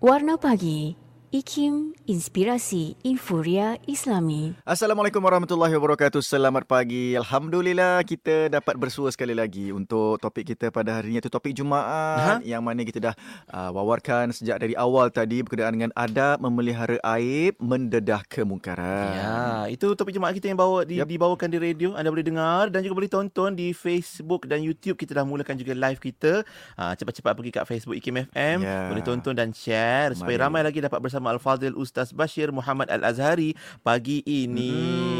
Warna 0.00 0.38
Pagi 0.38 0.96
IKIM 1.30 1.94
Inspirasi 2.10 2.98
Inforia 3.06 3.78
Islami. 3.86 4.58
Assalamualaikum 4.66 5.22
warahmatullahi 5.22 5.70
wabarakatuh. 5.78 6.18
Selamat 6.26 6.66
pagi. 6.66 7.14
Alhamdulillah 7.14 8.02
kita 8.02 8.50
dapat 8.50 8.74
bersua 8.74 9.14
sekali 9.14 9.38
lagi 9.38 9.70
untuk 9.70 10.18
topik 10.18 10.42
kita 10.42 10.74
pada 10.74 10.98
hari 10.98 11.14
ini 11.14 11.22
iaitu 11.22 11.30
topik 11.30 11.54
Jumaat 11.54 12.42
ha? 12.42 12.42
yang 12.42 12.66
mana 12.66 12.82
kita 12.82 12.98
dah 12.98 13.14
uh, 13.46 13.70
wawarkan 13.70 14.34
sejak 14.34 14.58
dari 14.58 14.74
awal 14.74 15.06
tadi 15.14 15.46
berkenaan 15.46 15.70
dengan 15.78 15.92
adab 15.94 16.42
memelihara 16.42 16.98
aib 17.14 17.54
mendedah 17.62 18.26
kemungkaran. 18.26 19.14
Ya, 19.14 19.70
itu 19.70 19.86
topik 19.94 20.10
Jumaat 20.10 20.34
kita 20.34 20.50
yang 20.50 20.58
bawa 20.58 20.82
di, 20.82 20.98
yep. 20.98 21.06
dibawakan 21.06 21.46
di 21.46 21.62
radio. 21.62 21.94
Anda 21.94 22.10
boleh 22.10 22.26
dengar 22.26 22.74
dan 22.74 22.82
juga 22.82 23.06
boleh 23.06 23.10
tonton 23.12 23.54
di 23.54 23.70
Facebook 23.70 24.50
dan 24.50 24.66
YouTube. 24.66 24.98
Kita 24.98 25.14
dah 25.14 25.22
mulakan 25.22 25.54
juga 25.54 25.78
live 25.78 26.02
kita. 26.02 26.42
Uh, 26.74 26.90
cepat-cepat 26.98 27.38
pergi 27.38 27.50
kat 27.54 27.64
Facebook 27.70 27.94
IKIM 28.02 28.26
FM. 28.34 28.66
Yeah. 28.66 28.90
Boleh 28.90 29.06
tonton 29.06 29.38
dan 29.38 29.54
share 29.54 30.18
supaya 30.18 30.50
ramai 30.50 30.66
lagi 30.66 30.82
dapat 30.82 30.98
bersama 30.98 31.19
bersama 31.20 31.36
Al-Fadhil 31.36 31.76
Ustaz 31.76 32.16
Bashir 32.16 32.48
Muhammad 32.48 32.88
Al-Azhari 32.88 33.52
pagi 33.84 34.24
ini. 34.24 34.72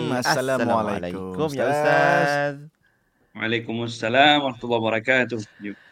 Hmm, 0.09 0.17
Assalamualaikum, 0.17 1.37
Assalamualaikum 1.37 1.49
ya 1.53 1.65
Ustaz. 1.69 2.55
Waalaikumsalam 3.37 4.37
warahmatullahi 4.41 4.81
wabarakatuh. 4.81 5.39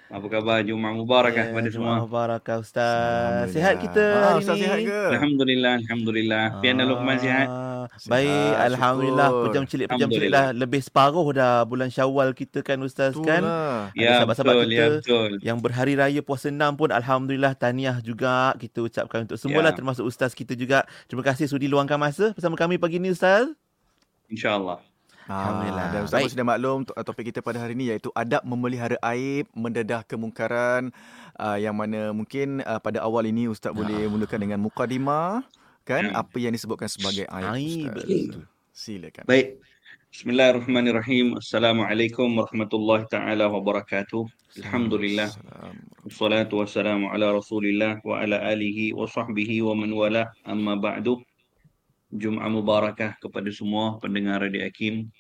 Apa 0.09 0.25
khabar? 0.33 0.65
Jumaat 0.65 0.97
Mubarakah 0.97 1.37
yeah, 1.37 1.53
kepada 1.53 1.69
semua. 1.69 2.01
Jumaat 2.01 2.03
Mubarakah 2.09 2.57
Ustaz. 2.65 3.53
Sihat 3.53 3.77
kita 3.77 4.01
ah, 4.01 4.25
hari 4.33 4.41
Ustaz 4.41 4.57
ini? 4.57 4.65
sihat 4.65 4.79
ke? 4.81 5.01
Alhamdulillah, 5.13 5.73
Alhamdulillah. 5.85 6.45
Ah, 6.49 6.61
Pian 6.65 6.75
dan 6.81 6.87
Luqman 6.89 7.17
sihat? 7.21 7.49
Baik, 8.09 8.25
sihat, 8.33 8.67
Alhamdulillah. 8.73 9.29
Syukur. 9.29 9.45
Pejam 9.45 9.65
celik, 9.69 9.87
pejam 9.93 10.09
celik 10.09 10.31
lah. 10.33 10.47
Lebih 10.57 10.81
separuh 10.81 11.29
dah 11.37 11.61
bulan 11.69 11.93
syawal 11.93 12.33
kita 12.33 12.65
kan 12.65 12.81
Ustaz 12.81 13.13
betul 13.13 13.29
kan? 13.29 13.43
Lah. 13.45 13.93
Ya, 13.93 14.25
sahabat-sahabat 14.25 14.55
betul, 14.57 14.73
kita 14.73 14.81
ya, 14.81 14.89
betul. 14.97 15.31
yang 15.45 15.59
berhari 15.61 15.93
raya 15.93 16.21
puasa 16.25 16.49
enam 16.49 16.73
pun 16.73 16.89
Alhamdulillah 16.89 17.53
tahniah 17.53 18.01
juga 18.01 18.57
kita 18.57 18.89
ucapkan 18.89 19.29
untuk 19.29 19.37
semualah 19.37 19.73
ya. 19.73 19.77
termasuk 19.77 20.09
Ustaz 20.09 20.33
kita 20.33 20.57
juga. 20.57 20.89
Terima 21.05 21.21
kasih 21.21 21.53
sudi 21.53 21.69
luangkan 21.69 22.01
masa 22.01 22.33
bersama 22.33 22.57
kami 22.57 22.81
pagi 22.81 22.97
ini 22.97 23.13
Ustaz. 23.13 23.45
InsyaAllah. 24.33 24.88
Alhamdulillah. 25.29 25.87
Dan 25.93 26.01
Ustaz 26.09 26.33
sudah 26.33 26.47
maklum 26.49 26.89
topik 26.89 27.29
kita 27.29 27.45
pada 27.45 27.61
hari 27.61 27.77
ini 27.77 27.93
iaitu 27.93 28.09
adab 28.17 28.41
memelihara 28.49 28.97
aib, 29.13 29.45
mendedah 29.53 30.01
kemungkaran 30.09 30.89
uh, 31.37 31.61
yang 31.61 31.77
mana 31.77 32.17
mungkin 32.17 32.65
uh, 32.65 32.81
pada 32.81 33.05
awal 33.05 33.29
ini 33.29 33.47
Ustaz 33.47 33.77
boleh 33.77 34.09
mulakan 34.09 34.41
dengan 34.41 34.59
mukadimah 34.65 35.45
kan 35.85 36.09
hmm. 36.09 36.17
apa 36.17 36.37
yang 36.41 36.53
disebutkan 36.57 36.89
sebagai 36.89 37.29
aib. 37.29 37.93
Aib. 37.93 38.45
Silakan. 38.73 39.29
Baik. 39.29 39.61
Bismillahirrahmanirrahim. 40.09 41.37
Assalamualaikum 41.37 42.33
warahmatullahi 42.41 43.05
taala 43.13 43.53
wabarakatuh. 43.53 44.25
Alhamdulillah. 44.65 45.29
Wassalatu 46.09 46.65
wassalamu 46.65 47.13
ala 47.13 47.37
Rasulillah 47.37 48.01
wa 48.01 48.17
ala 48.17 48.41
alihi 48.49 48.97
wa 48.97 49.05
sahbihi 49.05 49.61
wa 49.61 49.77
man 49.77 49.93
wala. 49.93 50.33
Amma 50.49 50.81
ba'du. 50.81 51.21
Jum'ah 52.09 52.49
Mubarakah 52.49 53.21
kepada 53.21 53.53
semua 53.53 54.01
pendengar 54.01 54.41
Radio 54.41 54.65
Hakim. 54.65 55.13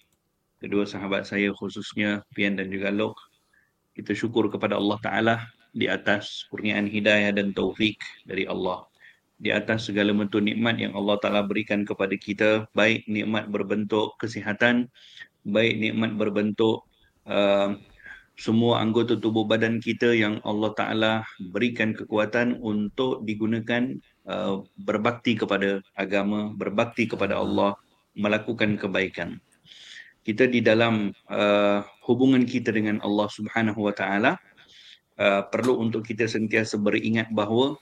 Kedua 0.56 0.88
sahabat 0.88 1.28
saya 1.28 1.52
khususnya 1.52 2.24
Pian 2.32 2.56
dan 2.56 2.72
juga 2.72 2.88
Lok. 2.88 3.12
Kita 3.92 4.16
syukur 4.16 4.48
kepada 4.48 4.80
Allah 4.80 4.96
Ta'ala 5.04 5.36
di 5.76 5.84
atas 5.84 6.48
kurniaan 6.48 6.88
hidayah 6.88 7.36
dan 7.36 7.52
taufik 7.52 8.00
dari 8.24 8.48
Allah. 8.48 8.88
Di 9.36 9.52
atas 9.52 9.92
segala 9.92 10.16
bentuk 10.16 10.40
nikmat 10.40 10.80
yang 10.80 10.96
Allah 10.96 11.20
Ta'ala 11.20 11.44
berikan 11.44 11.84
kepada 11.84 12.16
kita. 12.16 12.64
Baik 12.72 13.04
nikmat 13.04 13.52
berbentuk 13.52 14.16
kesihatan. 14.16 14.88
Baik 15.44 15.76
nikmat 15.76 16.16
berbentuk 16.16 16.88
uh, 17.28 17.76
semua 18.38 18.78
anggota 18.78 19.18
tubuh 19.18 19.44
badan 19.44 19.82
kita 19.82 20.14
yang 20.14 20.38
Allah 20.46 20.70
Ta'ala 20.72 21.12
berikan 21.52 21.90
kekuatan 21.90 22.62
untuk 22.64 23.26
digunakan 23.28 23.92
Uh, 24.28 24.60
berbakti 24.76 25.40
kepada 25.40 25.80
agama, 25.96 26.52
berbakti 26.52 27.08
kepada 27.08 27.40
Allah, 27.40 27.80
melakukan 28.12 28.76
kebaikan. 28.76 29.40
Kita 30.20 30.44
di 30.44 30.60
dalam 30.60 31.16
uh, 31.32 31.80
hubungan 32.04 32.44
kita 32.44 32.68
dengan 32.68 33.00
Allah 33.00 33.24
Subhanahu 33.32 33.88
Wa 33.88 33.94
Taala 33.96 34.36
uh, 35.16 35.48
perlu 35.48 35.80
untuk 35.80 36.04
kita 36.04 36.28
sentiasa 36.28 36.76
beringat 36.76 37.32
bahawa 37.32 37.80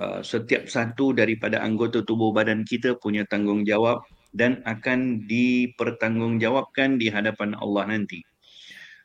uh, 0.00 0.24
setiap 0.24 0.64
satu 0.64 1.12
daripada 1.12 1.60
anggota 1.60 2.00
tubuh 2.00 2.32
badan 2.32 2.64
kita 2.64 2.96
punya 2.96 3.28
tanggungjawab 3.28 4.00
dan 4.32 4.64
akan 4.64 5.28
dipertanggungjawabkan 5.28 6.96
di 6.96 7.12
hadapan 7.12 7.52
Allah 7.52 7.84
nanti. 7.92 8.24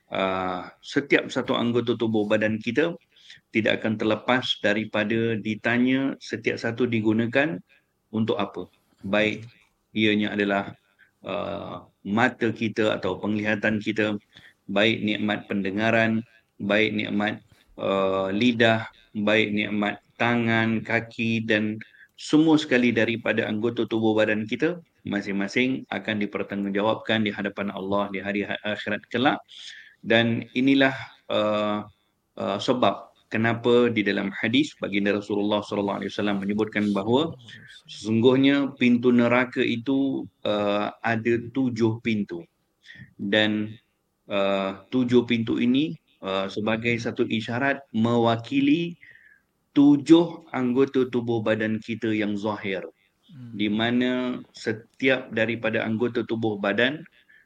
Uh, 0.08 0.72
setiap 0.80 1.28
satu 1.28 1.52
anggota 1.52 2.00
tubuh 2.00 2.24
badan 2.31 2.64
kita 2.64 2.96
tidak 3.51 3.84
akan 3.84 4.00
terlepas 4.00 4.59
daripada 4.63 5.35
ditanya 5.35 6.16
setiap 6.23 6.56
satu 6.59 6.88
digunakan 6.88 7.59
untuk 8.12 8.39
apa. 8.39 8.67
Baik 9.03 9.47
ianya 9.91 10.31
adalah 10.35 10.72
uh, 11.28 11.84
mata 12.07 12.50
kita 12.51 12.95
atau 12.95 13.19
penglihatan 13.19 13.84
kita, 13.84 14.16
baik 14.72 15.03
nikmat 15.03 15.45
pendengaran, 15.51 16.23
baik 16.63 16.95
nikmat 16.95 17.44
uh, 17.75 18.31
lidah, 18.31 18.88
baik 19.16 19.51
nikmat 19.51 20.00
tangan, 20.16 20.79
kaki 20.85 21.44
dan 21.44 21.75
semua 22.16 22.56
sekali 22.56 22.94
daripada 22.94 23.50
anggota 23.50 23.83
tubuh 23.89 24.13
badan 24.13 24.45
kita 24.45 24.78
masing-masing 25.01 25.81
akan 25.89 26.22
dipertanggungjawabkan 26.22 27.25
di 27.25 27.33
hadapan 27.33 27.73
Allah 27.73 28.06
di 28.13 28.22
hari 28.22 28.45
akhirat 28.45 29.01
kelak 29.09 29.41
dan 30.06 30.45
inilah 30.53 30.94
uh, 31.33 31.81
uh, 32.38 32.57
sebab 32.62 33.11
kenapa 33.31 33.88
di 33.88 34.03
dalam 34.03 34.30
hadis 34.36 34.75
baginda 34.78 35.16
Rasulullah 35.16 35.64
sallallahu 35.64 36.03
alaihi 36.03 36.12
wasallam 36.12 36.44
menyebutkan 36.44 36.92
bahawa 36.92 37.31
sesungguhnya 37.88 38.75
pintu 38.75 39.09
neraka 39.16 39.64
itu 39.64 40.28
uh, 40.44 40.92
ada 41.02 41.40
tujuh 41.56 42.03
pintu 42.03 42.44
dan 43.18 43.72
uh, 44.28 44.84
tujuh 44.92 45.24
pintu 45.24 45.58
ini 45.58 45.96
uh, 46.22 46.52
sebagai 46.52 46.94
satu 47.00 47.24
isyarat 47.25 47.80
mewakili 47.96 49.00
tujuh 49.72 50.52
anggota 50.52 51.08
tubuh 51.08 51.40
badan 51.40 51.80
kita 51.80 52.12
yang 52.12 52.36
zahir 52.36 52.84
hmm. 53.31 53.56
di 53.56 53.72
mana 53.72 54.44
setiap 54.52 55.31
daripada 55.31 55.88
anggota 55.88 56.28
tubuh 56.28 56.59
badan 56.59 57.00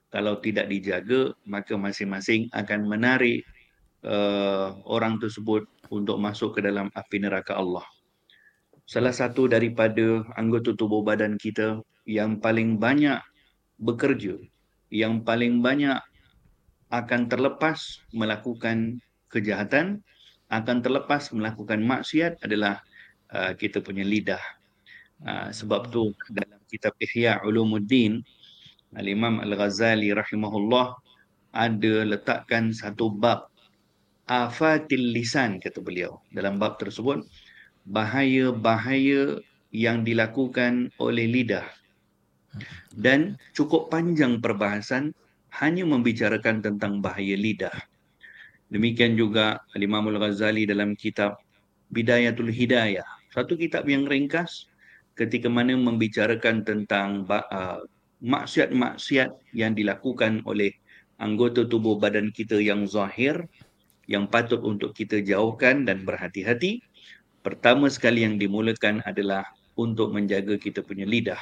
kalau 0.10 0.42
tidak 0.42 0.66
dijaga 0.74 1.38
maka 1.46 1.78
masing-masing 1.78 2.50
akan 2.58 2.90
menarik 2.90 3.46
uh, 4.06 4.78
orang 4.86 5.18
tersebut 5.18 5.66
untuk 5.90 6.18
masuk 6.22 6.58
ke 6.58 6.60
dalam 6.64 6.94
api 6.94 7.18
neraka 7.20 7.58
Allah. 7.58 7.84
Salah 8.86 9.12
satu 9.12 9.50
daripada 9.50 10.22
anggota 10.38 10.78
tubuh 10.78 11.02
badan 11.02 11.42
kita 11.42 11.82
yang 12.06 12.38
paling 12.38 12.78
banyak 12.78 13.18
bekerja, 13.82 14.38
yang 14.94 15.26
paling 15.26 15.60
banyak 15.60 15.98
akan 16.94 17.26
terlepas 17.26 18.06
melakukan 18.14 19.02
kejahatan, 19.34 20.06
akan 20.54 20.78
terlepas 20.86 21.34
melakukan 21.34 21.82
maksiat 21.82 22.46
adalah 22.46 22.80
uh, 23.34 23.58
kita 23.58 23.82
punya 23.82 24.06
lidah. 24.06 24.42
Uh, 25.26 25.50
sebab 25.50 25.90
tu 25.90 26.14
dalam 26.30 26.62
kitab 26.70 26.94
Ihya 27.02 27.42
Ulumuddin, 27.42 28.22
Al-Imam 28.94 29.42
Al-Ghazali 29.42 30.14
rahimahullah 30.14 30.94
ada 31.56 31.94
letakkan 32.06 32.70
satu 32.70 33.10
bab 33.10 33.50
afatil 34.26 35.14
lisan 35.14 35.62
kata 35.62 35.82
beliau 35.82 36.22
dalam 36.34 36.58
bab 36.58 36.82
tersebut 36.82 37.26
bahaya-bahaya 37.86 39.40
yang 39.70 40.02
dilakukan 40.02 40.90
oleh 40.98 41.30
lidah. 41.30 41.66
Dan 42.96 43.36
cukup 43.52 43.92
panjang 43.92 44.40
perbahasan 44.40 45.12
hanya 45.62 45.84
membicarakan 45.84 46.64
tentang 46.64 47.04
bahaya 47.04 47.36
lidah. 47.36 47.76
Demikian 48.72 49.14
juga 49.14 49.62
Imam 49.78 50.10
Al-Ghazali 50.10 50.66
dalam 50.66 50.98
kitab 50.98 51.38
Bidayatul 51.94 52.50
Hidayah. 52.50 53.06
Satu 53.30 53.54
kitab 53.60 53.86
yang 53.86 54.10
ringkas 54.10 54.66
ketika 55.14 55.52
mana 55.52 55.78
membicarakan 55.78 56.66
tentang 56.66 57.28
uh, 57.30 57.84
maksiat-maksiat 58.24 59.54
yang 59.54 59.78
dilakukan 59.78 60.42
oleh 60.48 60.74
anggota 61.22 61.64
tubuh 61.68 61.96
badan 62.00 62.32
kita 62.32 62.60
yang 62.60 62.84
zahir 62.88 63.48
yang 64.06 64.30
patut 64.30 64.62
untuk 64.62 64.94
kita 64.94 65.22
jauhkan 65.22 65.86
dan 65.86 66.06
berhati-hati. 66.06 66.82
Pertama 67.42 67.90
sekali 67.90 68.26
yang 68.26 68.42
dimulakan 68.42 69.06
adalah 69.06 69.46
untuk 69.78 70.14
menjaga 70.14 70.58
kita 70.58 70.82
punya 70.82 71.06
lidah. 71.06 71.40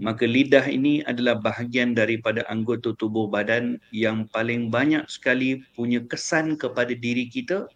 Maka 0.00 0.24
lidah 0.24 0.64
ini 0.64 1.04
adalah 1.04 1.36
bahagian 1.36 1.92
daripada 1.92 2.40
anggota 2.48 2.96
tubuh 2.96 3.28
badan 3.28 3.76
yang 3.92 4.24
paling 4.32 4.72
banyak 4.72 5.04
sekali 5.12 5.60
punya 5.76 6.00
kesan 6.08 6.56
kepada 6.56 6.96
diri 6.96 7.28
kita 7.28 7.68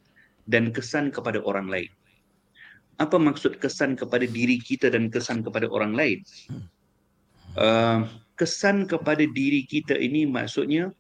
dan 0.49 0.73
kesan 0.73 1.13
kepada 1.13 1.45
orang 1.45 1.69
lain. 1.69 1.91
Apa 2.97 3.21
maksud 3.21 3.61
kesan 3.61 3.99
kepada 3.99 4.25
diri 4.25 4.57
kita 4.57 4.89
dan 4.89 5.13
kesan 5.13 5.45
kepada 5.45 5.69
orang 5.69 5.93
lain? 5.93 6.25
Uh, 7.61 8.09
kesan 8.41 8.89
kepada 8.89 9.23
diri 9.29 9.63
kita 9.69 9.95
ini 9.95 10.25
maksudnya 10.25 10.91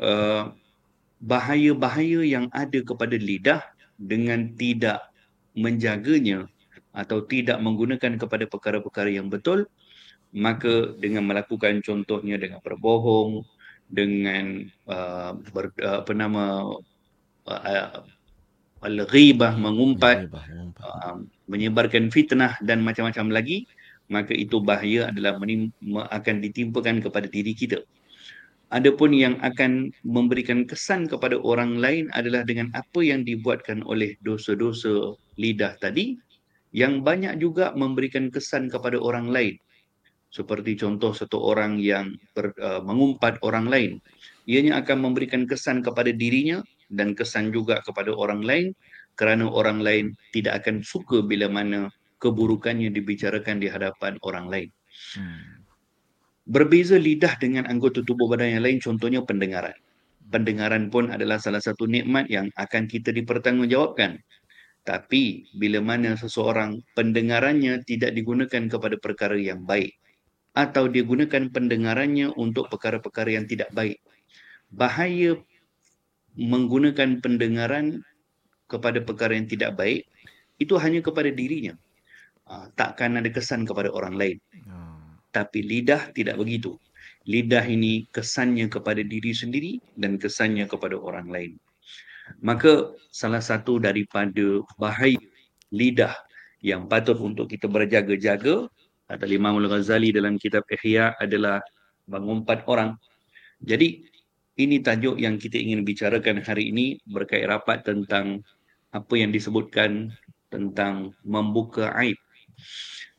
uh, 0.00 0.50
bahaya-bahaya 1.20 2.20
yang 2.26 2.46
ada 2.52 2.78
kepada 2.84 3.16
lidah 3.16 3.62
dengan 3.96 4.52
tidak 4.54 5.08
menjaganya 5.56 6.44
atau 6.92 7.24
tidak 7.24 7.60
menggunakan 7.60 8.16
kepada 8.20 8.44
perkara-perkara 8.48 9.12
yang 9.12 9.28
betul, 9.28 9.68
maka 10.32 10.96
dengan 11.00 11.24
melakukan 11.28 11.80
contohnya 11.84 12.36
dengan 12.36 12.60
berbohong, 12.60 13.44
dengan 13.88 14.64
uh, 14.88 15.36
ber, 15.52 15.72
uh, 15.80 16.02
apa 16.04 16.12
nama 16.12 16.44
uh, 17.46 18.00
al-ghibah 18.84 19.56
mengumpat, 19.56 20.28
uh, 20.80 21.16
menyebarkan 21.48 22.12
fitnah 22.12 22.58
dan 22.60 22.84
macam-macam 22.84 23.32
lagi, 23.32 23.64
maka 24.12 24.34
itu 24.36 24.60
bahaya 24.60 25.08
adalah 25.10 25.38
menim- 25.40 25.72
akan 26.12 26.36
ditimpakan 26.42 27.00
kepada 27.00 27.26
diri 27.26 27.56
kita. 27.56 27.82
Adapun 28.74 29.14
yang 29.14 29.38
akan 29.46 29.94
memberikan 30.02 30.66
kesan 30.66 31.06
kepada 31.06 31.38
orang 31.38 31.78
lain 31.78 32.10
adalah 32.10 32.42
dengan 32.42 32.74
apa 32.74 32.98
yang 32.98 33.22
dibuatkan 33.22 33.86
oleh 33.86 34.18
dosa-dosa 34.26 35.14
lidah 35.38 35.78
tadi 35.78 36.18
yang 36.74 37.06
banyak 37.06 37.38
juga 37.38 37.70
memberikan 37.78 38.26
kesan 38.26 38.66
kepada 38.66 38.98
orang 38.98 39.30
lain. 39.30 39.54
Seperti 40.34 40.74
contoh 40.76 41.14
satu 41.14 41.38
orang 41.38 41.78
yang 41.78 42.18
ber, 42.34 42.50
uh, 42.58 42.82
mengumpat 42.82 43.38
orang 43.46 43.70
lain. 43.70 43.90
Ianya 44.50 44.82
akan 44.82 44.98
memberikan 44.98 45.46
kesan 45.46 45.80
kepada 45.80 46.10
dirinya 46.10 46.60
dan 46.90 47.14
kesan 47.14 47.54
juga 47.54 47.78
kepada 47.86 48.10
orang 48.12 48.42
lain 48.42 48.66
kerana 49.16 49.48
orang 49.48 49.80
lain 49.80 50.12
tidak 50.34 50.66
akan 50.66 50.84
suka 50.84 51.24
bila 51.24 51.48
mana 51.48 51.88
keburukannya 52.20 52.92
dibicarakan 52.92 53.62
di 53.62 53.70
hadapan 53.70 54.20
orang 54.26 54.46
lain. 54.50 54.68
Hmm. 55.16 55.55
Berbeza 56.46 56.94
lidah 56.94 57.34
dengan 57.42 57.66
anggota 57.66 58.06
tubuh 58.06 58.30
badan 58.30 58.58
yang 58.58 58.62
lain 58.62 58.78
contohnya 58.78 59.18
pendengaran. 59.26 59.74
Pendengaran 60.30 60.94
pun 60.94 61.10
adalah 61.10 61.42
salah 61.42 61.58
satu 61.58 61.90
nikmat 61.90 62.30
yang 62.30 62.54
akan 62.54 62.86
kita 62.86 63.10
dipertanggungjawabkan. 63.10 64.22
Tapi 64.86 65.50
bila 65.58 65.82
mana 65.82 66.14
seseorang 66.14 66.78
pendengarannya 66.94 67.82
tidak 67.82 68.14
digunakan 68.14 68.70
kepada 68.70 68.94
perkara 69.02 69.34
yang 69.34 69.66
baik 69.66 69.98
atau 70.54 70.86
dia 70.86 71.02
gunakan 71.02 71.50
pendengarannya 71.50 72.30
untuk 72.38 72.70
perkara-perkara 72.70 73.42
yang 73.42 73.50
tidak 73.50 73.68
baik. 73.74 73.98
Bahaya 74.70 75.34
menggunakan 76.38 77.18
pendengaran 77.18 78.06
kepada 78.70 79.02
perkara 79.02 79.34
yang 79.34 79.50
tidak 79.50 79.74
baik 79.74 80.06
itu 80.62 80.78
hanya 80.78 81.02
kepada 81.02 81.28
dirinya. 81.34 81.74
Uh, 82.46 82.70
takkan 82.78 83.18
ada 83.18 83.26
kesan 83.26 83.66
kepada 83.66 83.90
orang 83.90 84.14
lain. 84.14 84.38
Tapi 85.36 85.60
lidah 85.60 86.16
tidak 86.16 86.40
begitu. 86.40 86.80
Lidah 87.28 87.68
ini 87.68 88.08
kesannya 88.08 88.72
kepada 88.72 89.04
diri 89.04 89.36
sendiri 89.36 89.76
dan 90.00 90.16
kesannya 90.16 90.64
kepada 90.64 90.96
orang 90.96 91.28
lain. 91.28 91.52
Maka 92.40 92.96
salah 93.12 93.44
satu 93.44 93.76
daripada 93.76 94.64
bahaya 94.80 95.20
lidah 95.68 96.16
yang 96.64 96.88
patut 96.88 97.20
untuk 97.20 97.52
kita 97.52 97.68
berjaga-jaga 97.68 98.64
kata 99.06 99.24
Imam 99.28 99.60
Al-Ghazali 99.60 100.10
dalam 100.10 100.40
kitab 100.40 100.64
Ihya 100.72 101.14
adalah 101.20 101.60
mengumpat 102.08 102.64
orang. 102.64 102.96
Jadi 103.60 104.08
ini 104.56 104.80
tajuk 104.80 105.20
yang 105.20 105.36
kita 105.36 105.60
ingin 105.60 105.84
bicarakan 105.84 106.40
hari 106.40 106.72
ini 106.72 106.96
berkait 107.04 107.44
rapat 107.44 107.84
tentang 107.84 108.40
apa 108.90 109.14
yang 109.14 109.28
disebutkan 109.28 110.10
tentang 110.48 111.12
membuka 111.20 111.92
aib 112.00 112.16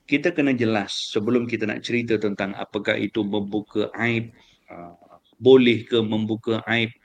kita 0.08 0.32
kena 0.32 0.56
jelas 0.56 1.12
sebelum 1.12 1.46
kita 1.46 1.68
nak 1.68 1.84
cerita 1.84 2.16
tentang 2.16 2.56
apakah 2.56 2.96
itu 2.96 3.28
membuka 3.28 3.92
aib 4.00 4.32
uh, 4.72 4.96
boleh 5.38 5.84
ke 5.84 6.00
membuka 6.00 6.64
aib 6.72 6.96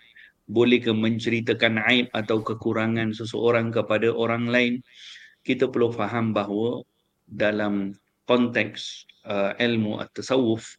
boleh 0.46 0.78
ke 0.78 0.94
menceritakan 0.94 1.82
aib 1.90 2.06
atau 2.14 2.38
kekurangan 2.40 3.10
seseorang 3.10 3.74
kepada 3.74 4.14
orang 4.14 4.46
lain 4.46 4.78
kita 5.42 5.66
perlu 5.66 5.90
faham 5.90 6.30
bahawa 6.30 6.86
dalam 7.26 7.90
konteks 8.30 9.10
uh, 9.26 9.52
ilmu 9.58 9.98
atau 9.98 10.22
tasawuf 10.22 10.78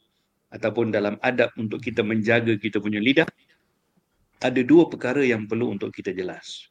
ataupun 0.56 0.96
dalam 0.96 1.20
adab 1.20 1.52
untuk 1.60 1.84
kita 1.84 2.00
menjaga 2.08 2.56
kita 2.56 2.80
punya 2.80 3.04
lidah 3.04 3.28
ada 4.40 4.62
dua 4.64 4.88
perkara 4.88 5.24
yang 5.24 5.48
perlu 5.48 5.72
untuk 5.72 5.96
kita 5.96 6.12
jelas. 6.12 6.68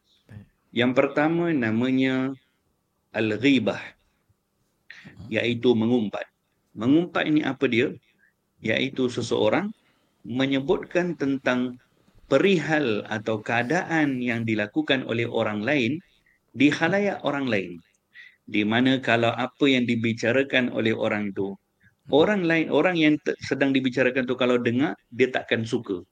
Yang 0.73 0.93
pertama 0.93 1.53
namanya 1.53 2.33
al-ghibah 3.13 3.81
iaitu 5.29 5.73
mengumpat. 5.73 6.27
Mengumpat 6.73 7.29
ini 7.29 7.45
apa 7.45 7.69
dia? 7.69 7.93
Iaitu 8.63 9.11
seseorang 9.11 9.71
menyebutkan 10.23 11.19
tentang 11.19 11.77
perihal 12.31 13.05
atau 13.11 13.43
keadaan 13.43 14.23
yang 14.23 14.47
dilakukan 14.47 15.05
oleh 15.05 15.29
orang 15.29 15.61
lain 15.61 16.01
di 16.55 16.73
khalayak 16.73 17.21
orang 17.27 17.45
lain. 17.51 17.73
Di 18.49 18.65
mana 18.65 18.99
kalau 18.99 19.31
apa 19.35 19.65
yang 19.69 19.85
dibicarakan 19.87 20.73
oleh 20.73 20.97
orang 20.97 21.31
itu, 21.31 21.55
orang 22.11 22.43
lain, 22.43 22.67
orang 22.73 22.97
yang 22.99 23.15
sedang 23.43 23.71
dibicarakan 23.71 24.27
itu 24.27 24.35
kalau 24.35 24.57
dengar, 24.59 24.99
dia 25.13 25.31
takkan 25.31 25.63
suka. 25.63 26.03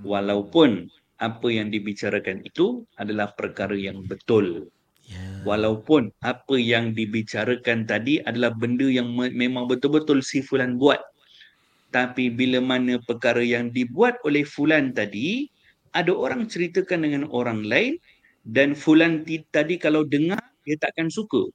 Walaupun 0.00 0.88
apa 1.20 1.48
yang 1.52 1.68
dibicarakan 1.68 2.40
itu 2.42 2.88
adalah 2.96 3.30
perkara 3.36 3.76
yang 3.76 4.00
betul. 4.08 4.72
Yeah. 5.10 5.42
Walaupun 5.42 6.14
apa 6.22 6.54
yang 6.54 6.94
dibicarakan 6.94 7.82
tadi 7.82 8.22
adalah 8.22 8.54
benda 8.54 8.86
yang 8.86 9.10
me- 9.10 9.34
memang 9.34 9.66
betul-betul 9.66 10.22
si 10.22 10.38
fulan 10.38 10.78
buat. 10.78 11.02
Tapi 11.90 12.30
bila 12.30 12.62
mana 12.62 13.02
perkara 13.02 13.42
yang 13.42 13.74
dibuat 13.74 14.22
oleh 14.22 14.46
fulan 14.46 14.94
tadi, 14.94 15.50
ada 15.90 16.14
orang 16.14 16.46
ceritakan 16.46 17.02
dengan 17.02 17.24
orang 17.34 17.66
lain 17.66 17.98
dan 18.46 18.78
fulan 18.78 19.26
t- 19.26 19.42
tadi 19.50 19.74
kalau 19.82 20.06
dengar, 20.06 20.38
dia 20.62 20.78
takkan 20.78 21.10
suka. 21.10 21.50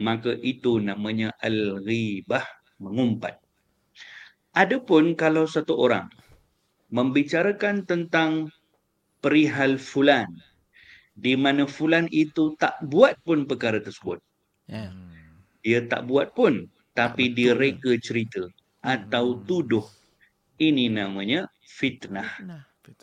Maka 0.00 0.40
itu 0.40 0.80
namanya 0.80 1.36
al-ghibah, 1.44 2.48
mengumpat. 2.80 3.36
Adapun 4.56 5.12
kalau 5.12 5.44
satu 5.44 5.76
orang 5.76 6.08
membicarakan 6.88 7.84
tentang 7.84 8.48
perihal 9.20 9.76
fulan, 9.76 10.30
di 11.14 11.38
mana 11.38 11.64
fulan 11.64 12.10
itu 12.10 12.58
tak 12.58 12.74
buat 12.90 13.14
pun 13.22 13.46
perkara 13.46 13.78
tersebut. 13.78 14.18
Yeah. 14.66 14.90
Dia 15.62 15.86
tak 15.86 16.10
buat 16.10 16.34
pun 16.34 16.66
tapi 16.94 17.30
tak 17.30 17.34
dia 17.38 17.52
reka 17.54 17.98
cerita 18.02 18.46
atau 18.82 19.38
hmm. 19.38 19.40
tuduh. 19.46 19.86
Ini 20.54 20.86
namanya 20.86 21.50
fitnah. 21.66 22.30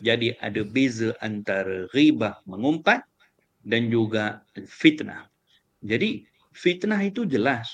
Jadi 0.00 0.32
ada 0.40 0.62
beza 0.64 1.12
antara 1.20 1.84
ribah 1.92 2.40
mengumpat 2.48 3.04
dan 3.60 3.92
juga 3.92 4.40
fitnah. 4.64 5.28
Jadi 5.84 6.24
fitnah 6.56 7.00
itu 7.02 7.28
jelas. 7.28 7.68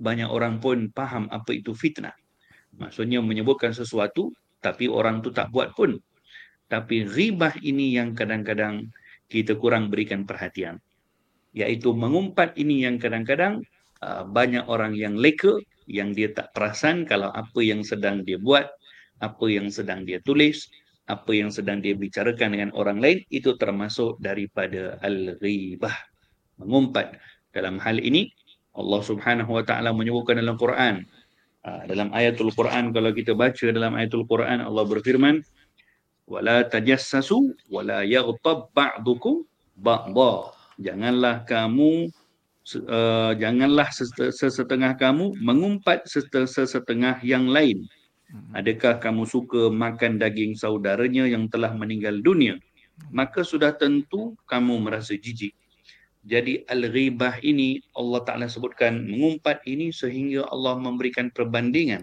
Banyak 0.00 0.28
orang 0.28 0.56
pun 0.60 0.88
faham 0.96 1.28
apa 1.28 1.52
itu 1.52 1.76
fitnah. 1.76 2.16
Maksudnya 2.80 3.20
menyebutkan 3.20 3.76
sesuatu 3.76 4.32
tapi 4.64 4.88
orang 4.88 5.20
tu 5.20 5.28
tak 5.32 5.52
buat 5.52 5.76
pun. 5.76 6.00
Tapi 6.66 7.04
ribah 7.04 7.52
ini 7.60 7.94
yang 7.94 8.16
kadang-kadang 8.16 8.88
kita 9.26 9.58
kurang 9.58 9.90
berikan 9.90 10.22
perhatian. 10.22 10.78
Iaitu 11.56 11.96
mengumpat 11.96 12.54
ini 12.60 12.84
yang 12.84 13.00
kadang-kadang 13.00 13.64
uh, 14.04 14.22
banyak 14.28 14.64
orang 14.68 14.92
yang 14.92 15.16
leka, 15.16 15.56
yang 15.86 16.12
dia 16.12 16.30
tak 16.34 16.52
perasan 16.52 17.06
kalau 17.06 17.30
apa 17.32 17.60
yang 17.62 17.80
sedang 17.86 18.26
dia 18.26 18.36
buat, 18.36 18.66
apa 19.22 19.46
yang 19.48 19.72
sedang 19.72 20.04
dia 20.04 20.20
tulis, 20.20 20.68
apa 21.06 21.30
yang 21.32 21.48
sedang 21.48 21.80
dia 21.80 21.94
bicarakan 21.94 22.52
dengan 22.52 22.70
orang 22.74 22.98
lain, 22.98 23.18
itu 23.30 23.54
termasuk 23.56 24.18
daripada 24.18 24.98
al-ghibah. 25.00 25.94
Mengumpat. 26.60 27.16
Dalam 27.54 27.80
hal 27.80 28.04
ini, 28.04 28.28
Allah 28.76 29.00
subhanahu 29.00 29.56
wa 29.56 29.64
ta'ala 29.64 29.96
menyebutkan 29.96 30.36
dalam 30.36 30.60
Quran. 30.60 31.08
Uh, 31.64 31.82
dalam 31.88 32.12
ayatul 32.12 32.52
Quran, 32.52 32.92
kalau 32.92 33.10
kita 33.16 33.32
baca 33.32 33.66
dalam 33.72 33.96
ayatul 33.96 34.28
Quran, 34.28 34.60
Allah 34.60 34.84
berfirman, 34.84 35.40
wala 36.26 36.66
tajassasu 36.66 37.54
wala 37.70 38.02
yaghtab 38.02 38.70
ba'dukum 38.74 39.46
ba'dha. 39.78 40.52
Janganlah 40.76 41.46
kamu 41.48 42.10
uh, 42.90 43.32
janganlah 43.38 43.88
sesetengah 44.34 44.98
kamu 44.98 45.38
mengumpat 45.40 46.04
sesetengah 46.04 47.22
yang 47.22 47.48
lain. 47.48 47.86
Adakah 48.52 48.98
kamu 48.98 49.22
suka 49.22 49.70
makan 49.70 50.18
daging 50.18 50.58
saudaranya 50.58 51.30
yang 51.30 51.46
telah 51.46 51.70
meninggal 51.72 52.18
dunia? 52.20 52.58
Maka 53.14 53.46
sudah 53.46 53.70
tentu 53.78 54.34
kamu 54.50 54.82
merasa 54.82 55.14
jijik. 55.14 55.54
Jadi 56.26 56.66
al-ghibah 56.66 57.38
ini 57.46 57.78
Allah 57.94 58.26
Taala 58.26 58.50
sebutkan 58.50 59.06
mengumpat 59.06 59.62
ini 59.62 59.94
sehingga 59.94 60.42
Allah 60.50 60.74
memberikan 60.74 61.30
perbandingan. 61.30 62.02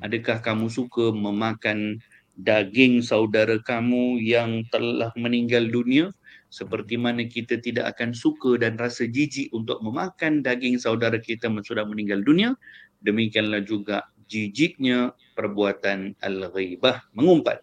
Adakah 0.00 0.40
kamu 0.40 0.72
suka 0.72 1.12
memakan 1.12 2.00
daging 2.42 3.04
saudara 3.04 3.58
kamu 3.62 4.20
yang 4.20 4.64
telah 4.72 5.12
meninggal 5.16 5.66
dunia 5.68 6.10
seperti 6.50 6.98
mana 6.98 7.22
kita 7.28 7.62
tidak 7.62 7.94
akan 7.94 8.10
suka 8.10 8.58
dan 8.58 8.74
rasa 8.74 9.06
jijik 9.06 9.54
untuk 9.54 9.78
memakan 9.80 10.42
daging 10.42 10.80
saudara 10.82 11.18
kita 11.22 11.46
yang 11.46 11.62
sudah 11.62 11.86
meninggal 11.86 12.20
dunia 12.26 12.58
demikianlah 13.06 13.62
juga 13.62 14.06
jijiknya 14.26 15.14
perbuatan 15.38 16.18
al-ghaibah 16.22 17.06
mengumpat 17.14 17.62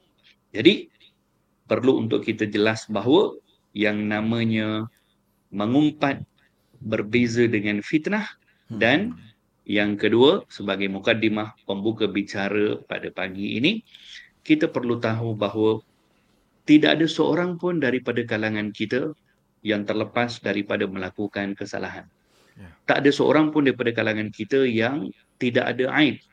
jadi 0.56 0.88
perlu 1.68 2.08
untuk 2.08 2.24
kita 2.24 2.48
jelas 2.48 2.88
bahawa 2.88 3.36
yang 3.76 4.08
namanya 4.08 4.88
mengumpat 5.52 6.24
berbeza 6.80 7.44
dengan 7.48 7.84
fitnah 7.84 8.28
Hmm. 8.68 8.80
dan 8.84 9.00
yang 9.68 10.00
kedua 10.00 10.48
sebagai 10.48 10.88
mukaddimah 10.92 11.56
pembuka 11.68 12.08
bicara 12.08 12.80
pada 12.88 13.08
pagi 13.12 13.60
ini 13.60 13.84
kita 14.48 14.72
perlu 14.72 14.96
tahu 15.04 15.36
bahawa 15.36 15.84
tidak 16.64 17.00
ada 17.00 17.08
seorang 17.08 17.60
pun 17.60 17.84
daripada 17.84 18.24
kalangan 18.24 18.72
kita 18.72 19.12
yang 19.68 19.84
terlepas 19.84 20.40
daripada 20.40 20.88
melakukan 20.88 21.52
kesalahan. 21.52 22.08
Ya. 22.56 22.72
Tak 22.88 23.04
ada 23.04 23.12
seorang 23.12 23.52
pun 23.52 23.68
daripada 23.68 23.92
kalangan 23.92 24.32
kita 24.32 24.64
yang 24.64 25.12
tidak 25.44 25.76
ada 25.76 25.92
aib. 26.00 26.24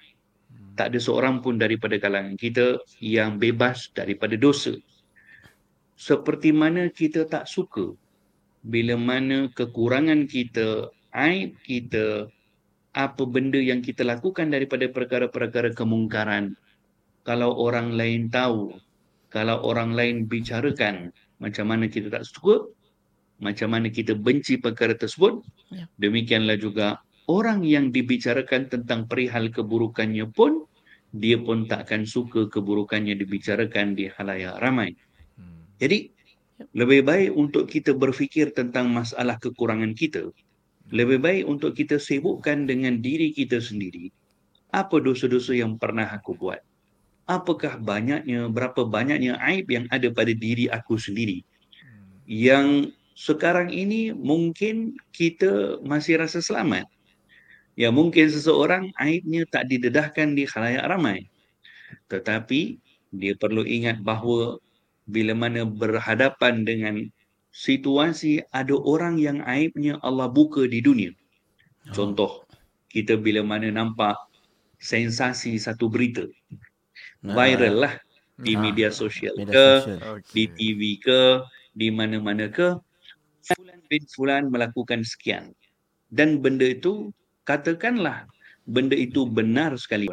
Tak 0.78 0.94
ada 0.94 0.98
seorang 0.98 1.42
pun 1.42 1.58
daripada 1.58 1.98
kalangan 1.98 2.38
kita 2.38 2.78
yang 3.02 3.38
bebas 3.38 3.90
daripada 3.94 4.38
dosa. 4.38 4.74
Seperti 5.94 6.50
mana 6.50 6.90
kita 6.90 7.26
tak 7.26 7.46
suka 7.46 7.94
bila 8.66 8.98
mana 8.98 9.46
kekurangan 9.54 10.26
kita, 10.26 10.90
aib 11.14 11.54
kita, 11.62 12.26
apa 12.94 13.22
benda 13.26 13.58
yang 13.58 13.82
kita 13.82 14.02
lakukan 14.06 14.50
daripada 14.50 14.86
perkara-perkara 14.90 15.74
kemungkaran. 15.74 16.58
Kalau 17.24 17.56
orang 17.56 17.96
lain 17.96 18.28
tahu, 18.28 18.76
kalau 19.32 19.64
orang 19.64 19.96
lain 19.96 20.28
bicarakan, 20.28 21.10
macam 21.40 21.66
mana 21.72 21.88
kita 21.88 22.12
tak 22.12 22.28
suka, 22.28 22.68
macam 23.40 23.72
mana 23.72 23.90
kita 23.90 24.14
benci 24.14 24.60
perkara 24.60 24.94
tersebut, 24.94 25.42
Ya. 25.72 25.90
demikianlah 25.98 26.60
juga 26.60 27.00
orang 27.26 27.64
yang 27.64 27.90
dibicarakan 27.90 28.68
tentang 28.68 29.08
perihal 29.08 29.48
keburukannya 29.50 30.28
pun, 30.30 30.68
dia 31.14 31.40
pun 31.40 31.64
takkan 31.64 32.04
suka 32.04 32.46
keburukannya 32.50 33.16
dibicarakan 33.16 33.96
di 33.96 34.10
halayak 34.12 34.60
ramai. 34.60 34.92
Hmm. 35.38 35.64
Jadi 35.80 36.10
lebih 36.74 37.02
baik 37.02 37.30
untuk 37.34 37.66
kita 37.66 37.94
berfikir 37.96 38.54
tentang 38.54 38.90
masalah 38.92 39.38
kekurangan 39.40 39.94
kita. 39.96 40.30
Lebih 40.92 41.18
baik 41.22 41.42
untuk 41.48 41.72
kita 41.74 41.96
sibukkan 41.96 42.68
dengan 42.68 43.00
diri 43.00 43.32
kita 43.32 43.58
sendiri. 43.58 44.12
Apa 44.74 45.00
dosa-dosa 45.00 45.56
yang 45.56 45.80
pernah 45.80 46.06
aku 46.10 46.36
buat? 46.36 46.60
Apakah 47.24 47.80
banyaknya, 47.80 48.52
berapa 48.52 48.84
banyaknya 48.84 49.40
aib 49.48 49.72
yang 49.72 49.88
ada 49.88 50.12
pada 50.12 50.32
diri 50.36 50.68
aku 50.68 51.00
sendiri? 51.00 51.40
Yang 52.28 52.92
sekarang 53.16 53.72
ini 53.72 54.12
mungkin 54.12 54.98
kita 55.14 55.80
masih 55.80 56.20
rasa 56.20 56.44
selamat. 56.44 56.84
Ya 57.74 57.90
mungkin 57.90 58.28
seseorang 58.28 58.92
aibnya 59.00 59.48
tak 59.48 59.72
didedahkan 59.72 60.36
di 60.36 60.44
khalayak 60.44 60.84
ramai. 60.84 61.26
Tetapi 62.12 62.76
dia 63.14 63.34
perlu 63.38 63.64
ingat 63.64 64.02
bahawa 64.02 64.60
bila 65.08 65.32
mana 65.32 65.64
berhadapan 65.64 66.66
dengan 66.66 67.08
situasi 67.54 68.42
ada 68.50 68.74
orang 68.74 69.16
yang 69.16 69.40
aibnya 69.46 69.96
Allah 70.02 70.26
buka 70.26 70.66
di 70.66 70.82
dunia. 70.82 71.14
Contoh, 71.94 72.44
kita 72.90 73.14
bila 73.14 73.46
mana 73.46 73.70
nampak 73.70 74.16
sensasi 74.82 75.54
satu 75.60 75.86
berita, 75.86 76.26
viral 77.24 77.76
lah 77.88 77.94
di 78.36 78.52
Ah, 78.58 78.60
media 78.60 78.90
sosial 78.92 79.32
media 79.38 79.54
ke, 79.54 79.66
sosial. 79.80 80.20
di. 80.34 80.44
TV 80.52 80.80
ke, 81.00 81.40
di 81.72 81.88
mana-mana 81.88 82.50
ke, 82.50 82.76
Fulan 83.44 83.80
bin 83.88 84.04
Fulan 84.12 84.44
melakukan 84.52 85.04
sekian. 85.04 85.52
Dan 86.12 86.40
benda 86.44 86.68
itu, 86.68 87.12
katakanlah 87.48 88.28
benda 88.68 88.96
itu 88.96 89.24
benar 89.28 89.76
sekali. 89.80 90.08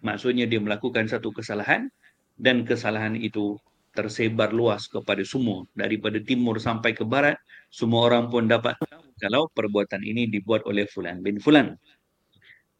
Maksudnya 0.00 0.48
dia 0.48 0.60
melakukan 0.62 1.06
satu 1.10 1.30
kesalahan 1.34 1.90
dan 2.40 2.64
kesalahan 2.64 3.14
itu 3.18 3.58
tersebar 3.94 4.50
luas 4.50 4.88
kepada 4.90 5.22
semua. 5.22 5.66
Daripada 5.78 6.18
timur 6.18 6.58
sampai 6.58 6.94
ke 6.96 7.04
barat, 7.06 7.38
semua 7.70 8.08
orang 8.10 8.30
pun 8.32 8.48
dapat 8.50 8.74
tahu 8.90 9.06
kalau 9.22 9.46
perbuatan 9.54 10.02
ini 10.02 10.26
dibuat 10.26 10.64
oleh 10.66 10.88
Fulan 10.90 11.22
bin 11.22 11.38
Fulan. 11.38 11.78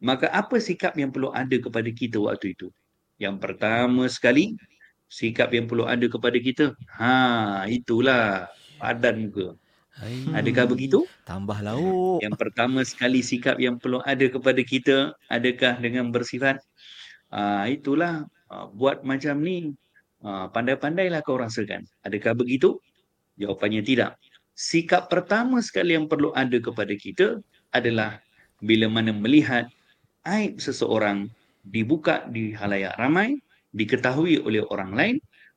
Maka 0.03 0.27
apa 0.31 0.59
sikap 0.59 0.95
yang 0.99 1.11
perlu 1.15 1.31
ada 1.31 1.55
kepada 1.55 1.87
kita 1.87 2.19
waktu 2.19 2.51
itu? 2.57 2.67
Yang 3.15 3.35
pertama 3.39 4.03
sekali, 4.11 4.59
sikap 5.07 5.53
yang 5.55 5.71
perlu 5.71 5.87
ada 5.87 6.03
kepada 6.07 6.35
kita, 6.35 6.65
ha 6.99 7.63
itulah 7.69 8.51
padan 8.81 9.29
muka. 9.29 9.55
Hai. 9.95 10.43
Adakah 10.43 10.75
begitu? 10.75 11.07
Tambah 11.23 11.63
lauk. 11.63 12.19
Yang 12.19 12.35
pertama 12.35 12.83
sekali 12.83 13.23
sikap 13.23 13.55
yang 13.63 13.79
perlu 13.79 14.03
ada 14.03 14.27
kepada 14.27 14.59
kita, 14.59 15.15
adakah 15.31 15.79
dengan 15.79 16.11
bersifat, 16.11 16.59
ah 17.31 17.63
itulah 17.63 18.27
ah, 18.51 18.67
buat 18.67 19.07
macam 19.07 19.39
ni, 19.39 19.71
ah, 20.19 20.51
pandai-pandailah 20.51 21.23
kau 21.23 21.39
rasakan. 21.39 21.87
Adakah 22.03 22.35
begitu? 22.35 22.75
Jawapannya 23.39 23.87
tidak. 23.87 24.19
Sikap 24.55 25.07
pertama 25.07 25.63
sekali 25.63 25.95
yang 25.95 26.11
perlu 26.11 26.35
ada 26.35 26.59
kepada 26.59 26.91
kita 26.95 27.39
adalah 27.71 28.19
bila 28.59 28.87
mana 28.91 29.15
melihat 29.15 29.67
aib 30.27 30.59
seseorang 30.59 31.31
dibuka 31.65 32.29
di 32.29 32.53
halayak 32.53 32.93
ramai, 33.01 33.41
diketahui 33.73 34.39
oleh 34.45 34.61
orang 34.69 34.91
lain, 34.93 35.15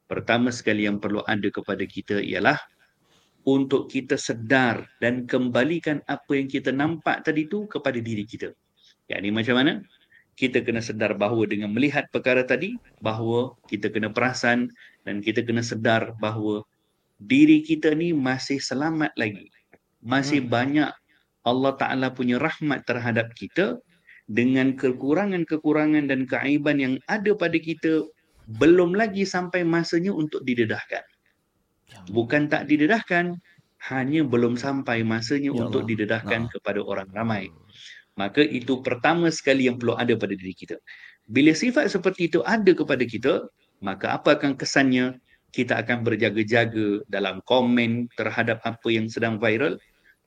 pertama 0.09 0.49
sekali 0.49 0.89
yang 0.89 0.99
perlu 0.99 1.21
ada 1.29 1.49
kepada 1.53 1.85
kita 1.85 2.19
ialah 2.25 2.57
untuk 3.45 3.89
kita 3.89 4.17
sedar 4.17 4.89
dan 5.01 5.25
kembalikan 5.29 6.01
apa 6.09 6.37
yang 6.37 6.49
kita 6.49 6.73
nampak 6.73 7.25
tadi 7.25 7.49
tu 7.49 7.69
kepada 7.69 7.97
diri 8.01 8.25
kita. 8.25 8.53
Yang 9.09 9.21
ini 9.25 9.31
macam 9.33 9.55
mana? 9.57 9.73
Kita 10.39 10.63
kena 10.63 10.79
sedar 10.85 11.17
bahawa 11.19 11.49
dengan 11.49 11.73
melihat 11.73 12.07
perkara 12.13 12.45
tadi, 12.45 12.77
bahawa 13.03 13.57
kita 13.67 13.91
kena 13.91 14.13
perasan 14.13 14.71
dan 15.03 15.19
kita 15.25 15.43
kena 15.43 15.65
sedar 15.65 16.15
bahawa 16.23 16.63
diri 17.19 17.65
kita 17.65 17.91
ni 17.97 18.15
masih 18.15 18.63
selamat 18.63 19.11
lagi. 19.19 19.51
Masih 19.99 20.45
Hmm. 20.45 20.51
banyak 20.53 20.91
Allah 21.43 21.73
Ta'ala 21.75 22.13
punya 22.15 22.39
rahmat 22.39 22.85
terhadap 22.87 23.33
kita 23.35 23.81
dengan 24.29 24.77
kekurangan-kekurangan 24.77 26.09
dan 26.13 26.29
keaiban 26.29 26.77
yang 26.79 26.95
ada 27.09 27.33
pada 27.33 27.57
kita 27.57 28.05
belum 28.61 28.97
lagi 28.97 29.25
sampai 29.25 29.65
masanya 29.65 30.13
untuk 30.13 30.45
didedahkan. 30.45 31.05
Bukan 32.13 32.53
tak 32.53 32.69
didedahkan, 32.69 33.37
hanya 33.89 34.21
belum 34.27 34.59
sampai 34.59 35.01
masanya 35.07 35.55
Ya 35.55 35.65
untuk 35.65 35.89
didedahkan 35.89 36.49
Ah. 36.49 36.51
kepada 36.53 36.81
orang 36.85 37.09
ramai. 37.15 37.49
Maka 38.19 38.43
itu 38.43 38.83
pertama 38.83 39.31
sekali 39.31 39.71
yang 39.71 39.79
perlu 39.79 39.95
ada 39.95 40.13
pada 40.19 40.35
diri 40.35 40.53
kita. 40.53 40.77
Bila 41.31 41.55
sifat 41.55 41.87
seperti 41.93 42.27
itu 42.29 42.43
ada 42.43 42.73
kepada 42.75 43.05
kita, 43.07 43.47
maka 43.79 44.19
apa 44.19 44.35
akan 44.37 44.59
kesannya? 44.59 45.17
Kita 45.55 45.81
akan 45.81 46.05
berjaga-jaga 46.05 47.07
dalam 47.09 47.41
komen 47.49 48.11
terhadap 48.19 48.61
apa 48.67 48.89
yang 48.93 49.09
sedang 49.09 49.41
viral. 49.41 49.79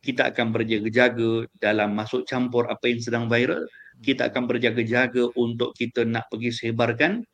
Kita 0.01 0.33
akan 0.33 0.49
berjaga-jaga 0.49 1.45
dalam 1.61 1.93
masuk 1.93 2.25
campur 2.25 2.65
apa 2.71 2.89
yang 2.89 3.03
sedang 3.03 3.29
viral. 3.29 3.61
Kita 3.99 4.31
akan 4.31 4.47
berjaga-jaga 4.47 5.27
untuk 5.35 5.75
kita 5.75 6.07
nak 6.07 6.31
pergi 6.31 6.71
sebarkan. 6.71 7.27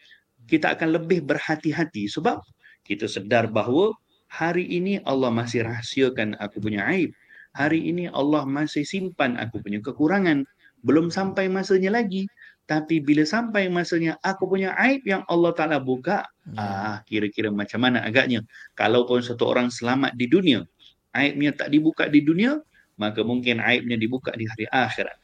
Kita 0.49 0.73
akan 0.73 0.97
lebih 0.97 1.27
berhati-hati 1.27 2.09
sebab 2.09 2.41
kita 2.87 3.05
sedar 3.05 3.51
bahawa 3.51 3.93
hari 4.31 4.63
ini 4.65 5.03
Allah 5.03 5.29
masih 5.29 5.67
rahsiakan 5.67 6.39
aku 6.41 6.63
punya 6.63 6.87
aib. 6.89 7.13
Hari 7.53 7.89
ini 7.89 8.07
Allah 8.09 8.45
masih 8.45 8.85
simpan 8.87 9.37
aku 9.37 9.59
punya 9.59 9.81
kekurangan. 9.83 10.45
Belum 10.85 11.09
sampai 11.09 11.49
masanya 11.49 11.99
lagi. 11.99 12.29
Tapi 12.67 12.99
bila 12.99 13.23
sampai 13.23 13.71
masanya 13.71 14.19
aku 14.19 14.43
punya 14.51 14.75
aib 14.75 15.07
yang 15.07 15.23
Allah 15.31 15.55
Ta'ala 15.55 15.79
buka, 15.79 16.27
ah 16.59 16.99
kira-kira 17.07 17.47
macam 17.47 17.79
mana 17.79 18.03
agaknya. 18.03 18.43
Kalaupun 18.75 19.23
satu 19.23 19.47
orang 19.47 19.71
selamat 19.71 20.19
di 20.19 20.27
dunia, 20.27 20.67
aibnya 21.15 21.55
tak 21.55 21.71
dibuka 21.71 22.11
di 22.11 22.19
dunia, 22.27 22.59
maka 22.99 23.23
mungkin 23.23 23.63
aibnya 23.63 23.95
dibuka 23.95 24.35
di 24.35 24.43
hari 24.51 24.67
akhirat. 24.67 25.15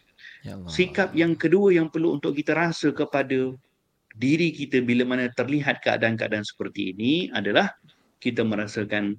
Ya 0.44 0.60
Allah. 0.60 0.70
Sikap 0.70 1.16
yang 1.16 1.40
kedua 1.40 1.72
yang 1.72 1.88
perlu 1.88 2.20
untuk 2.20 2.36
kita 2.36 2.52
rasa 2.52 2.92
kepada 2.92 3.56
diri 4.20 4.54
kita 4.54 4.84
bila 4.84 5.08
mana 5.08 5.32
terlihat 5.32 5.82
keadaan-keadaan 5.82 6.46
seperti 6.46 6.94
ini 6.94 7.32
adalah 7.34 7.72
kita 8.20 8.46
merasakan 8.46 9.18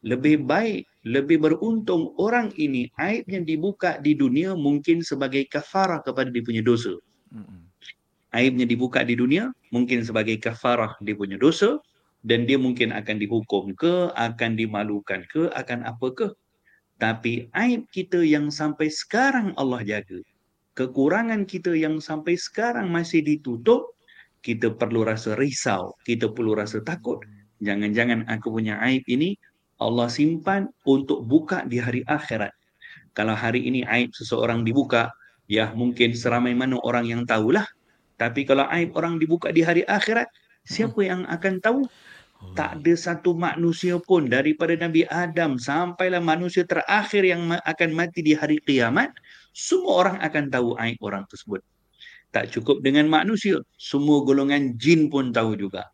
lebih 0.00 0.48
baik, 0.48 0.88
lebih 1.04 1.42
beruntung 1.44 2.16
orang 2.16 2.48
ini 2.56 2.88
aib 2.96 3.28
yang 3.28 3.44
dibuka 3.44 4.00
di 4.00 4.16
dunia 4.16 4.56
mungkin 4.56 5.04
sebagai 5.04 5.44
kafarah 5.50 6.00
kepada 6.00 6.32
dia 6.32 6.40
punya 6.40 6.64
dosa. 6.64 6.96
Aibnya 8.30 8.64
dibuka 8.64 9.02
di 9.02 9.18
dunia 9.18 9.50
mungkin 9.74 10.06
sebagai 10.06 10.38
kafarah 10.38 10.94
dia 11.02 11.18
punya 11.18 11.36
dosa 11.36 11.82
dan 12.22 12.46
dia 12.46 12.56
mungkin 12.56 12.94
akan 12.94 13.16
dihukum 13.18 13.74
ke, 13.74 14.14
akan 14.14 14.54
dimalukan 14.54 15.26
ke, 15.28 15.50
akan 15.52 15.84
apa 15.84 16.06
ke. 16.14 16.28
Tapi 17.00 17.50
aib 17.52 17.90
kita 17.90 18.22
yang 18.22 18.52
sampai 18.52 18.88
sekarang 18.92 19.56
Allah 19.56 19.82
jaga, 19.82 20.20
kekurangan 20.74 21.46
kita 21.46 21.74
yang 21.74 21.98
sampai 21.98 22.38
sekarang 22.38 22.88
masih 22.90 23.22
ditutup, 23.24 23.94
kita 24.40 24.72
perlu 24.72 25.04
rasa 25.04 25.36
risau, 25.36 25.92
kita 26.08 26.32
perlu 26.32 26.56
rasa 26.56 26.80
takut. 26.80 27.20
Jangan-jangan 27.60 28.24
aku 28.30 28.56
punya 28.56 28.80
aib 28.88 29.04
ini 29.04 29.36
Allah 29.80 30.08
simpan 30.08 30.68
untuk 30.88 31.24
buka 31.28 31.64
di 31.68 31.76
hari 31.80 32.00
akhirat. 32.08 32.52
Kalau 33.12 33.36
hari 33.36 33.68
ini 33.68 33.84
aib 33.84 34.12
seseorang 34.16 34.64
dibuka, 34.64 35.12
ya 35.50 35.72
mungkin 35.76 36.16
seramai 36.16 36.56
mana 36.56 36.80
orang 36.80 37.04
yang 37.08 37.22
tahulah. 37.28 37.64
Tapi 38.16 38.44
kalau 38.48 38.64
aib 38.72 38.96
orang 38.96 39.20
dibuka 39.20 39.52
di 39.52 39.64
hari 39.64 39.84
akhirat, 39.84 40.28
siapa 40.68 41.00
yang 41.04 41.24
akan 41.28 41.60
tahu? 41.60 41.80
Tak 42.56 42.80
ada 42.80 42.94
satu 42.96 43.36
manusia 43.36 44.00
pun 44.00 44.24
daripada 44.24 44.72
Nabi 44.72 45.04
Adam 45.12 45.60
sampailah 45.60 46.24
manusia 46.24 46.64
terakhir 46.64 47.20
yang 47.20 47.52
akan 47.52 47.90
mati 47.92 48.24
di 48.24 48.32
hari 48.32 48.56
kiamat, 48.64 49.12
semua 49.52 50.06
orang 50.06 50.16
akan 50.22 50.44
tahu 50.50 50.68
aib 50.78 50.98
orang 51.02 51.24
tersebut. 51.26 51.60
Tak 52.30 52.54
cukup 52.54 52.82
dengan 52.86 53.10
manusia, 53.10 53.58
semua 53.74 54.22
golongan 54.22 54.78
jin 54.78 55.10
pun 55.10 55.34
tahu 55.34 55.58
juga. 55.58 55.90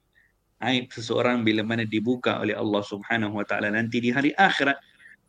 Aib 0.60 0.92
seseorang 0.92 1.44
bila 1.44 1.64
mana 1.64 1.84
dibuka 1.84 2.40
oleh 2.40 2.56
Allah 2.56 2.84
Subhanahu 2.84 3.40
Wa 3.40 3.44
Taala 3.48 3.72
nanti 3.72 4.00
di 4.00 4.12
hari 4.12 4.36
akhirat. 4.36 4.76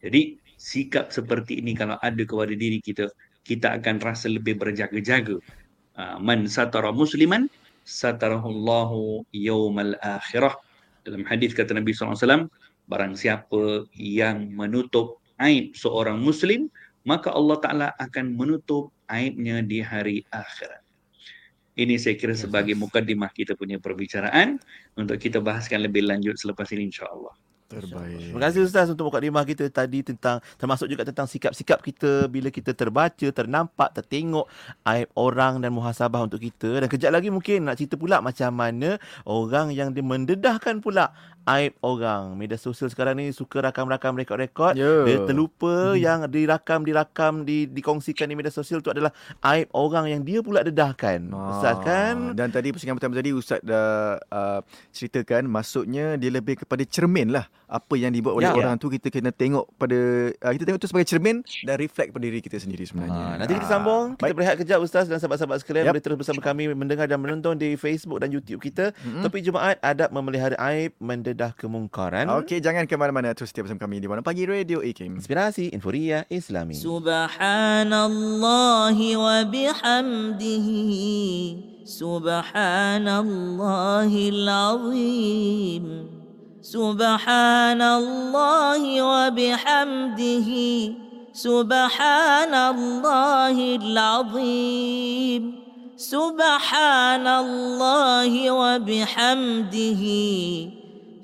Jadi 0.03 0.39
sikap 0.59 1.11
seperti 1.11 1.63
ini 1.63 1.75
kalau 1.75 1.95
ada 2.03 2.23
kepada 2.23 2.51
diri 2.51 2.83
kita, 2.83 3.07
kita 3.47 3.79
akan 3.79 4.03
rasa 4.03 4.27
lebih 4.31 4.59
berjaga-jaga. 4.59 5.39
Ah, 5.95 6.19
man 6.19 6.47
satara 6.47 6.91
musliman 6.91 7.47
satarahullahu 7.87 9.23
yawmal 9.31 9.95
akhirah 10.03 10.53
dalam 11.07 11.23
hadis 11.23 11.55
kata 11.55 11.71
Nabi 11.71 11.95
SAW, 11.95 12.51
barang 12.91 13.15
siapa 13.15 13.87
yang 13.95 14.51
menutup 14.51 15.23
aib 15.39 15.71
seorang 15.71 16.19
Muslim, 16.19 16.67
maka 17.07 17.31
Allah 17.31 17.57
Ta'ala 17.63 17.87
akan 17.95 18.35
menutup 18.35 18.91
aibnya 19.07 19.63
di 19.63 19.79
hari 19.79 20.27
akhirat. 20.27 20.83
Ini 21.79 21.95
saya 21.95 22.19
kira 22.19 22.35
sebagai 22.35 22.75
mukadimah 22.75 23.31
kita 23.31 23.55
punya 23.55 23.79
perbicaraan 23.79 24.59
untuk 24.99 25.15
kita 25.15 25.39
bahaskan 25.39 25.87
lebih 25.87 26.03
lanjut 26.03 26.35
selepas 26.35 26.67
ini 26.75 26.91
insyaAllah. 26.91 27.31
Terbaik. 27.67 28.31
Terima 28.31 28.39
kasih 28.47 28.63
Ustaz 28.63 28.87
untuk 28.87 29.11
mukadimah 29.11 29.43
kita 29.43 29.67
tadi 29.67 29.99
tentang 29.99 30.39
termasuk 30.55 30.87
juga 30.87 31.03
tentang 31.03 31.27
sikap-sikap 31.27 31.83
kita 31.83 32.31
bila 32.31 32.47
kita 32.47 32.71
terbaca, 32.71 33.27
ternampak, 33.27 33.91
tertengok 33.91 34.47
aib 34.87 35.11
orang 35.19 35.59
dan 35.59 35.75
muhasabah 35.75 36.23
untuk 36.23 36.39
kita. 36.39 36.79
Dan 36.79 36.87
kejap 36.87 37.11
lagi 37.11 37.27
mungkin 37.27 37.67
nak 37.67 37.75
cerita 37.75 37.99
pula 37.99 38.23
macam 38.23 38.55
mana 38.55 38.95
orang 39.27 39.75
yang 39.75 39.91
dia 39.91 39.99
mendedahkan 39.99 40.79
pula 40.79 41.11
aib 41.47 41.73
orang. 41.79 42.35
Media 42.35 42.59
sosial 42.59 42.91
sekarang 42.91 43.23
ni 43.23 43.31
suka 43.31 43.63
rakam-rakam 43.63 44.19
rekod-rekod. 44.19 44.75
Yeah. 44.75 45.07
Dia 45.07 45.17
terlupa 45.23 45.95
hmm. 45.95 45.99
yang 45.99 46.19
dirakam-dirakam, 46.27 47.47
di, 47.47 47.71
dikongsikan 47.71 48.27
di 48.27 48.35
media 48.35 48.51
sosial 48.51 48.83
tu 48.83 48.91
adalah 48.91 49.15
aib 49.55 49.71
orang 49.71 50.11
yang 50.11 50.21
dia 50.27 50.43
pula 50.43 50.61
dedahkan. 50.61 51.31
Ah. 51.31 51.55
Ustaz 51.55 51.75
kan? 51.81 52.35
Dan 52.35 52.51
tadi 52.51 52.75
pusingan 52.75 52.99
pertama 52.99 53.15
tadi 53.15 53.31
Ustaz 53.31 53.63
dah 53.63 54.19
uh, 54.27 54.59
ceritakan 54.91 55.47
maksudnya 55.47 56.19
dia 56.19 56.29
lebih 56.29 56.67
kepada 56.67 56.83
cermin 56.83 57.31
lah. 57.31 57.47
Apa 57.67 57.99
yang 57.99 58.15
dibuat 58.15 58.35
oleh 58.39 58.47
yeah. 58.47 58.59
orang 58.59 58.79
tu 58.79 58.87
kita 58.87 59.11
kena 59.11 59.31
tengok 59.31 59.67
pada 59.75 59.99
uh, 60.31 60.51
kita 60.55 60.63
tengok 60.67 60.79
tu 60.83 60.87
sebagai 60.87 61.07
cermin 61.07 61.43
dan 61.67 61.75
reflect 61.79 62.15
pada 62.15 62.23
diri 62.23 62.39
kita 62.43 62.59
sendiri 62.59 62.83
sebenarnya. 62.83 63.15
Ah. 63.15 63.35
Nanti 63.39 63.55
kita 63.55 63.67
sambung. 63.67 64.19
Kita 64.19 64.35
berehat 64.35 64.55
kejap 64.59 64.79
Ustaz 64.83 65.07
dan 65.07 65.19
sahabat-sahabat 65.19 65.63
sekalian 65.63 65.87
yep. 65.87 65.91
boleh 65.95 66.03
terus 66.03 66.17
bersama 66.19 66.39
kami 66.43 66.71
mendengar 66.75 67.07
dan 67.07 67.19
menonton 67.19 67.55
di 67.55 67.79
Facebook 67.79 68.19
dan 68.19 68.31
YouTube 68.31 68.59
kita. 68.59 68.91
Mm-hmm. 68.91 69.23
Topik 69.23 69.41
Jumaat 69.43 69.77
adab 69.83 70.09
memelihara 70.15 70.55
aib 70.73 70.95
mendedah 70.97 71.36
dedah 71.36 71.52
kemungkaran. 71.52 72.24
Okey, 72.40 72.64
jangan 72.64 72.88
ke 72.88 72.96
mana-mana. 72.96 73.36
Terus 73.36 73.52
setia 73.52 73.60
bersama 73.60 73.84
kami 73.84 74.00
di 74.00 74.08
Warna 74.08 74.24
Pagi 74.24 74.48
Radio 74.48 74.80
IKIM. 74.80 75.20
Inspirasi 75.20 75.68
Inforia 75.76 76.24
Islami. 76.32 76.80
Subhanallah 76.80 78.96
wa 78.96 79.44
bihamdihi. 79.44 80.88
Subhanallahil 81.84 84.48
azim. 84.48 86.08
Subhanallah 86.64 88.80
wa 88.80 89.28
bihamdihi. 89.28 90.96
Subhanallahil 91.36 93.92
azim. 93.92 95.60
سبحان 96.02 97.26
الله 97.26 98.32
وبحمده 98.50 100.02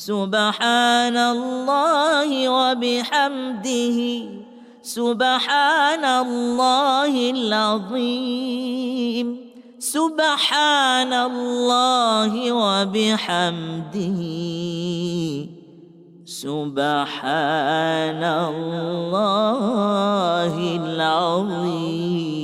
سبحان 0.00 1.12
الله 1.12 2.30
وبحمده. 2.48 3.98
سبحان 4.80 6.04
الله 6.24 7.14
العظيم. 7.36 9.26
سبحان 9.76 11.12
الله 11.12 12.32
وبحمده. 12.48 14.20
سبحان 16.24 18.24
الله 18.24 20.54
العظيم. 20.80 22.40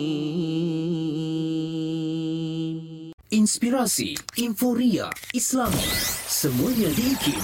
Inspirasi 3.33 4.13
Inforia 4.45 5.09
Islami 5.33 5.89
semuanya 6.37 6.93
diikim. 6.93 7.41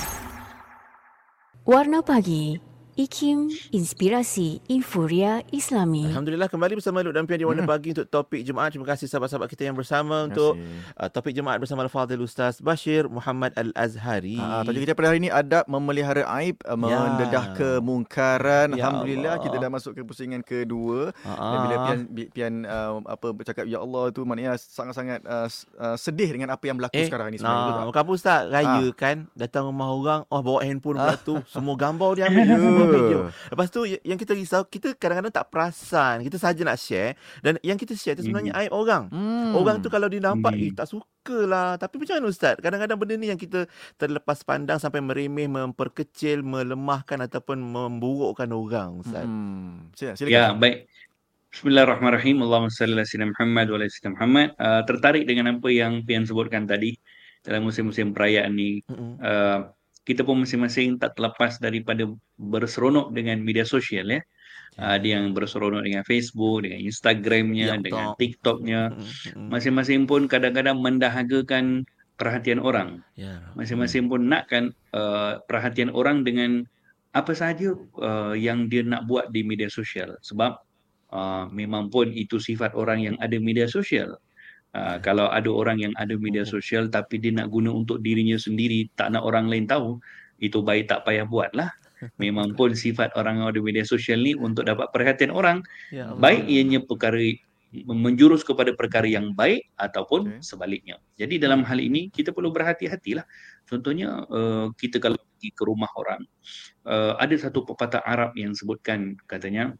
Warna 1.65 2.05
Pagi 2.05 2.61
IKIM 2.93 3.49
Inspirasi 3.73 4.61
Inforia 4.69 5.41
Islami. 5.49 6.13
Alhamdulillah 6.13 6.45
kembali 6.45 6.77
bersama 6.77 7.01
Luk 7.01 7.17
dan 7.17 7.25
Pian 7.25 7.41
di 7.41 7.49
Warna 7.49 7.65
hmm. 7.65 7.73
Pagi 7.73 7.89
untuk 7.97 8.05
topik 8.05 8.45
Jumaat. 8.45 8.77
Terima 8.77 8.85
kasih 8.85 9.09
sahabat-sahabat 9.09 9.49
kita 9.49 9.65
yang 9.65 9.73
bersama 9.73 10.29
untuk 10.29 10.61
uh, 11.01 11.09
topik 11.09 11.33
Jumaat 11.33 11.57
bersama 11.57 11.89
Al-Fadhil 11.89 12.21
Ustaz 12.21 12.61
Bashir 12.61 13.09
Muhammad 13.09 13.57
Al-Azhari. 13.57 14.37
Uh, 14.37 14.61
tajuk 14.69 14.85
kita 14.85 14.93
pada 14.93 15.09
hari 15.09 15.25
ini 15.25 15.33
adab 15.33 15.65
memelihara 15.73 16.21
aib, 16.45 16.61
uh, 16.69 16.77
ya. 16.77 16.99
mendedah 17.17 17.45
kemungkaran. 17.57 18.77
Ya 18.77 18.85
Alhamdulillah 18.85 19.41
Allah. 19.41 19.45
kita 19.49 19.57
dah 19.57 19.71
masuk 19.73 19.97
ke 19.97 20.05
pusingan 20.05 20.45
kedua. 20.45 21.17
Uh-huh. 21.17 21.49
Dan 21.49 21.59
bila 21.65 21.77
Pian, 21.81 22.01
Pian 22.29 22.55
uh, 22.69 23.01
apa 23.09 23.33
bercakap 23.33 23.65
Ya 23.65 23.81
Allah 23.81 24.13
tu 24.13 24.29
maknanya 24.29 24.61
sangat-sangat 24.61 25.25
uh, 25.25 25.49
uh, 25.81 25.97
sedih 25.97 26.29
dengan 26.29 26.53
apa 26.53 26.69
yang 26.69 26.77
berlaku 26.77 27.01
eh, 27.01 27.09
sekarang 27.09 27.33
ini. 27.33 27.41
Nah, 27.41 27.89
Maka 27.89 28.05
apa 28.05 28.11
Ustaz 28.13 28.53
raya 28.53 28.85
uh. 28.85 28.93
kan 28.93 29.33
datang 29.33 29.73
rumah 29.73 29.89
orang, 29.89 30.21
oh 30.29 30.45
bawa 30.45 30.61
handphone 30.61 31.01
pula 31.01 31.17
tu. 31.17 31.41
Semua 31.49 31.73
gambar 31.81 32.21
dia 32.21 32.29
ambil. 32.29 32.45
video. 32.89 33.19
Lepas 33.31 33.67
tu 33.71 33.85
yang 33.85 34.19
kita 34.19 34.33
risau, 34.33 34.63
kita 34.67 34.97
kadang-kadang 34.97 35.35
tak 35.35 35.47
perasan. 35.53 36.25
Kita 36.27 36.41
saja 36.41 36.61
nak 36.65 36.79
share 36.81 37.15
dan 37.45 37.61
yang 37.63 37.79
kita 37.79 37.95
share 37.95 38.19
tu 38.19 38.27
sebenarnya 38.27 38.53
mm. 38.57 38.61
aib 38.67 38.73
orang. 38.73 39.05
Mm. 39.13 39.53
Orang 39.55 39.77
tu 39.85 39.89
kalau 39.93 40.09
dia 40.09 40.19
nampak, 40.19 40.57
mm. 40.57 40.65
eh 40.67 40.71
tak 40.73 40.89
suka 40.91 41.39
lah. 41.47 41.77
Tapi 41.79 41.95
macam 42.01 42.15
mana 42.19 42.27
Ustaz? 42.29 42.55
Kadang-kadang 42.59 42.99
benda 42.99 43.15
ni 43.19 43.27
yang 43.31 43.41
kita 43.41 43.71
terlepas 43.95 44.43
pandang 44.43 44.83
sampai 44.83 44.99
meremeh, 44.99 45.47
memperkecil, 45.47 46.43
melemahkan 46.43 47.23
ataupun 47.27 47.61
memburukkan 47.61 48.49
orang 48.51 49.05
Ustaz. 49.05 49.25
Mm. 49.29 49.93
Silakan. 49.95 50.33
Ya, 50.33 50.57
baik. 50.57 50.89
Bismillahirrahmanirrahim. 51.53 52.41
Allahumma 52.41 52.73
salli 52.73 52.97
ala 52.97 53.05
sayyidina 53.05 53.37
Muhammad 53.37 53.67
wa 53.69 53.77
ala 53.77 53.85
sayyidina 53.85 54.13
Muhammad. 54.17 54.49
Uh, 54.57 54.81
tertarik 54.89 55.29
dengan 55.29 55.53
apa 55.53 55.69
yang 55.69 56.01
Pian 56.01 56.25
sebutkan 56.25 56.65
tadi 56.65 56.97
dalam 57.45 57.69
musim-musim 57.69 58.17
perayaan 58.17 58.57
ni. 58.57 58.81
Mm-hmm. 58.89 59.13
Uh, 59.21 59.69
kita 60.03 60.27
pun 60.27 60.43
masing-masing 60.43 60.99
tak 60.99 61.15
terlepas 61.15 61.63
daripada 61.63 62.11
berseronok 62.39 63.15
dengan 63.15 63.39
media 63.39 63.63
sosial 63.63 64.11
ya. 64.11 64.21
uh, 64.81 64.97
dia 64.99 65.21
yang 65.21 65.37
berseronok 65.37 65.85
dengan 65.85 66.03
Facebook, 66.03 66.65
dengan 66.65 66.81
Instagramnya, 66.83 67.67
Ya, 67.67 67.77
dengan. 67.79 68.17
TikToknya. 68.17 68.81
Mm-mm. 68.97 69.49
Masing-masing 69.53 70.09
pun 70.09 70.27
kadang-kadang 70.27 70.81
mendahagakan 70.81 71.85
perhatian 72.17 72.59
orang. 72.63 73.05
Ya. 73.19 73.43
Masing-masing 73.59 74.09
pun 74.09 74.27
nakkan 74.27 74.73
uh, 74.97 75.43
perhatian 75.47 75.93
orang 75.93 76.25
dengan 76.25 76.65
apa 77.13 77.37
sahaja 77.37 77.77
uh, 78.01 78.33
yang 78.33 78.73
dia 78.73 78.81
nak 78.87 79.05
buat 79.05 79.29
di 79.31 79.45
media 79.45 79.69
sosial. 79.69 80.17
Sebab 80.25 80.57
uh, 81.13 81.45
memang 81.53 81.93
pun 81.93 82.09
itu 82.09 82.41
sifat 82.41 82.73
orang 82.73 83.05
yang 83.05 83.17
ada 83.21 83.37
media 83.37 83.69
sosial. 83.69 84.17
Uh, 84.73 84.97
kalau 85.05 85.29
ada 85.29 85.53
orang 85.53 85.85
yang 85.85 85.93
ada 86.01 86.17
media 86.17 86.49
sosial 86.49 86.89
tapi 86.89 87.21
dia 87.21 87.29
nak 87.29 87.53
guna 87.53 87.69
untuk 87.69 88.01
dirinya 88.01 88.41
sendiri, 88.41 88.89
tak 88.97 89.13
nak 89.13 89.21
orang 89.25 89.53
lain 89.53 89.69
tahu, 89.69 90.01
itu 90.41 90.65
baik 90.65 90.89
tak 90.89 91.05
payah 91.05 91.29
buat 91.29 91.53
lah. 91.53 91.69
Memang 92.23 92.57
pun 92.57 92.73
sifat 92.73 93.13
orang 93.15 93.45
yang 93.45 93.49
ada 93.53 93.61
media 93.61 93.85
sosial 93.85 94.25
ni 94.25 94.33
untuk 94.33 94.65
dapat 94.65 94.89
perhatian 94.91 95.31
orang, 95.31 95.61
Ya 95.93 96.09
Allah. 96.09 96.19
baik 96.19 96.43
ianya 96.49 96.81
perkara 96.83 97.21
menjurus 97.73 98.45
kepada 98.45 98.77
perkara 98.77 99.09
yang 99.09 99.33
baik 99.33 99.73
ataupun 99.81 100.29
Okey. 100.29 100.45
sebaliknya. 100.45 101.01
Jadi 101.17 101.41
dalam 101.41 101.65
hal 101.65 101.81
ini 101.81 102.13
kita 102.13 102.37
perlu 102.37 102.53
berhati-hatilah. 102.53 103.25
Contohnya 103.65 104.29
uh, 104.29 104.69
kita 104.77 105.01
kalau 105.01 105.17
pergi 105.17 105.51
ke 105.57 105.63
rumah 105.65 105.89
orang, 105.97 106.21
uh, 106.85 107.17
ada 107.17 107.33
satu 107.41 107.65
pepatah 107.65 108.05
Arab 108.05 108.37
yang 108.37 108.53
sebutkan 108.53 109.17
katanya 109.25 109.73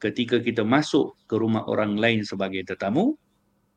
ketika 0.00 0.40
kita 0.40 0.64
masuk 0.64 1.20
ke 1.28 1.36
rumah 1.36 1.68
orang 1.68 2.00
lain 2.00 2.24
sebagai 2.24 2.64
tetamu, 2.64 3.12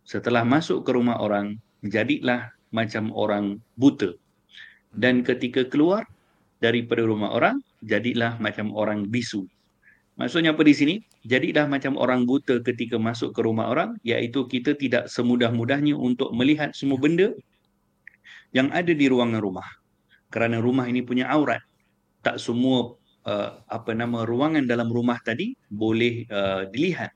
setelah 0.08 0.48
masuk 0.48 0.88
ke 0.88 0.96
rumah 0.96 1.20
orang 1.20 1.60
jadilah 1.84 2.48
macam 2.72 3.12
orang 3.12 3.60
buta. 3.76 4.16
Dan 4.96 5.22
ketika 5.22 5.68
keluar 5.68 6.08
daripada 6.64 7.04
rumah 7.04 7.36
orang 7.36 7.60
jadilah 7.84 8.40
macam 8.40 8.72
orang 8.72 9.06
bisu. 9.12 9.44
Maksudnya 10.18 10.56
apa 10.56 10.66
di 10.66 10.74
sini? 10.74 10.96
Jadilah 11.28 11.70
macam 11.70 12.00
orang 12.00 12.26
buta 12.26 12.64
ketika 12.66 12.98
masuk 12.98 13.36
ke 13.36 13.46
rumah 13.46 13.70
orang, 13.70 14.00
iaitu 14.02 14.50
kita 14.50 14.74
tidak 14.74 15.12
semudah-mudahnya 15.12 15.94
untuk 15.94 16.34
melihat 16.34 16.74
semua 16.74 16.98
benda 16.98 17.36
yang 18.56 18.72
ada 18.74 18.90
di 18.96 19.06
ruangan 19.06 19.44
rumah. 19.44 19.68
Kerana 20.34 20.58
rumah 20.58 20.90
ini 20.90 21.06
punya 21.06 21.30
aurat. 21.30 21.62
Tak 22.26 22.42
semua 22.42 22.98
uh, 23.30 23.62
apa 23.70 23.94
nama 23.94 24.26
ruangan 24.26 24.66
dalam 24.66 24.90
rumah 24.90 25.22
tadi 25.22 25.54
boleh 25.70 26.26
uh, 26.32 26.66
dilihat 26.72 27.14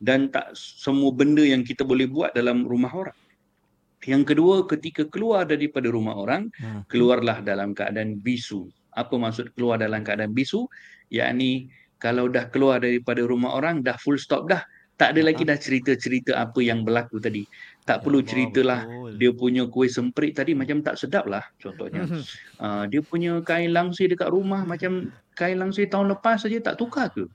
dan 0.00 0.32
tak 0.32 0.56
semua 0.56 1.12
benda 1.12 1.44
yang 1.44 1.60
kita 1.60 1.84
boleh 1.84 2.08
buat 2.08 2.32
dalam 2.32 2.64
rumah 2.64 2.90
orang. 2.90 3.18
Yang 4.00 4.32
kedua, 4.32 4.64
ketika 4.64 5.04
keluar 5.12 5.44
daripada 5.44 5.92
rumah 5.92 6.16
orang, 6.16 6.48
Hmm. 6.56 6.88
keluarlah 6.88 7.44
dalam 7.44 7.76
keadaan 7.76 8.16
bisu. 8.16 8.64
Apa 8.96 9.20
maksud 9.20 9.52
keluar 9.52 9.76
dalam 9.76 10.00
keadaan 10.00 10.32
bisu? 10.32 10.64
Yakni 11.12 11.68
kalau 12.00 12.32
dah 12.32 12.48
keluar 12.48 12.80
daripada 12.80 13.20
rumah 13.28 13.52
orang 13.60 13.84
dah 13.84 14.00
full 14.00 14.16
stop 14.16 14.48
dah. 14.48 14.64
Tak 14.96 15.16
ada 15.16 15.32
lagi 15.32 15.44
dah 15.48 15.56
cerita-cerita 15.56 16.36
apa 16.36 16.60
yang 16.60 16.84
berlaku 16.84 17.20
tadi. 17.20 17.44
Tak 17.90 18.06
perlu 18.06 18.22
Allah, 18.22 18.30
ceritalah 18.30 18.80
betul. 18.86 19.12
dia 19.18 19.30
punya 19.34 19.62
kuih 19.66 19.90
semprit 19.90 20.30
tadi 20.30 20.54
macam 20.54 20.78
tak 20.78 20.94
sedap 20.94 21.26
lah 21.26 21.42
contohnya. 21.58 22.06
Uh, 22.62 22.86
dia 22.90 23.02
punya 23.02 23.42
kain 23.42 23.74
langsir 23.74 24.06
dekat 24.06 24.30
rumah 24.30 24.62
macam 24.62 25.10
kain 25.34 25.58
langsir 25.58 25.90
tahun 25.90 26.14
lepas 26.14 26.46
saja 26.46 26.62
tak 26.62 26.78
tukar 26.78 27.10
ke? 27.10 27.26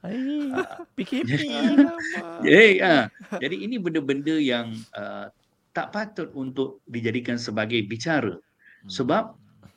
PKP. 0.96 1.28
Eh, 2.48 2.80
ah. 2.80 3.12
Jadi 3.36 3.68
ini 3.68 3.76
benda-benda 3.76 4.40
yang 4.40 4.72
uh, 4.96 5.28
tak 5.76 5.92
patut 5.92 6.32
untuk 6.32 6.80
dijadikan 6.88 7.36
sebagai 7.36 7.84
bicara. 7.84 8.40
Sebab 8.88 9.36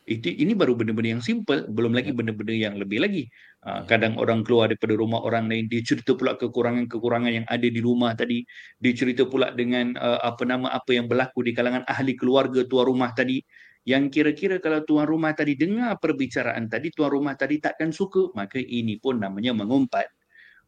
itu 0.08 0.30
ini 0.30 0.54
baru 0.54 0.78
benda-benda 0.78 1.18
yang 1.18 1.24
simple, 1.24 1.66
belum 1.68 1.92
lagi 1.92 2.14
benda-benda 2.14 2.54
yang 2.54 2.78
lebih 2.78 3.02
lagi. 3.02 3.26
Uh, 3.58 3.82
kadang 3.90 4.14
orang 4.22 4.46
keluar 4.46 4.70
daripada 4.70 4.94
rumah 4.94 5.18
orang 5.18 5.50
lain, 5.50 5.66
dia 5.66 5.82
cerita 5.82 6.14
pula 6.14 6.38
kekurangan-kekurangan 6.38 7.42
yang 7.42 7.46
ada 7.50 7.66
di 7.66 7.80
rumah 7.82 8.14
tadi. 8.14 8.46
Dia 8.78 8.94
cerita 8.94 9.26
pula 9.26 9.50
dengan 9.50 9.98
uh, 9.98 10.22
apa 10.22 10.46
nama 10.46 10.70
apa 10.70 10.94
yang 10.94 11.10
berlaku 11.10 11.42
di 11.42 11.50
kalangan 11.50 11.82
ahli 11.90 12.14
keluarga 12.14 12.62
tuan 12.70 12.86
rumah 12.86 13.10
tadi. 13.10 13.42
Yang 13.82 14.14
kira-kira 14.14 14.62
kalau 14.62 14.86
tuan 14.86 15.10
rumah 15.10 15.34
tadi 15.34 15.58
dengar 15.58 15.98
perbicaraan 15.98 16.70
tadi, 16.70 16.94
tuan 16.94 17.10
rumah 17.10 17.34
tadi 17.34 17.58
takkan 17.58 17.90
suka, 17.90 18.30
maka 18.38 18.62
ini 18.62 18.94
pun 19.02 19.18
namanya 19.18 19.50
mengumpat. 19.50 20.06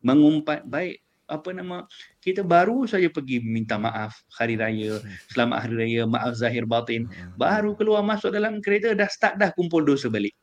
Mengumpat 0.02 0.66
baik 0.66 0.98
apa 1.30 1.54
nama 1.54 1.86
kita 2.18 2.42
baru 2.42 2.90
saja 2.90 3.06
pergi 3.06 3.38
minta 3.38 3.78
maaf 3.78 4.26
hari 4.34 4.58
raya 4.58 4.98
selamat 5.30 5.56
hari 5.62 5.74
raya 5.78 6.02
maaf 6.10 6.34
zahir 6.34 6.66
batin 6.66 7.06
baru 7.38 7.78
keluar 7.78 8.02
masuk 8.02 8.34
dalam 8.34 8.58
kereta 8.58 8.98
dah 8.98 9.06
start 9.06 9.38
dah 9.38 9.54
kumpul 9.54 9.86
dosa 9.86 10.10
balik 10.10 10.34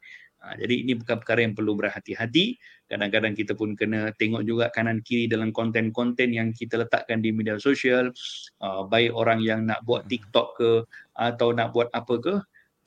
ha, 0.47 0.55
jadi 0.55 0.87
ini 0.87 0.95
perkara 0.95 1.43
yang 1.43 1.51
perlu 1.51 1.75
berhati-hati. 1.75 2.55
Kadang-kadang 2.87 3.35
kita 3.35 3.51
pun 3.51 3.75
kena 3.75 4.15
tengok 4.15 4.47
juga 4.47 4.71
kanan 4.71 5.03
kiri 5.03 5.27
dalam 5.27 5.51
konten-konten 5.51 6.31
yang 6.31 6.55
kita 6.55 6.79
letakkan 6.79 7.19
di 7.19 7.35
media 7.35 7.59
sosial. 7.59 8.15
Uh, 8.63 8.87
baik 8.87 9.11
orang 9.11 9.43
yang 9.43 9.67
nak 9.67 9.83
buat 9.83 10.07
TikTok 10.07 10.47
ke 10.55 10.71
atau 11.19 11.51
nak 11.51 11.75
buat 11.75 11.91
apa 11.91 12.15
ke 12.23 12.35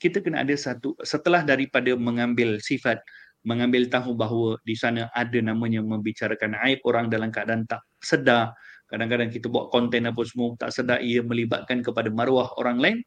kita 0.01 0.17
kena 0.17 0.41
ada 0.41 0.57
satu 0.57 0.97
setelah 1.05 1.45
daripada 1.45 1.93
mengambil 1.93 2.57
sifat 2.57 3.05
mengambil 3.45 3.85
tahu 3.89 4.17
bahawa 4.17 4.57
di 4.65 4.73
sana 4.73 5.09
ada 5.13 5.37
namanya 5.41 5.81
membicarakan 5.81 6.57
aib 6.65 6.81
orang 6.85 7.09
dalam 7.09 7.29
keadaan 7.29 7.65
tak 7.69 7.85
sedar. 8.01 8.53
Kadang-kadang 8.89 9.31
kita 9.31 9.47
buat 9.47 9.71
konten 9.71 10.03
apa 10.03 10.21
semua 10.27 10.53
tak 10.59 10.75
sedar 10.75 10.99
ia 10.99 11.23
melibatkan 11.23 11.79
kepada 11.79 12.11
maruah 12.11 12.51
orang 12.59 12.77
lain. 12.77 12.97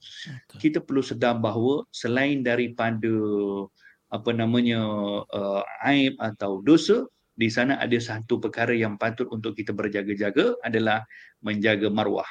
Kita 0.56 0.80
perlu 0.80 1.04
sedar 1.04 1.36
bahawa 1.38 1.84
selain 1.92 2.40
daripada 2.40 3.12
apa 4.14 4.30
namanya 4.30 4.80
uh, 5.26 5.62
aib 5.90 6.14
atau 6.22 6.62
dosa 6.62 7.02
di 7.34 7.50
sana 7.50 7.82
ada 7.82 7.98
satu 7.98 8.38
perkara 8.38 8.70
yang 8.70 8.94
patut 8.94 9.26
untuk 9.34 9.58
kita 9.58 9.74
berjaga-jaga 9.74 10.54
adalah 10.62 11.02
menjaga 11.42 11.90
maruah 11.90 12.28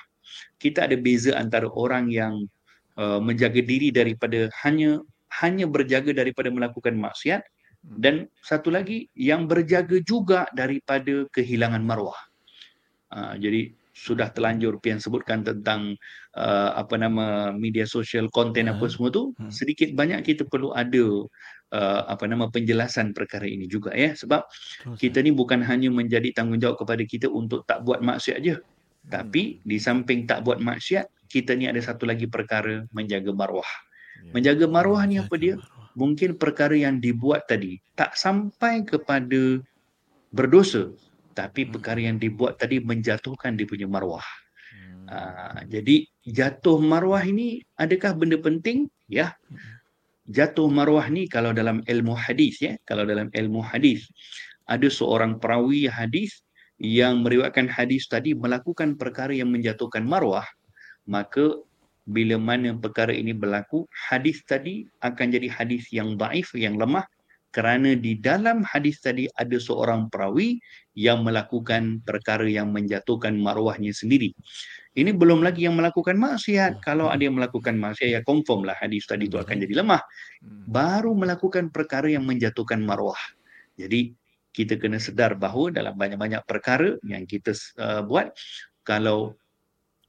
kita 0.57 0.87
ada 0.87 0.95
beza 0.95 1.35
antara 1.35 1.67
orang 1.67 2.07
yang 2.07 2.47
uh, 2.95 3.19
menjaga 3.19 3.59
diri 3.59 3.91
daripada 3.91 4.47
hanya 4.63 5.03
hanya 5.41 5.65
berjaga 5.65 6.13
daripada 6.13 6.53
melakukan 6.53 6.93
maksiat 6.95 7.41
dan 7.83 8.31
satu 8.39 8.71
lagi 8.71 9.11
yang 9.17 9.49
berjaga 9.49 9.99
juga 10.07 10.47
daripada 10.55 11.27
kehilangan 11.35 11.83
maruah. 11.83 12.15
Uh, 13.11 13.35
jadi 13.35 13.75
sudah 13.93 14.33
terlanjur 14.33 14.81
pian 14.81 14.97
sebutkan 14.97 15.45
tentang 15.45 15.93
uh, 16.33 16.73
apa 16.73 16.97
nama 16.97 17.53
media 17.53 17.85
sosial 17.85 18.25
konten 18.33 18.65
apa 18.65 18.89
semua 18.89 19.13
tu 19.13 19.37
Hmm. 19.37 19.53
sedikit 19.53 19.93
banyak 19.93 20.25
kita 20.25 20.49
perlu 20.49 20.73
ada 20.73 21.29
uh, 21.73 22.05
apa 22.07 22.29
nama 22.29 22.47
penjelasan 22.53 23.11
perkara 23.17 23.49
ini 23.49 23.65
juga 23.65 23.91
ya 23.97 24.13
sebab 24.13 24.45
kita 25.01 25.19
ni 25.25 25.33
bukan 25.33 25.65
hanya 25.65 25.89
menjadi 25.89 26.29
tanggungjawab 26.37 26.79
kepada 26.79 27.03
kita 27.03 27.27
untuk 27.27 27.65
tak 27.65 27.81
buat 27.83 27.99
maksiat 27.99 28.39
je 28.45 28.55
tapi 29.09 29.59
di 29.67 29.77
samping 29.81 30.23
tak 30.29 30.47
buat 30.47 30.61
maksiat 30.63 31.27
kita 31.27 31.57
ni 31.57 31.65
ada 31.65 31.81
satu 31.81 32.05
lagi 32.05 32.29
perkara 32.29 32.85
menjaga 32.93 33.33
maruah. 33.33 33.67
Menjaga 34.31 34.69
maruah 34.69 35.03
ni 35.09 35.17
apa 35.19 35.35
dia? 35.35 35.57
mungkin 35.93 36.37
perkara 36.37 36.73
yang 36.73 36.97
dibuat 36.97 37.45
tadi 37.45 37.77
tak 37.93 38.17
sampai 38.17 38.81
kepada 38.85 39.61
berdosa 40.33 40.89
tapi 41.33 41.65
perkara 41.65 42.01
yang 42.01 42.17
dibuat 42.21 42.61
tadi 42.61 42.81
menjatuhkan 42.81 43.57
dia 43.57 43.65
punya 43.65 43.89
maruah. 43.89 44.25
Uh, 45.03 45.65
jadi 45.67 46.05
jatuh 46.25 46.77
maruah 46.79 47.25
ini 47.25 47.65
adakah 47.77 48.13
benda 48.13 48.37
penting? 48.37 48.89
Ya. 49.09 49.33
Jatuh 50.31 50.71
maruah 50.71 51.11
ni 51.11 51.27
kalau 51.27 51.51
dalam 51.51 51.83
ilmu 51.83 52.15
hadis 52.15 52.63
ya, 52.63 52.79
kalau 52.87 53.03
dalam 53.03 53.27
ilmu 53.35 53.59
hadis 53.59 54.07
ada 54.71 54.87
seorang 54.87 55.35
perawi 55.35 55.91
hadis 55.91 56.43
yang 56.79 57.23
meriwayatkan 57.27 57.67
hadis 57.67 58.07
tadi 58.07 58.31
melakukan 58.31 58.95
perkara 58.95 59.35
yang 59.35 59.51
menjatuhkan 59.51 60.07
maruah, 60.07 60.47
maka 61.03 61.59
bila 62.07 62.39
mana 62.39 62.75
perkara 62.75 63.11
ini 63.11 63.35
berlaku, 63.35 63.87
hadis 63.91 64.43
tadi 64.47 64.87
akan 65.03 65.27
jadi 65.31 65.47
hadis 65.51 65.87
yang 65.91 66.15
daif, 66.15 66.51
yang 66.55 66.75
lemah 66.79 67.03
kerana 67.53 67.93
di 67.93 68.17
dalam 68.17 68.65
hadis 68.65 68.97
tadi 68.97 69.29
ada 69.37 69.61
seorang 69.61 70.09
perawi 70.09 70.57
yang 70.97 71.21
melakukan 71.21 72.01
perkara 72.01 72.49
yang 72.49 72.73
menjatuhkan 72.73 73.37
maruahnya 73.37 73.93
sendiri. 73.93 74.33
Ini 74.93 75.13
belum 75.13 75.45
lagi 75.45 75.69
yang 75.69 75.77
melakukan 75.77 76.17
maksiat. 76.17 76.81
Kalau 76.81 77.13
ada 77.13 77.21
yang 77.21 77.37
melakukan 77.37 77.77
maksiat, 77.77 78.09
ya 78.09 78.21
confirm 78.25 78.65
lah 78.65 78.77
hadis 78.77 79.05
tadi 79.05 79.29
itu 79.29 79.37
akan 79.37 79.61
jadi 79.61 79.85
lemah. 79.85 80.01
Baru 80.69 81.13
melakukan 81.13 81.69
perkara 81.69 82.09
yang 82.09 82.25
menjatuhkan 82.25 82.81
maruah. 82.81 83.21
Jadi 83.77 84.13
kita 84.53 84.77
kena 84.77 85.01
sedar 85.01 85.33
bahawa 85.33 85.73
dalam 85.73 85.97
banyak-banyak 85.97 86.45
perkara 86.45 86.97
yang 87.05 87.25
kita 87.25 87.57
uh, 87.81 88.05
buat, 88.05 88.33
kalau 88.85 89.33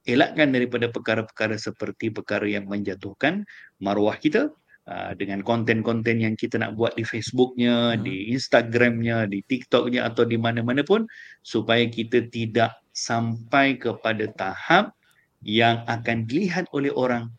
elakkan 0.05 0.53
daripada 0.53 0.85
perkara-perkara 0.93 1.57
seperti 1.57 2.13
perkara 2.13 2.45
yang 2.45 2.69
menjatuhkan 2.69 3.41
maruah 3.81 4.13
kita, 4.21 4.53
Uh, 4.85 5.17
dengan 5.17 5.41
konten-konten 5.41 6.21
yang 6.21 6.37
kita 6.37 6.61
nak 6.61 6.77
buat 6.77 6.93
di 6.93 7.01
Facebooknya, 7.01 7.97
hmm. 7.97 8.05
di 8.05 8.29
Instagramnya, 8.37 9.25
di 9.25 9.41
TikToknya 9.41 10.05
atau 10.05 10.29
di 10.29 10.37
mana-mana 10.37 10.85
pun 10.85 11.09
supaya 11.41 11.89
kita 11.89 12.29
tidak 12.29 12.77
sampai 12.93 13.81
kepada 13.81 14.29
tahap 14.37 14.93
yang 15.41 15.81
akan 15.89 16.29
dilihat 16.29 16.69
oleh 16.69 16.93
orang 16.93 17.33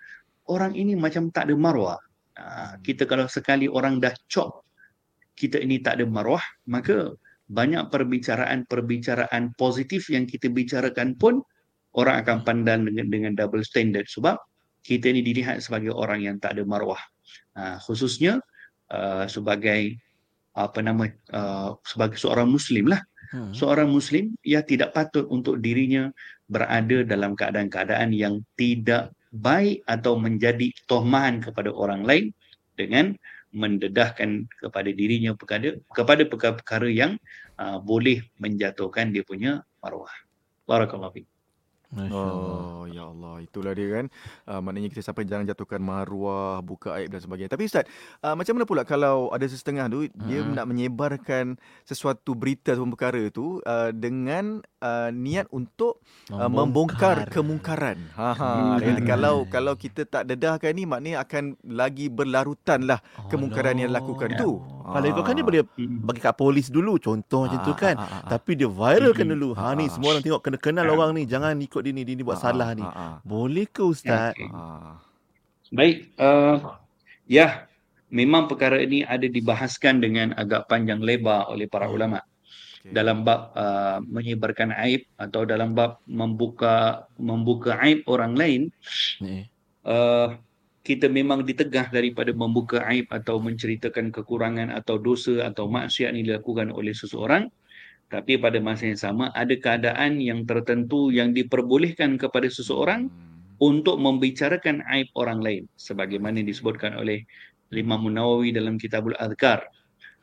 orang 0.51 0.75
ini 0.75 0.99
macam 0.99 1.31
tak 1.31 1.47
ada 1.47 1.55
maruah. 1.55 2.03
Uh, 2.35 2.83
kita 2.83 3.07
kalau 3.07 3.31
sekali 3.31 3.71
orang 3.71 4.03
dah 4.03 4.11
cop 4.27 4.67
kita 5.39 5.63
ini 5.63 5.79
tak 5.79 6.03
ada 6.03 6.05
maruah, 6.11 6.43
maka 6.67 7.15
banyak 7.47 7.87
perbicaraan-perbicaraan 7.95 9.55
positif 9.55 10.11
yang 10.11 10.27
kita 10.27 10.51
bicarakan 10.51 11.15
pun 11.15 11.47
orang 11.95 12.27
akan 12.27 12.43
pandang 12.43 12.91
dengan 12.91 13.07
dengan 13.07 13.33
double 13.39 13.63
standard 13.63 14.11
sebab 14.11 14.35
kita 14.83 15.15
ini 15.15 15.23
dilihat 15.23 15.63
sebagai 15.63 15.95
orang 15.95 16.27
yang 16.27 16.37
tak 16.43 16.59
ada 16.59 16.67
maruah. 16.67 16.99
Uh, 17.57 17.77
khususnya 17.81 18.43
uh, 18.93 19.25
sebagai 19.27 19.97
apa 20.57 20.81
nama 20.81 21.09
uh, 21.33 21.77
sebagai 21.85 22.17
seorang 22.17 22.49
muslim 22.49 22.89
lah. 22.89 23.05
Hmm. 23.35 23.53
Seorang 23.53 23.91
muslim 23.91 24.33
ia 24.47 24.63
tidak 24.63 24.95
patut 24.95 25.27
untuk 25.29 25.59
dirinya 25.61 26.09
berada 26.47 27.03
dalam 27.03 27.35
keadaan-keadaan 27.35 28.15
yang 28.15 28.41
tidak 28.55 29.11
baik 29.35 29.83
atau 29.85 30.17
menjadi 30.17 30.71
tohmahan 30.87 31.43
kepada 31.43 31.75
orang 31.75 32.07
lain 32.07 32.31
dengan 32.79 33.19
mendedahkan 33.53 34.47
kepada 34.61 34.91
dirinya 34.93 35.33
perkara 35.33 35.77
kepada 35.93 36.23
perkara-perkara 36.29 36.89
yang 36.93 37.19
uh, 37.61 37.81
boleh 37.83 38.25
menjatuhkan 38.41 39.13
dia 39.13 39.27
punya 39.27 39.65
maruah. 39.81 40.13
Barakallahu 40.65 41.21
fiik. 41.21 41.36
Oh, 41.95 42.85
ya 42.91 43.07
Allah. 43.09 43.39
Itulah 43.43 43.73
dia 43.73 44.03
kan. 44.03 44.07
Uh, 44.45 44.61
maknanya 44.61 44.91
kita 44.91 45.03
sampai 45.07 45.23
jangan 45.23 45.47
jatuhkan 45.47 45.79
maruah, 45.79 46.59
buka 46.61 46.99
aib 46.99 47.15
dan 47.15 47.23
sebagainya. 47.23 47.51
Tapi 47.55 47.71
Ustaz, 47.71 47.87
uh, 48.27 48.35
macam 48.35 48.59
mana 48.59 48.65
pula 48.67 48.83
kalau 48.83 49.31
ada 49.31 49.47
sesetengah 49.47 49.87
tu, 49.87 50.07
hmm. 50.07 50.27
dia 50.27 50.41
nak 50.43 50.67
menyebarkan 50.67 51.61
sesuatu 51.87 52.35
berita 52.35 52.75
atau 52.75 52.89
perkara 52.91 53.23
tu 53.31 53.63
uh, 53.63 53.95
dengan 53.95 54.61
uh, 54.83 55.11
niat 55.15 55.47
untuk 55.55 56.03
uh, 56.35 56.51
membongkar 56.51 57.31
kemungkaran. 57.31 57.99
Ha 58.19 58.31
ha. 58.35 58.51
Hmm. 58.79 59.03
Kalau 59.07 59.47
kalau 59.47 59.75
kita 59.79 60.05
tak 60.07 60.27
dedahkan 60.27 60.75
ni, 60.75 60.85
maknanya 60.85 61.23
akan 61.23 61.55
lagi 61.71 62.11
berlarutan 62.11 62.85
lah 62.87 62.99
oh, 63.21 63.31
kemungkaran 63.31 63.79
no. 63.79 63.81
yang 63.87 63.93
lakukan 63.95 64.35
ya. 64.35 64.39
tu. 64.43 64.51
Kalau 64.87 65.07
ikut 65.11 65.23
kan 65.27 65.35
dia 65.35 65.43
boleh 65.43 65.63
bagi 66.07 66.21
kat 66.23 66.35
polis 66.39 66.71
dulu 66.71 66.95
contoh 67.03 67.51
macam 67.51 67.61
tu 67.67 67.73
kan. 67.75 67.95
Tapi 68.27 68.55
dia 68.55 68.71
viralkan 68.71 69.27
dulu. 69.35 69.51
Ha 69.59 69.75
ni 69.75 69.91
semua 69.91 70.15
orang 70.15 70.23
tengok 70.23 70.41
kena 70.43 70.59
kenal 70.63 70.87
orang 70.91 71.11
ni 71.15 71.27
jangan 71.27 71.59
ikut 71.59 71.76
dia 71.83 71.93
ni 71.93 72.03
dia 72.05 72.15
ni 72.17 72.25
buat 72.25 72.41
salah 72.41 72.73
ni. 72.77 72.85
Boleh 73.27 73.67
ke 73.69 73.83
ustaz? 73.83 74.37
Baik 75.75 76.15
uh, 76.23 76.79
ya 77.27 77.67
memang 78.07 78.47
perkara 78.47 78.79
ini 78.79 79.03
ada 79.03 79.27
dibahaskan 79.27 79.99
dengan 79.99 80.31
agak 80.39 80.71
panjang 80.71 81.03
lebar 81.03 81.51
oleh 81.51 81.67
para 81.67 81.91
ulama. 81.91 82.23
Dalam 82.87 83.27
bab 83.27 83.51
uh, 83.59 83.99
menyebarkan 83.99 84.71
aib 84.87 85.11
atau 85.19 85.43
dalam 85.43 85.75
bab 85.75 85.99
membuka 86.07 87.11
membuka 87.19 87.83
aib 87.83 88.07
orang 88.07 88.39
lain. 88.39 88.63
Uh, 89.83 90.39
kita 90.87 91.11
memang 91.11 91.43
ditegah 91.43 91.91
daripada 91.91 92.31
membuka 92.31 92.79
aib 92.87 93.11
atau 93.11 93.43
menceritakan 93.43 94.15
kekurangan 94.15 94.71
atau 94.71 95.03
dosa 95.03 95.51
atau 95.51 95.67
maksiat 95.67 96.15
yang 96.15 96.31
dilakukan 96.31 96.71
oleh 96.71 96.95
seseorang 96.95 97.51
tapi 98.07 98.39
pada 98.39 98.59
masa 98.63 98.87
yang 98.87 99.01
sama 99.01 99.25
ada 99.35 99.53
keadaan 99.59 100.23
yang 100.23 100.47
tertentu 100.47 101.11
yang 101.11 101.35
diperbolehkan 101.35 102.17
kepada 102.17 102.47
seseorang 102.47 103.11
untuk 103.59 103.99
membicarakan 103.99 104.85
aib 104.95 105.11
orang 105.17 105.41
lain 105.43 105.63
sebagaimana 105.81 106.45
disebutkan 106.45 106.95
oleh 106.95 107.27
Imam 107.75 108.07
Nawawi 108.07 108.55
dalam 108.55 108.79
Kitabul 108.79 109.19
Adhkar 109.19 109.67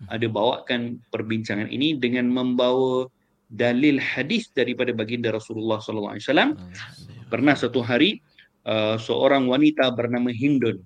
ada 0.07 0.27
bawakan 0.27 0.99
perbincangan 1.11 1.67
ini 1.67 1.99
dengan 1.99 2.31
membawa 2.31 3.07
dalil 3.51 3.99
hadis 3.99 4.49
daripada 4.55 4.95
baginda 4.95 5.29
Rasulullah 5.35 5.83
sallallahu 5.83 6.15
alaihi 6.17 6.25
wasallam 6.25 6.49
pernah 7.27 7.53
satu 7.53 7.83
hari 7.83 8.23
Uh, 8.63 8.95
seorang 8.95 9.43
wanita 9.51 9.91
bernama 9.91 10.31
Hindun 10.31 10.79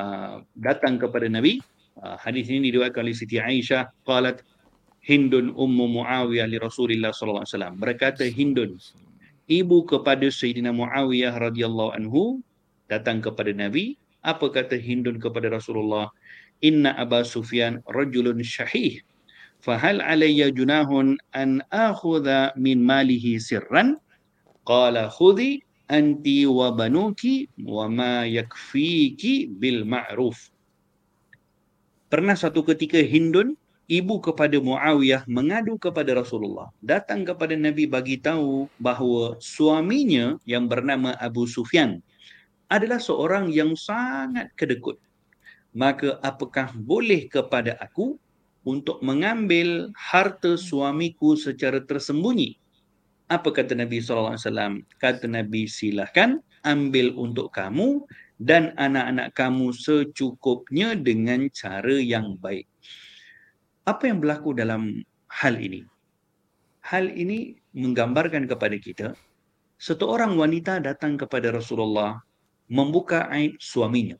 uh, 0.00 0.40
datang 0.56 0.96
kepada 0.96 1.28
Nabi. 1.28 1.60
Uh, 2.00 2.16
hadis 2.16 2.48
ini 2.48 2.72
diriwayatkan 2.72 3.04
oleh 3.04 3.12
Siti 3.12 3.36
Aisyah. 3.36 3.92
Qalat 4.08 4.40
Hindun 5.10 5.50
ummu 5.58 5.90
Muawiyah 5.98 6.46
li 6.46 6.62
Rasulillah 6.62 7.10
sallallahu 7.10 7.42
alaihi 7.42 7.54
wasallam. 7.58 7.74
Berkata 7.82 8.22
Hindun, 8.30 8.78
ibu 9.50 9.82
kepada 9.82 10.22
Sayyidina 10.30 10.70
Muawiyah 10.70 11.34
radhiyallahu 11.34 11.98
anhu 11.98 12.38
datang 12.86 13.18
kepada 13.18 13.50
Nabi. 13.50 13.98
Apa 14.22 14.46
kata 14.54 14.78
Hindun 14.78 15.18
kepada 15.18 15.50
Rasulullah? 15.50 16.14
Inna 16.62 16.94
Aba 16.94 17.26
Sufyan 17.26 17.82
rajulun 17.90 18.38
syahih. 18.38 19.02
Fahal 19.58 19.98
alayya 19.98 20.54
junahun 20.54 21.18
an 21.34 21.58
akhudha 21.74 22.54
min 22.54 22.78
malihi 22.78 23.42
sirran? 23.42 23.98
Qala 24.62 25.10
khudhi 25.10 25.66
anti 25.90 26.46
wa 26.46 26.70
banuki 26.70 27.50
wa 27.58 27.90
ma 27.90 28.22
yakfiki 28.30 29.50
bil 29.58 29.82
ma'ruf. 29.82 30.54
Pernah 32.06 32.38
satu 32.38 32.62
ketika 32.62 33.02
Hindun, 33.02 33.58
ibu 33.90 34.22
kepada 34.22 34.54
Muawiyah 34.62 35.26
mengadu 35.26 35.74
kepada 35.74 36.14
Rasulullah. 36.14 36.70
Datang 36.78 37.26
kepada 37.26 37.58
Nabi 37.58 37.90
bagi 37.90 38.22
tahu 38.22 38.70
bahawa 38.78 39.34
suaminya 39.42 40.38
yang 40.46 40.70
bernama 40.70 41.18
Abu 41.18 41.50
Sufyan 41.50 41.98
adalah 42.70 43.02
seorang 43.02 43.50
yang 43.50 43.74
sangat 43.74 44.54
kedekut. 44.54 45.02
Maka 45.74 46.22
apakah 46.22 46.70
boleh 46.78 47.26
kepada 47.26 47.74
aku 47.82 48.14
untuk 48.62 49.02
mengambil 49.02 49.90
harta 49.98 50.54
suamiku 50.54 51.34
secara 51.34 51.82
tersembunyi 51.82 52.60
apa 53.30 53.54
kata 53.54 53.78
Nabi 53.78 54.02
SAW? 54.02 54.82
Kata 54.98 55.30
Nabi, 55.30 55.70
silahkan 55.70 56.42
ambil 56.66 57.14
untuk 57.14 57.54
kamu 57.54 58.02
dan 58.42 58.74
anak-anak 58.74 59.30
kamu 59.38 59.70
secukupnya 59.70 60.98
dengan 60.98 61.46
cara 61.54 61.94
yang 61.94 62.34
baik. 62.42 62.66
Apa 63.88 64.12
yang 64.12 64.20
berlaku 64.20 64.52
dalam 64.52 65.00
hal 65.32 65.56
ini? 65.56 65.84
Hal 66.84 67.08
ini 67.12 67.56
menggambarkan 67.76 68.48
kepada 68.48 68.76
kita, 68.76 69.08
seorang 69.80 70.36
wanita 70.36 70.80
datang 70.84 71.16
kepada 71.16 71.52
Rasulullah 71.54 72.20
membuka 72.68 73.28
aib 73.32 73.56
suaminya. 73.60 74.16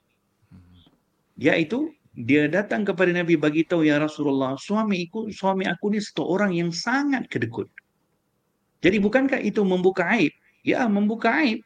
Iaitu, 1.40 1.92
dia 2.16 2.50
datang 2.50 2.82
kepada 2.84 3.14
Nabi 3.14 3.38
bagi 3.38 3.62
tahu 3.64 3.86
ya 3.86 3.96
Rasulullah, 4.00 4.58
suami 4.58 5.08
aku, 5.08 5.30
suami 5.32 5.64
aku 5.68 5.94
ni 5.94 6.00
seorang 6.02 6.52
yang 6.52 6.74
sangat 6.74 7.30
kedekut. 7.30 7.70
Jadi 8.80 8.96
bukankah 8.98 9.40
itu 9.44 9.60
membuka 9.62 10.08
aib? 10.16 10.32
Ya, 10.64 10.84
membuka 10.88 11.32
aib. 11.44 11.60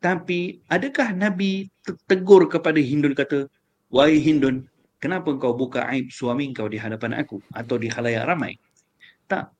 Tapi 0.00 0.60
adakah 0.68 1.16
Nabi 1.16 1.72
tegur 2.08 2.44
kepada 2.48 2.76
Hindun 2.76 3.16
kata, 3.16 3.48
Wahai 3.88 4.20
Hindun, 4.20 4.68
kenapa 5.04 5.36
kau 5.36 5.52
buka 5.52 5.84
aib 5.92 6.08
suami 6.08 6.56
kau 6.56 6.64
di 6.64 6.80
hadapan 6.80 7.20
aku 7.20 7.36
atau 7.52 7.76
di 7.76 7.92
khalayak 7.92 8.24
ramai? 8.24 8.56
Tak. 9.28 9.52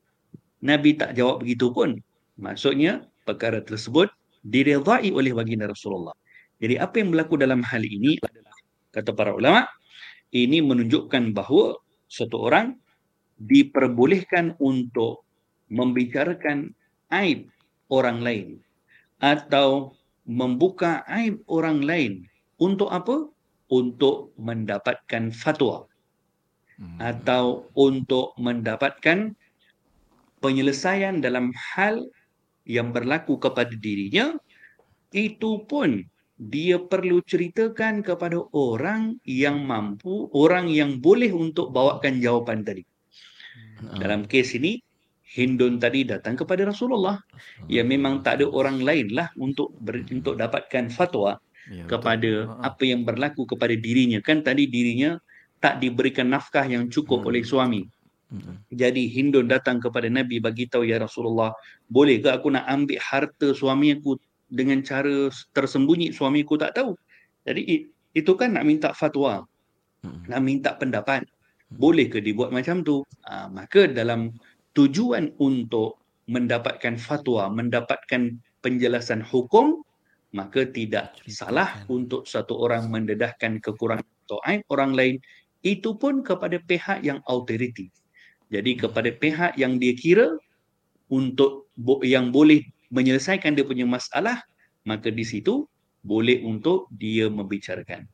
Nabi 0.65 0.97
tak 0.97 1.13
jawab 1.13 1.45
begitu 1.45 1.69
pun. 1.69 2.01
Maksudnya, 2.41 3.05
perkara 3.29 3.61
tersebut 3.61 4.09
diredai 4.49 5.13
oleh 5.13 5.37
baginda 5.37 5.69
Rasulullah. 5.69 6.17
Jadi 6.65 6.81
apa 6.81 6.97
yang 6.97 7.13
berlaku 7.13 7.37
dalam 7.37 7.61
hal 7.61 7.85
ini 7.85 8.17
adalah, 8.25 8.57
kata 8.97 9.13
para 9.13 9.37
ulama, 9.37 9.69
ini 10.33 10.65
menunjukkan 10.65 11.37
bahawa 11.37 11.77
satu 12.09 12.49
orang 12.49 12.81
diperbolehkan 13.37 14.57
untuk 14.57 15.29
membicarakan 15.69 16.73
aib 17.13 17.53
orang 17.93 18.25
lain 18.25 18.49
atau 19.21 19.93
membuka 20.25 21.05
aib 21.13 21.45
orang 21.53 21.85
lain 21.85 22.25
untuk 22.57 22.89
apa? 22.89 23.29
Untuk 23.73 24.37
mendapatkan 24.37 25.33
fatwa 25.33 25.89
hmm. 26.79 26.99
atau 27.01 27.71
untuk 27.75 28.37
mendapatkan 28.37 29.33
penyelesaian 30.45 31.25
dalam 31.25 31.51
hal 31.57 32.05
yang 32.69 32.93
berlaku 32.93 33.41
kepada 33.41 33.73
dirinya 33.73 34.37
itu 35.15 35.65
pun 35.65 36.05
dia 36.35 36.83
perlu 36.83 37.23
ceritakan 37.23 38.03
kepada 38.03 38.43
orang 38.51 39.17
yang 39.23 39.63
mampu, 39.63 40.27
orang 40.35 40.67
yang 40.67 40.99
boleh 40.99 41.31
untuk 41.31 41.71
bawakan 41.71 42.19
jawapan 42.19 42.67
tadi. 42.67 42.83
Hmm. 43.79 43.97
Dalam 44.03 44.21
kes 44.27 44.59
ini 44.59 44.83
Hindun 45.35 45.83
tadi 45.83 46.07
datang 46.07 46.39
kepada 46.39 46.63
Rasulullah. 46.63 47.19
Ya 47.67 47.83
memang 47.83 48.23
tak 48.23 48.39
ada 48.39 48.47
orang 48.47 48.79
lain 48.87 49.11
lah 49.11 49.35
untuk 49.35 49.75
ber, 49.83 50.07
untuk 50.07 50.39
dapatkan 50.39 50.95
fatwa 50.95 51.43
ya, 51.71 51.85
kepada 51.89 52.49
betul. 52.49 52.61
apa 52.61 52.83
yang 52.85 53.01
berlaku 53.05 53.43
kepada 53.49 53.75
dirinya. 53.77 54.19
Kan 54.21 54.45
tadi 54.45 54.69
dirinya 54.69 55.17
tak 55.65 55.81
diberikan 55.81 56.29
nafkah 56.29 56.65
yang 56.69 56.93
cukup 56.93 57.25
hmm. 57.25 57.29
oleh 57.33 57.43
suami. 57.45 57.83
Hmm. 58.29 58.61
Jadi 58.69 59.09
Hindun 59.09 59.49
datang 59.49 59.81
kepada 59.81 60.11
Nabi 60.11 60.43
bagi 60.43 60.69
tahu 60.69 60.85
ya 60.85 61.01
Rasulullah, 61.01 61.55
boleh 61.89 62.21
ke 62.21 62.29
aku 62.29 62.53
nak 62.53 62.67
ambil 62.69 63.01
harta 63.01 63.55
suami 63.55 63.95
aku 63.95 64.19
dengan 64.51 64.85
cara 64.85 65.33
tersembunyi 65.57 66.13
suami 66.13 66.45
aku 66.45 66.61
tak 66.61 66.77
tahu. 66.77 66.93
Jadi 67.49 67.89
itu 68.15 68.33
kan 68.37 68.57
nak 68.57 68.65
minta 68.69 68.91
fatwa. 68.93 69.45
Hmm. 70.05 70.25
Nak 70.29 70.41
minta 70.45 70.77
pendapat. 70.77 71.25
Hmm. 71.25 71.79
Boleh 71.81 72.13
ke 72.13 72.21
dibuat 72.21 72.53
macam 72.53 72.85
tu? 72.85 73.01
Ha, 73.25 73.49
maka 73.49 73.89
dalam 73.89 74.37
tujuan 74.77 75.33
untuk 75.41 76.03
mendapatkan 76.29 76.97
fatwa, 76.97 77.49
mendapatkan 77.53 78.37
penjelasan 78.65 79.21
hukum, 79.21 79.85
maka 80.35 80.67
tidak 80.67 81.15
salah 81.31 81.87
untuk 81.87 82.27
satu 82.27 82.59
orang 82.59 82.91
mendedahkan 82.91 83.63
kekurangan 83.63 84.05
atau 84.27 84.43
aib 84.51 84.67
orang 84.75 84.93
lain, 84.99 85.17
itu 85.63 85.95
pun 85.95 86.27
kepada 86.27 86.59
pihak 86.59 87.07
yang 87.07 87.23
autoriti. 87.31 87.89
Jadi 88.51 88.75
kepada 88.75 89.15
pihak 89.15 89.55
yang 89.55 89.79
dia 89.79 89.95
kira 89.95 90.35
untuk 91.07 91.71
yang 92.03 92.35
boleh 92.35 92.67
menyelesaikan 92.91 93.55
dia 93.55 93.63
punya 93.63 93.87
masalah, 93.87 94.43
maka 94.83 95.09
di 95.09 95.23
situ 95.23 95.71
boleh 96.03 96.43
untuk 96.43 96.91
dia 96.93 97.31
membicarakan. 97.31 98.05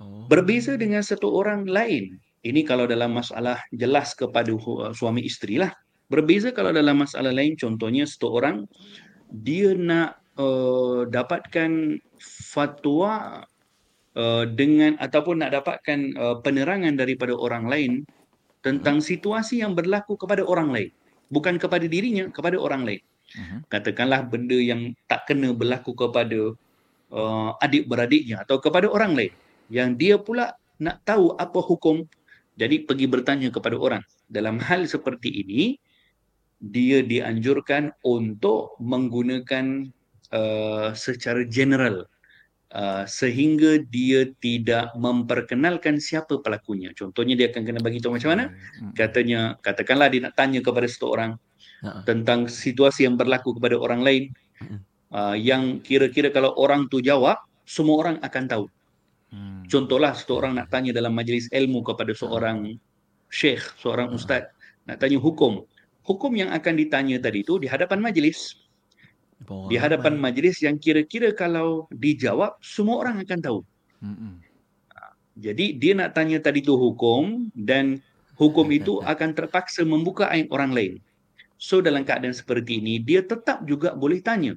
Oh. 0.00 0.24
Berbeza 0.26 0.74
dengan 0.80 1.04
satu 1.04 1.30
orang 1.36 1.68
lain. 1.68 2.16
Ini 2.42 2.64
kalau 2.64 2.88
dalam 2.88 3.12
masalah 3.12 3.60
jelas 3.76 4.16
kepada 4.16 4.50
suami 4.94 5.20
isteri 5.24 5.60
lah. 5.60 5.72
Berbeza 6.06 6.54
kalau 6.54 6.70
dalam 6.70 7.02
masalah 7.02 7.34
lain, 7.34 7.58
contohnya 7.58 8.06
satu 8.06 8.38
orang 8.38 8.64
dia 9.30 9.74
nak 9.74 10.22
uh, 10.36 11.08
dapatkan 11.08 12.00
fatwa 12.52 13.44
uh, 14.16 14.44
dengan 14.48 14.96
ataupun 15.00 15.44
nak 15.44 15.52
dapatkan 15.56 15.98
uh, 16.16 16.36
penerangan 16.40 16.96
daripada 16.96 17.36
orang 17.36 17.68
lain 17.68 17.92
tentang 18.64 18.98
situasi 18.98 19.62
yang 19.62 19.76
berlaku 19.76 20.16
kepada 20.18 20.42
orang 20.42 20.72
lain. 20.72 20.90
Bukan 21.30 21.58
kepada 21.58 21.84
dirinya, 21.90 22.30
kepada 22.30 22.54
orang 22.58 22.86
lain. 22.86 23.02
Uh-huh. 23.34 23.58
Katakanlah 23.66 24.26
benda 24.26 24.54
yang 24.54 24.94
tak 25.10 25.26
kena 25.26 25.50
berlaku 25.50 25.94
kepada 25.94 26.54
uh, 27.10 27.50
adik-beradiknya 27.62 28.46
atau 28.46 28.62
kepada 28.62 28.86
orang 28.86 29.18
lain. 29.18 29.32
Yang 29.66 29.90
dia 29.98 30.14
pula 30.18 30.54
nak 30.78 31.02
tahu 31.02 31.34
apa 31.34 31.58
hukum, 31.58 32.06
jadi 32.54 32.86
pergi 32.86 33.06
bertanya 33.10 33.48
kepada 33.50 33.74
orang. 33.74 34.02
Dalam 34.30 34.62
hal 34.62 34.86
seperti 34.86 35.42
ini, 35.42 35.62
dia 36.62 37.02
dianjurkan 37.02 37.92
untuk 38.06 38.78
menggunakan 38.80 39.90
uh, 40.32 40.90
secara 40.96 41.44
general 41.46 42.06
uh, 42.74 43.04
sehingga 43.06 43.82
dia 43.82 44.30
tidak 44.42 44.94
memperkenalkan 44.98 46.02
siapa 46.02 46.40
pelakunya. 46.40 46.90
Contohnya 46.96 47.38
dia 47.38 47.52
akan 47.52 47.62
kena 47.62 47.80
bagi 47.82 48.02
tahu 48.02 48.18
macam 48.18 48.30
mana? 48.34 48.44
Hmm. 48.80 48.92
Katanya 48.96 49.40
katakanlah 49.62 50.08
dia 50.10 50.20
nak 50.26 50.34
tanya 50.34 50.62
kepada 50.62 50.86
satu 50.88 51.12
orang 51.12 51.32
uh 51.84 52.02
tentang 52.08 52.48
situasi 52.48 53.04
yang 53.04 53.20
berlaku 53.20 53.52
kepada 53.52 53.76
orang 53.76 54.00
lain 54.00 54.32
uh, 55.12 55.36
yang 55.36 55.78
kira-kira 55.84 56.32
kalau 56.32 56.56
orang 56.56 56.88
tu 56.88 57.04
jawab 57.04 57.36
semua 57.68 58.00
orang 58.00 58.16
akan 58.24 58.44
tahu. 58.48 58.64
Hmm. 59.28 59.62
Contohlah 59.68 60.16
satu 60.16 60.40
orang 60.40 60.56
nak 60.56 60.72
tanya 60.72 60.96
dalam 60.96 61.12
majlis 61.12 61.52
ilmu 61.52 61.84
kepada 61.84 62.16
seorang 62.16 62.80
syekh, 63.28 63.60
seorang 63.76 64.08
ustaz 64.08 64.48
nak 64.88 65.02
tanya 65.02 65.20
hukum 65.20 65.66
hukum 66.06 66.32
yang 66.38 66.54
akan 66.54 66.78
ditanya 66.78 67.18
tadi 67.18 67.42
itu 67.42 67.58
di 67.58 67.66
hadapan 67.66 67.98
majlis. 67.98 68.54
Di 69.44 69.76
hadapan 69.76 70.16
majlis 70.16 70.64
yang 70.64 70.80
kira-kira 70.80 71.30
kalau 71.30 71.86
dijawab, 71.92 72.56
semua 72.64 73.04
orang 73.04 73.20
akan 73.22 73.40
tahu. 73.44 73.60
Mm-mm. 74.00 74.40
Jadi 75.36 75.76
dia 75.76 75.92
nak 75.92 76.16
tanya 76.16 76.40
tadi 76.40 76.64
itu 76.64 76.72
hukum 76.72 77.52
dan 77.52 78.00
hukum 78.40 78.66
itu 78.72 78.98
akan 79.12 79.36
terpaksa 79.36 79.84
membuka 79.84 80.32
aib 80.32 80.48
orang 80.48 80.72
lain. 80.72 80.94
So 81.56 81.80
dalam 81.84 82.04
keadaan 82.04 82.36
seperti 82.36 82.80
ini, 82.80 83.00
dia 83.00 83.24
tetap 83.24 83.64
juga 83.68 83.92
boleh 83.96 84.20
tanya. 84.20 84.56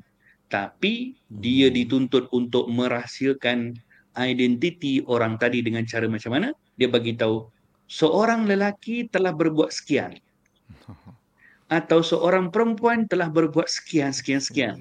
Tapi 0.49 1.13
dia 1.29 1.69
hmm. 1.69 1.75
dituntut 1.77 2.25
untuk 2.33 2.67
merahsiakan 2.73 3.77
identiti 4.17 4.99
orang 5.05 5.37
tadi 5.37 5.61
dengan 5.63 5.85
cara 5.85 6.09
macam 6.09 6.35
mana? 6.35 6.49
Dia 6.75 6.89
bagi 6.89 7.15
tahu 7.15 7.47
seorang 7.87 8.49
lelaki 8.49 9.07
telah 9.07 9.31
berbuat 9.31 9.71
sekian. 9.71 10.17
atau 11.69 12.01
seorang 12.01 12.49
perempuan 12.49 13.05
telah 13.05 13.29
berbuat 13.29 13.69
sekian 13.69 14.09
sekian 14.09 14.41
sekian. 14.41 14.77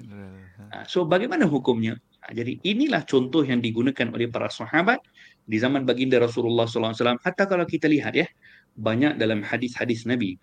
Ha, 0.73 0.89
so 0.89 1.05
bagaimana 1.05 1.45
hukumnya? 1.45 2.01
Ha, 2.25 2.33
jadi 2.33 2.57
inilah 2.65 3.05
contoh 3.05 3.45
yang 3.45 3.61
digunakan 3.61 4.09
oleh 4.09 4.25
para 4.25 4.49
sahabat 4.49 4.97
di 5.45 5.61
zaman 5.61 5.85
baginda 5.85 6.17
Rasulullah 6.17 6.65
SAW. 6.65 6.97
Hatta 7.21 7.45
kalau 7.45 7.65
kita 7.69 7.85
lihat 7.85 8.17
ya, 8.17 8.25
banyak 8.73 9.21
dalam 9.21 9.45
hadis-hadis 9.45 10.09
Nabi 10.09 10.41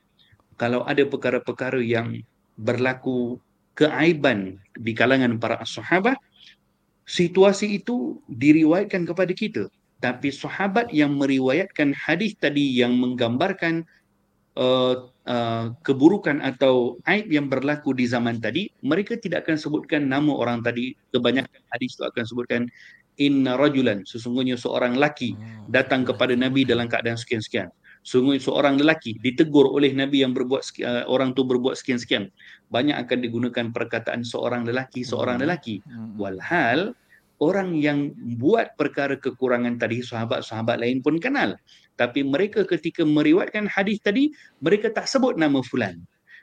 kalau 0.56 0.82
ada 0.88 1.04
perkara-perkara 1.04 1.80
yang 1.85 2.24
berlaku 2.56 3.37
keaiban 3.76 4.56
di 4.72 4.96
kalangan 4.96 5.37
para 5.37 5.61
sahabat, 5.68 6.16
situasi 7.04 7.76
itu 7.76 8.18
diriwayatkan 8.32 9.04
kepada 9.04 9.32
kita. 9.37 9.68
Tapi 10.00 10.32
sahabat 10.32 10.92
yang 10.92 11.16
meriwayatkan 11.16 11.92
hadis 11.92 12.37
tadi 12.40 12.80
yang 12.80 12.96
menggambarkan 12.96 13.85
uh, 14.56 15.12
Uh, 15.26 15.74
keburukan 15.82 16.38
atau 16.38 17.02
aib 17.10 17.26
yang 17.34 17.50
berlaku 17.50 17.90
di 17.90 18.06
zaman 18.06 18.38
tadi, 18.38 18.70
mereka 18.86 19.18
tidak 19.18 19.42
akan 19.42 19.58
sebutkan 19.58 20.06
nama 20.06 20.30
orang 20.30 20.62
tadi. 20.62 20.94
Kebanyakan 21.10 21.66
hadis 21.74 21.98
itu 21.98 22.06
akan 22.06 22.22
sebutkan 22.22 22.62
inna 23.18 23.58
rajulan, 23.58 24.06
sesungguhnya 24.06 24.54
seorang 24.54 24.94
lelaki 24.94 25.34
oh, 25.34 25.66
datang 25.66 26.06
kepada 26.06 26.38
Nabi 26.38 26.62
dalam 26.62 26.86
keadaan 26.86 27.18
sekian-sekian. 27.18 27.74
Sungguh 28.06 28.38
seorang 28.38 28.78
lelaki 28.78 29.18
ditegur 29.18 29.66
oleh 29.66 29.90
Nabi 29.90 30.22
yang 30.22 30.30
berbuat 30.30 30.62
uh, 30.86 31.10
orang 31.10 31.34
tu 31.34 31.42
berbuat 31.42 31.74
sekian-sekian. 31.74 32.30
Banyak 32.70 32.94
akan 32.94 33.18
digunakan 33.18 33.66
perkataan 33.74 34.22
seorang 34.22 34.62
lelaki, 34.62 35.02
seorang 35.02 35.42
hmm. 35.42 35.42
lelaki. 35.42 35.82
Hmm. 35.82 36.14
Walhal 36.14 36.94
orang 37.42 37.74
yang 37.76 38.14
buat 38.38 38.78
perkara 38.78 39.18
kekurangan 39.18 39.76
tadi 39.76 40.06
sahabat-sahabat 40.06 40.80
lain 40.80 41.02
pun 41.02 41.18
kenal 41.18 41.58
tapi 41.96 42.20
mereka 42.20 42.62
ketika 42.68 43.02
meriwayatkan 43.02 43.64
hadis 43.68 43.98
tadi 44.04 44.32
mereka 44.61 44.92
tak 44.92 45.09
sebut 45.09 45.40
nama 45.40 45.64
fulan. 45.64 45.96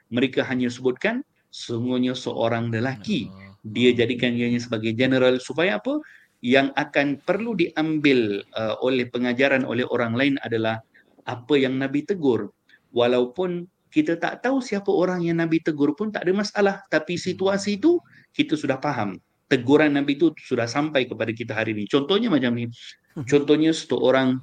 Mereka 0.10 0.42
hanya 0.46 0.70
sebutkan 0.70 1.22
sungguhnya 1.54 2.18
seorang 2.18 2.74
lelaki. 2.74 3.30
Dia 3.64 3.94
jadikan 3.94 4.34
ianya 4.34 4.60
sebagai 4.60 4.92
general 4.98 5.38
supaya 5.38 5.78
apa? 5.78 6.02
Yang 6.44 6.76
akan 6.76 7.24
perlu 7.24 7.56
diambil 7.56 8.44
uh, 8.58 8.76
oleh 8.84 9.08
pengajaran 9.08 9.64
oleh 9.64 9.88
orang 9.88 10.18
lain 10.18 10.36
adalah 10.44 10.84
apa 11.24 11.56
yang 11.56 11.80
nabi 11.80 12.04
tegur. 12.04 12.52
Walaupun 12.92 13.70
kita 13.94 14.18
tak 14.18 14.42
tahu 14.42 14.60
siapa 14.60 14.90
orang 14.90 15.22
yang 15.22 15.40
nabi 15.40 15.62
tegur 15.62 15.94
pun 15.94 16.10
tak 16.10 16.28
ada 16.28 16.34
masalah. 16.36 16.76
Tapi 16.90 17.16
situasi 17.16 17.80
itu 17.80 18.02
kita 18.34 18.58
sudah 18.58 18.82
faham. 18.82 19.22
Teguran 19.48 19.94
nabi 19.94 20.18
itu 20.18 20.34
sudah 20.42 20.66
sampai 20.66 21.06
kepada 21.06 21.30
kita 21.30 21.54
hari 21.54 21.78
ini. 21.78 21.86
Contohnya 21.86 22.28
macam 22.28 22.58
ni. 22.58 22.68
Contohnya 23.32 23.70
satu 23.70 24.02
orang 24.02 24.42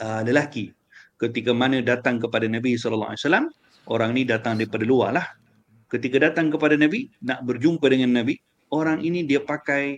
uh, 0.00 0.20
lelaki. 0.24 0.72
Ketika 1.16 1.56
mana 1.56 1.80
datang 1.80 2.20
kepada 2.20 2.44
Nabi 2.44 2.76
sallallahu 2.76 3.16
alaihi 3.16 3.22
wasallam 3.24 3.46
orang 3.88 4.10
ni 4.12 4.22
datang 4.28 4.60
daripada 4.60 4.84
luar 4.84 5.10
lah. 5.16 5.26
Ketika 5.88 6.20
datang 6.20 6.52
kepada 6.52 6.76
Nabi 6.76 7.08
nak 7.22 7.46
berjumpa 7.46 7.86
dengan 7.88 8.20
Nabi 8.20 8.36
orang 8.74 9.00
ini 9.00 9.24
dia 9.24 9.40
pakai 9.40 9.96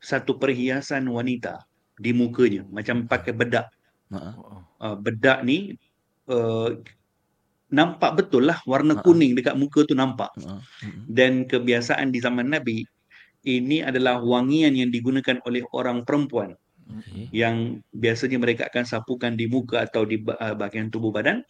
satu 0.00 0.40
perhiasan 0.40 1.06
wanita 1.06 1.62
di 2.00 2.10
mukanya. 2.10 2.66
Macam 2.72 3.06
pakai 3.06 3.30
bedak. 3.36 3.70
Uh, 4.10 4.96
bedak 4.98 5.46
ni 5.46 5.78
uh, 6.26 6.74
nampak 7.70 8.18
betul 8.18 8.50
lah. 8.50 8.58
Warna 8.66 8.98
kuning 9.06 9.38
dekat 9.38 9.54
muka 9.54 9.86
tu 9.86 9.94
nampak. 9.94 10.34
Dan 11.06 11.46
kebiasaan 11.46 12.10
di 12.10 12.18
zaman 12.18 12.50
Nabi 12.50 12.82
ini 13.46 13.86
adalah 13.86 14.18
wangian 14.18 14.74
yang 14.74 14.90
digunakan 14.90 15.38
oleh 15.46 15.62
orang 15.72 16.02
perempuan 16.02 16.58
okay. 16.98 17.30
yang 17.30 17.78
biasanya 17.94 18.38
mereka 18.42 18.66
akan 18.66 18.84
sapukan 18.86 19.38
di 19.38 19.46
muka 19.46 19.86
atau 19.86 20.02
di 20.02 20.18
uh, 20.20 20.54
bahagian 20.58 20.90
tubuh 20.90 21.14
badan 21.14 21.46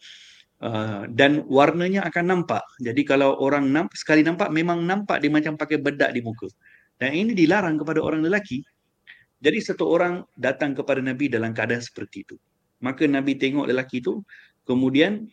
uh, 0.61 1.09
dan 1.09 1.43
warnanya 1.49 2.05
akan 2.05 2.25
nampak. 2.29 2.61
Jadi 2.79 3.01
kalau 3.03 3.37
orang 3.41 3.69
nampak, 3.69 3.97
sekali 3.97 4.21
nampak 4.21 4.53
memang 4.53 4.85
nampak 4.85 5.19
dia 5.19 5.33
macam 5.33 5.57
pakai 5.57 5.81
bedak 5.81 6.13
di 6.13 6.21
muka. 6.21 6.47
Dan 7.01 7.17
ini 7.17 7.33
dilarang 7.33 7.81
kepada 7.81 7.97
orang 7.99 8.21
lelaki. 8.21 8.61
Jadi 9.41 9.57
satu 9.57 9.89
orang 9.89 10.21
datang 10.37 10.77
kepada 10.77 11.01
Nabi 11.01 11.25
dalam 11.25 11.49
keadaan 11.49 11.81
seperti 11.81 12.21
itu. 12.29 12.37
Maka 12.81 13.09
Nabi 13.09 13.37
tengok 13.41 13.65
lelaki 13.65 14.01
itu, 14.01 14.21
kemudian 14.69 15.25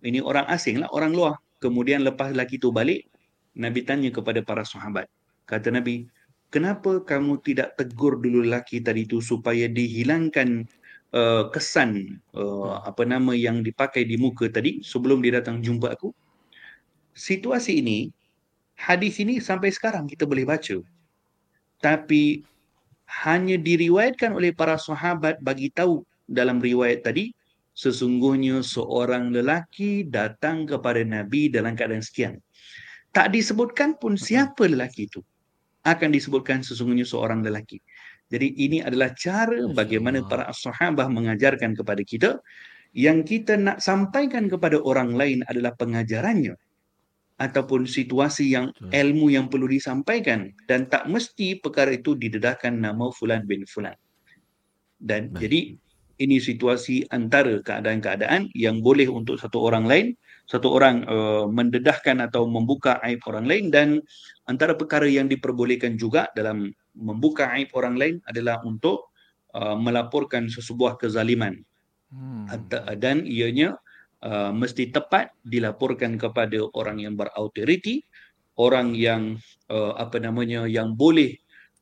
ini 0.00 0.24
orang 0.24 0.48
asing 0.48 0.80
lah, 0.80 0.88
orang 0.96 1.12
luar. 1.12 1.36
Kemudian 1.60 2.04
lepas 2.04 2.32
lelaki 2.32 2.56
itu 2.56 2.72
balik, 2.72 3.04
Nabi 3.56 3.84
tanya 3.84 4.08
kepada 4.08 4.40
para 4.40 4.64
sahabat. 4.64 5.08
Kata 5.44 5.68
Nabi, 5.68 6.08
kenapa 6.54 7.02
kamu 7.02 7.42
tidak 7.42 7.74
tegur 7.74 8.22
dulu 8.22 8.46
lelaki 8.46 8.78
tadi 8.78 9.02
itu 9.02 9.18
supaya 9.18 9.66
dihilangkan 9.66 10.62
uh, 11.10 11.50
kesan 11.50 12.22
uh, 12.30 12.78
apa 12.86 13.02
nama 13.02 13.34
yang 13.34 13.66
dipakai 13.66 14.06
di 14.06 14.14
muka 14.14 14.46
tadi 14.46 14.78
sebelum 14.86 15.18
dia 15.18 15.42
datang 15.42 15.58
jumpa 15.58 15.98
aku? 15.98 16.14
Situasi 17.10 17.82
ini 17.82 18.14
hadis 18.78 19.18
ini 19.18 19.42
sampai 19.42 19.74
sekarang 19.74 20.06
kita 20.06 20.30
boleh 20.30 20.46
baca. 20.46 20.78
Tapi 21.82 22.46
hanya 23.26 23.58
diriwayatkan 23.58 24.30
oleh 24.30 24.54
para 24.54 24.78
sahabat 24.78 25.42
bagi 25.42 25.74
tahu 25.74 26.06
dalam 26.30 26.62
riwayat 26.62 27.02
tadi 27.02 27.34
sesungguhnya 27.74 28.62
seorang 28.62 29.34
lelaki 29.34 30.06
datang 30.06 30.70
kepada 30.70 31.02
nabi 31.02 31.50
dalam 31.50 31.74
keadaan 31.74 32.06
sekian. 32.06 32.38
Tak 33.10 33.34
disebutkan 33.34 33.98
pun 33.98 34.14
siapa 34.14 34.70
lelaki 34.70 35.10
itu 35.10 35.18
akan 35.84 36.10
disebutkan 36.10 36.64
sesungguhnya 36.64 37.04
seorang 37.04 37.44
lelaki. 37.44 37.78
Jadi 38.32 38.56
ini 38.56 38.80
adalah 38.80 39.12
cara 39.12 39.68
bagaimana 39.70 40.24
para 40.24 40.48
sahabat 40.50 41.12
mengajarkan 41.12 41.76
kepada 41.76 42.00
kita 42.02 42.40
yang 42.96 43.22
kita 43.22 43.60
nak 43.60 43.84
sampaikan 43.84 44.48
kepada 44.48 44.80
orang 44.80 45.12
lain 45.12 45.44
adalah 45.44 45.76
pengajarannya 45.76 46.56
ataupun 47.36 47.84
situasi 47.84 48.54
yang 48.54 48.70
ilmu 48.94 49.34
yang 49.34 49.50
perlu 49.50 49.66
disampaikan 49.66 50.54
dan 50.70 50.86
tak 50.86 51.10
mesti 51.10 51.58
perkara 51.58 51.98
itu 51.98 52.14
didedahkan 52.14 52.72
nama 52.72 53.10
fulan 53.10 53.42
bin 53.44 53.66
fulan. 53.66 53.98
Dan 54.96 55.34
Baik. 55.34 55.40
jadi 55.42 55.60
ini 56.22 56.38
situasi 56.38 57.10
antara 57.10 57.58
keadaan-keadaan 57.58 58.54
yang 58.54 58.78
boleh 58.78 59.10
untuk 59.10 59.36
satu 59.42 59.66
orang 59.66 59.84
lain 59.84 60.06
satu 60.44 60.76
orang 60.76 61.08
uh, 61.08 61.44
mendedahkan 61.48 62.20
atau 62.20 62.44
membuka 62.44 63.00
aib 63.08 63.24
orang 63.24 63.48
lain 63.48 63.64
dan 63.72 63.88
antara 64.44 64.76
perkara 64.76 65.08
yang 65.08 65.24
diperbolehkan 65.24 65.96
juga 65.96 66.28
dalam 66.36 66.68
membuka 66.92 67.48
aib 67.56 67.72
orang 67.72 67.96
lain 67.96 68.14
adalah 68.28 68.60
untuk 68.62 69.08
uh, 69.56 69.76
melaporkan 69.76 70.52
sesebuah 70.52 71.00
kezaliman 71.00 71.64
hmm. 72.12 72.68
dan 73.00 73.24
ianya 73.24 73.80
uh, 74.20 74.52
mesti 74.52 74.92
tepat 74.92 75.32
dilaporkan 75.48 76.20
kepada 76.20 76.60
orang 76.76 77.00
yang 77.00 77.16
berautoriti 77.16 78.04
orang 78.60 78.92
yang 78.94 79.40
uh, 79.72 79.96
apa 79.98 80.20
namanya 80.22 80.68
yang 80.68 80.94
boleh 80.94 81.34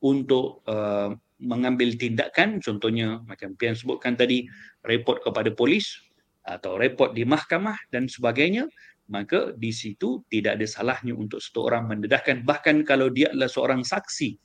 untuk 0.02 0.64
uh, 0.70 1.12
mengambil 1.42 1.90
tindakan 1.98 2.62
contohnya 2.62 3.18
macam 3.26 3.58
Pian 3.58 3.74
sebutkan 3.74 4.14
tadi 4.14 4.46
report 4.86 5.26
kepada 5.26 5.50
polis 5.50 5.98
atau 6.42 6.74
report 6.74 7.14
di 7.14 7.22
mahkamah 7.22 7.78
dan 7.94 8.10
sebagainya 8.10 8.66
maka 9.10 9.52
di 9.58 9.74
situ 9.74 10.22
tidak 10.32 10.56
ada 10.56 10.66
salahnya 10.68 11.12
untuk 11.12 11.42
satu 11.42 11.68
orang 11.68 11.90
mendedahkan. 11.90 12.46
Bahkan 12.46 12.88
kalau 12.88 13.12
dia 13.12 13.28
adalah 13.28 13.50
seorang 13.50 13.82
saksi 13.84 14.38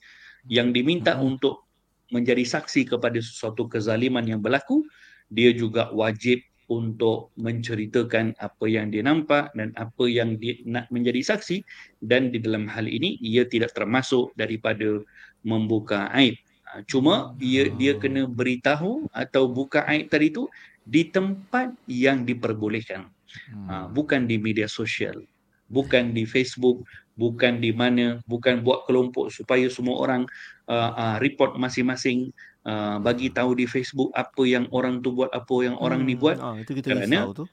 yang 0.52 0.76
diminta 0.76 1.16
hmm. 1.16 1.24
untuk 1.24 1.68
menjadi 2.12 2.44
saksi 2.44 2.88
kepada 2.88 3.20
sesuatu 3.20 3.68
kezaliman 3.68 4.24
yang 4.24 4.40
berlaku 4.40 4.84
dia 5.28 5.52
juga 5.52 5.92
wajib 5.92 6.40
untuk 6.68 7.32
menceritakan 7.40 8.36
apa 8.44 8.66
yang 8.68 8.92
dia 8.92 9.00
nampak 9.04 9.56
dan 9.56 9.72
apa 9.80 10.04
yang 10.08 10.36
dia 10.36 10.60
nak 10.68 10.92
menjadi 10.92 11.36
saksi. 11.36 11.64
Dan 12.04 12.32
di 12.32 12.44
dalam 12.44 12.68
hal 12.68 12.88
ini 12.88 13.16
ia 13.24 13.48
tidak 13.48 13.72
termasuk 13.72 14.36
daripada 14.36 15.00
membuka 15.48 16.12
aib. 16.12 16.36
Ha, 16.68 16.84
cuma 16.84 17.32
dia 17.40 17.72
dia 17.80 17.96
kena 17.96 18.28
beritahu 18.28 19.08
atau 19.16 19.48
buka 19.48 19.88
aib 19.88 20.12
tadi 20.12 20.36
tu 20.36 20.52
di 20.88 21.12
tempat 21.12 21.76
yang 21.92 22.24
diperbolehkan. 22.24 23.12
Hmm. 23.52 23.68
Uh, 23.68 23.88
bukan 23.92 24.24
di 24.24 24.40
media 24.40 24.72
sosial, 24.72 25.20
bukan 25.68 26.16
di 26.16 26.24
Facebook, 26.24 26.88
bukan 27.20 27.60
di 27.60 27.76
mana, 27.76 28.24
bukan 28.24 28.64
buat 28.64 28.88
kelompok 28.88 29.28
supaya 29.28 29.68
semua 29.68 30.00
orang 30.00 30.24
uh, 30.72 30.92
uh, 30.96 31.16
report 31.20 31.60
masing-masing 31.60 32.32
uh, 32.64 33.04
bagi 33.04 33.28
tahu 33.28 33.60
di 33.60 33.68
Facebook 33.68 34.16
apa 34.16 34.48
yang 34.48 34.66
orang 34.72 35.04
tu 35.04 35.12
buat, 35.12 35.28
apa 35.36 35.56
yang 35.60 35.76
orang 35.76 36.08
hmm. 36.08 36.10
ni 36.10 36.16
buat. 36.16 36.38
Ah, 36.40 36.56
itu 36.56 36.72
kita 36.80 36.96
Kerana 36.96 37.36
tu. 37.36 37.46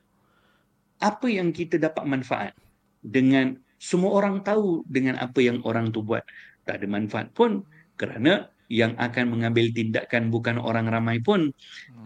apa 1.02 1.26
yang 1.26 1.50
kita 1.50 1.76
dapat 1.76 2.06
manfaat 2.06 2.54
dengan 3.02 3.58
semua 3.82 4.16
orang 4.16 4.40
tahu 4.46 4.86
dengan 4.86 5.18
apa 5.18 5.42
yang 5.42 5.58
orang 5.66 5.90
tu 5.90 6.06
buat. 6.06 6.22
Tak 6.64 6.80
ada 6.80 6.86
manfaat 6.86 7.28
pun 7.34 7.66
kerana 7.98 8.48
yang 8.72 8.96
akan 8.96 9.28
mengambil 9.28 9.68
tindakan 9.70 10.32
bukan 10.32 10.56
orang 10.56 10.88
ramai 10.88 11.20
pun 11.20 11.52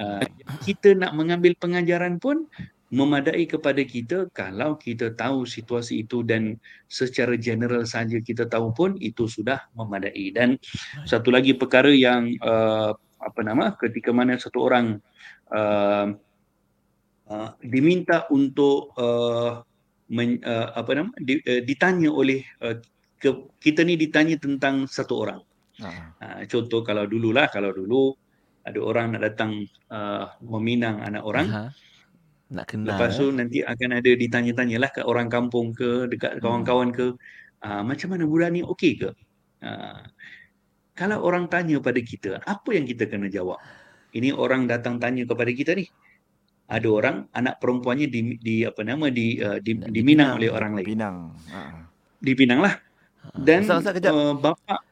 uh, 0.02 0.22
kita 0.66 0.94
nak 0.98 1.14
mengambil 1.14 1.54
pengajaran 1.58 2.18
pun 2.18 2.50
memadai 2.88 3.44
kepada 3.44 3.84
kita 3.84 4.32
kalau 4.32 4.80
kita 4.80 5.12
tahu 5.12 5.44
situasi 5.44 6.08
itu 6.08 6.24
dan 6.24 6.56
secara 6.88 7.36
general 7.36 7.84
saja 7.84 8.16
kita 8.16 8.48
tahu 8.48 8.72
pun 8.72 8.90
itu 8.96 9.28
sudah 9.28 9.68
memadai. 9.76 10.32
Dan 10.32 10.56
satu 11.04 11.28
lagi 11.28 11.52
perkara 11.52 11.92
yang 11.92 12.32
uh, 12.40 12.96
apa 13.20 13.40
nama 13.44 13.76
ketika 13.76 14.08
mana 14.08 14.40
satu 14.40 14.64
orang 14.64 14.96
uh, 15.52 16.16
uh, 17.28 17.50
diminta 17.60 18.24
untuk 18.32 18.96
uh, 18.96 19.60
men, 20.08 20.40
uh, 20.40 20.72
apa 20.72 20.90
nama 20.96 21.12
di, 21.20 21.44
uh, 21.44 21.60
ditanya 21.60 22.08
oleh 22.08 22.40
uh, 22.64 22.80
ke, 23.20 23.52
kita 23.60 23.84
ni 23.84 24.00
ditanya 24.00 24.40
tentang 24.40 24.88
satu 24.88 25.28
orang 25.28 25.40
Uh, 25.78 26.42
contoh 26.50 26.82
kalau 26.82 27.06
dululah 27.06 27.46
kalau 27.46 27.70
dulu 27.70 28.10
ada 28.66 28.78
orang 28.82 29.14
nak 29.14 29.22
datang 29.32 29.62
uh, 29.88 30.34
meminang 30.42 31.00
anak 31.00 31.22
orang. 31.22 31.46
Uh-huh. 31.46 31.70
Nak 32.48 32.66
kenal. 32.66 32.96
Lepas 32.96 33.20
tu 33.20 33.28
nanti 33.30 33.60
akan 33.60 34.00
ada 34.00 34.10
ditanya-tanyalah 34.10 34.90
ke 34.90 35.00
orang 35.04 35.28
kampung 35.28 35.76
ke 35.76 36.08
dekat 36.08 36.38
hmm. 36.38 36.42
kawan-kawan 36.42 36.90
ke 36.90 37.14
uh, 37.62 37.82
macam 37.84 38.08
mana 38.16 38.24
budak 38.24 38.50
ni 38.52 38.60
okey 38.64 38.92
ke? 38.98 39.10
Uh, 39.62 40.02
kalau 40.98 41.22
orang 41.22 41.46
tanya 41.46 41.78
pada 41.78 42.02
kita, 42.02 42.42
apa 42.42 42.70
yang 42.74 42.82
kita 42.82 43.06
kena 43.06 43.30
jawab? 43.30 43.62
Ini 44.10 44.34
orang 44.34 44.66
datang 44.66 44.98
tanya 44.98 45.22
kepada 45.28 45.52
kita 45.52 45.78
ni. 45.78 45.86
Ada 46.68 46.88
orang 46.90 47.16
anak 47.32 47.62
perempuannya 47.62 48.10
di, 48.10 48.36
di 48.40 48.56
apa 48.66 48.82
nama 48.82 49.08
di 49.08 49.38
uh, 49.40 49.62
di, 49.62 49.78
di, 49.78 49.88
diminang 49.94 50.42
oleh 50.42 50.50
orang 50.50 50.74
lain. 50.74 50.88
Pinang. 50.88 51.16
Uh. 51.52 51.86
Dipinang 52.18 52.60
lah. 52.64 52.74
Dan 53.36 53.68
uh, 53.68 54.34
bapa 54.34 54.87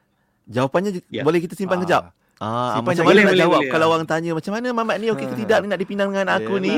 Jawapannya 0.47 1.03
ya. 1.11 1.27
boleh 1.27 1.43
kita 1.43 1.59
simpan 1.59 1.79
ah. 1.79 1.83
kejap. 1.83 2.03
Ah, 2.37 2.85
macam 2.85 3.01
mana 3.01 3.17
boleh, 3.17 3.25
nak 3.25 3.33
boleh, 3.33 3.41
jawab 3.41 3.61
boleh, 3.65 3.73
kalau 3.73 3.87
ya. 3.89 3.93
orang 3.97 4.05
tanya 4.05 4.31
macam 4.37 4.53
mana 4.53 4.69
mamat 4.69 4.97
ni 5.01 5.09
okey 5.09 5.25
ke 5.25 5.35
tidak 5.41 5.59
ni 5.65 5.67
nak 5.73 5.81
dipinang 5.81 6.09
dengan 6.13 6.29
aku 6.37 6.61
ni? 6.61 6.77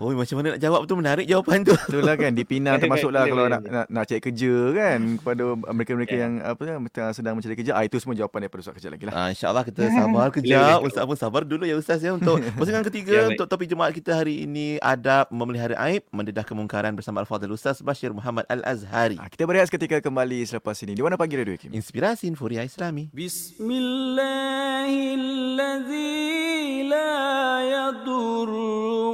Oh, 0.00 0.08
macam 0.16 0.36
mana 0.40 0.56
nak 0.56 0.60
jawab 0.64 0.80
tu 0.88 0.94
menarik 0.96 1.26
jawapan 1.28 1.68
tu. 1.68 1.76
Itulah 1.76 2.16
kan 2.16 2.32
dipinang 2.32 2.80
termasuklah 2.80 3.22
kalau 3.30 3.44
nak, 3.44 3.60
nak 3.68 3.86
nak 3.92 4.04
cari 4.08 4.24
kerja 4.24 4.54
kan 4.72 5.20
kepada 5.20 5.44
mereka-mereka 5.52 6.16
yeah. 6.16 6.24
yang 6.24 6.32
apa 6.40 6.62
kan 6.64 7.12
sedang 7.12 7.36
mencari 7.36 7.60
kerja. 7.60 7.76
Ah 7.76 7.84
itu 7.84 8.00
semua 8.00 8.16
jawapan 8.16 8.48
daripada 8.48 8.60
ustaz 8.64 8.72
kejap 8.80 8.96
lagi 8.96 9.04
lah. 9.04 9.12
Ah 9.12 9.28
insya-Allah 9.28 9.62
kita 9.68 9.80
sabar 9.84 10.28
kejap. 10.40 10.78
Ustaz 10.80 11.04
pun 11.04 11.16
sabar 11.20 11.42
dulu 11.44 11.68
ya 11.68 11.76
ustaz 11.76 12.00
ya 12.00 12.16
untuk 12.16 12.40
pusingan 12.56 12.80
ketiga 12.88 13.12
ya, 13.12 13.24
untuk 13.28 13.44
topik 13.52 13.68
Jumaat 13.68 13.92
kita 13.92 14.16
hari 14.16 14.48
ini 14.48 14.80
adab 14.80 15.28
memelihara 15.28 15.76
aib 15.92 16.08
mendedah 16.08 16.48
kemungkaran 16.48 16.96
bersama 16.96 17.20
Al-Fadhil 17.20 17.52
Ustaz 17.52 17.84
Bashir 17.84 18.16
Muhammad 18.16 18.48
Al-Azhari. 18.48 19.20
Ah, 19.20 19.28
kita 19.28 19.44
berehat 19.44 19.68
seketika 19.68 20.00
kembali 20.00 20.40
selepas 20.48 20.80
ini. 20.88 20.96
Di 20.96 21.04
mana 21.04 21.20
pagi 21.20 21.36
Radio 21.36 21.52
Kim? 21.60 21.76
Inspirasi 21.76 22.32
Inforia 22.32 22.64
Islami. 22.64 23.12
Bismillah 23.12 24.85
الذي 25.14 26.82
لا 26.82 27.60
يضر 27.60 28.50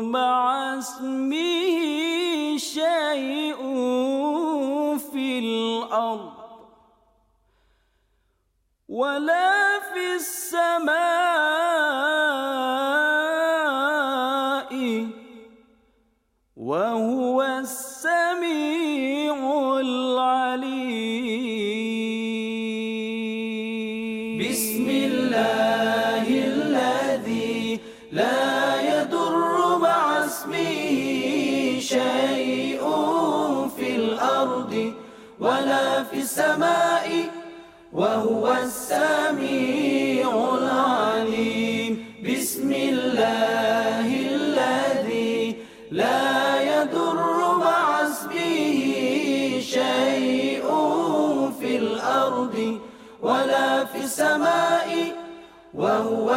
مع 0.01 0.79
اسمه 0.79 2.59
شيء 2.59 3.61
في 5.13 5.39
الأرض 5.39 6.33
ولا 8.89 9.81
في 9.81 10.15
السماء 10.15 11.72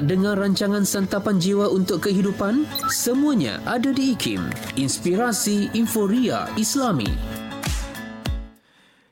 Nak 0.00 0.08
dengar 0.16 0.40
rancangan 0.40 0.80
santapan 0.88 1.36
jiwa 1.36 1.68
untuk 1.68 2.08
kehidupan? 2.08 2.64
Semuanya 2.88 3.60
ada 3.68 3.92
di 3.92 4.16
IKIM. 4.16 4.48
Inspirasi 4.80 5.76
Inforia 5.76 6.48
Islami. 6.56 7.39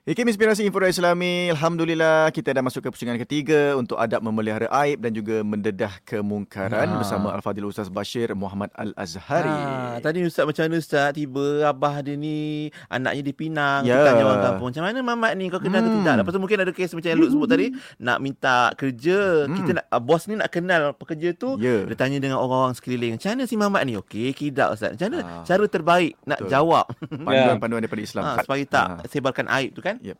Ikim 0.09 0.25
Inspirasi 0.25 0.65
Info 0.65 0.81
Islami. 0.81 1.53
Alhamdulillah 1.53 2.33
kita 2.33 2.57
dah 2.57 2.65
masuk 2.65 2.81
ke 2.81 2.89
pusingan 2.89 3.21
ketiga 3.21 3.77
untuk 3.77 4.01
adab 4.01 4.25
memelihara 4.25 4.65
aib 4.81 5.05
dan 5.05 5.13
juga 5.13 5.45
mendedah 5.45 6.01
kemungkaran 6.09 6.89
ha. 6.89 6.97
bersama 6.97 7.37
Al-Fadhil 7.37 7.69
Ustaz 7.69 7.93
Bashir 7.93 8.33
Muhammad 8.33 8.73
Al-Azhari. 8.73 9.53
Ha. 9.53 10.01
Tadi 10.01 10.25
Ustaz 10.25 10.49
macam 10.49 10.65
mana 10.65 10.81
Ustaz 10.81 11.13
tiba 11.13 11.69
abah 11.69 12.01
dia 12.01 12.17
ni 12.17 12.73
anaknya 12.89 13.21
di 13.21 13.37
Pinang. 13.37 13.85
Ya. 13.85 14.01
Orang 14.17 14.41
kampung 14.41 14.73
macam 14.73 14.85
mana 14.89 14.99
mamat 15.05 15.33
ni 15.37 15.53
kau 15.53 15.61
kenal 15.61 15.85
hmm. 15.85 15.93
ke 15.93 15.97
tidak. 16.01 16.15
Lepas 16.25 16.33
tu 16.33 16.41
mungkin 16.41 16.59
ada 16.65 16.73
kes 16.73 16.91
macam 16.97 17.09
yang 17.13 17.21
Luke 17.21 17.33
sebut 17.37 17.49
tadi 17.53 17.67
nak 18.01 18.19
minta 18.25 18.73
kerja. 18.81 19.45
Hmm. 19.45 19.61
Kita 19.61 19.71
nak 19.77 19.85
uh, 19.93 20.01
bos 20.01 20.25
ni 20.25 20.41
nak 20.41 20.49
kenal 20.49 20.97
pekerja 20.97 21.37
tu. 21.37 21.61
Ya. 21.61 21.85
Dia 21.85 21.97
tanya 22.01 22.17
dengan 22.17 22.41
orang-orang 22.41 22.73
sekeliling. 22.81 23.21
Macam 23.21 23.37
mana 23.37 23.45
si 23.45 23.61
mamat 23.61 23.85
ni? 23.85 24.01
Okey, 24.01 24.33
kidak 24.33 24.73
Ustaz. 24.73 24.97
Macam 24.97 25.13
mana 25.13 25.21
ha. 25.21 25.45
cara 25.45 25.65
terbaik 25.69 26.17
nak 26.25 26.41
Betul. 26.41 26.49
jawab? 26.49 26.87
Panduan-panduan 27.13 27.81
daripada 27.85 28.01
Islam. 28.01 28.25
Ha, 28.25 28.41
supaya 28.41 28.63
tak 28.65 28.87
ha. 28.89 29.05
sebarkan 29.05 29.53
aib 29.53 29.77
tu 29.77 29.85
kan? 29.85 29.98
Yep. 30.03 30.19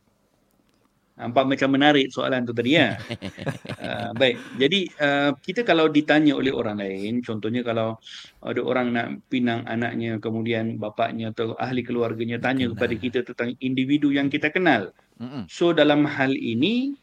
Nampak 1.19 1.51
macam 1.51 1.69
menarik 1.75 2.15
soalan 2.15 2.47
tu 2.47 2.55
tadi 2.55 2.79
ya. 2.79 2.95
uh, 2.95 4.15
baik. 4.21 4.39
Jadi 4.55 4.87
uh, 5.03 5.35
kita 5.35 5.67
kalau 5.67 5.91
ditanya 5.91 6.39
oleh 6.39 6.55
orang 6.55 6.79
lain, 6.79 7.27
contohnya 7.27 7.67
kalau 7.67 7.99
ada 8.39 8.61
orang 8.63 8.95
nak 8.95 9.07
pinang 9.27 9.67
anaknya 9.67 10.23
kemudian 10.23 10.79
bapaknya 10.79 11.35
atau 11.35 11.59
ahli 11.59 11.83
keluarganya 11.83 12.39
tanya 12.39 12.71
kenal. 12.71 12.79
kepada 12.79 12.95
kita 12.95 13.19
tentang 13.27 13.59
individu 13.59 14.15
yang 14.15 14.31
kita 14.31 14.55
kenal. 14.55 14.95
Mm-mm. 15.19 15.51
So 15.51 15.75
dalam 15.75 16.07
hal 16.07 16.39
ini 16.39 16.95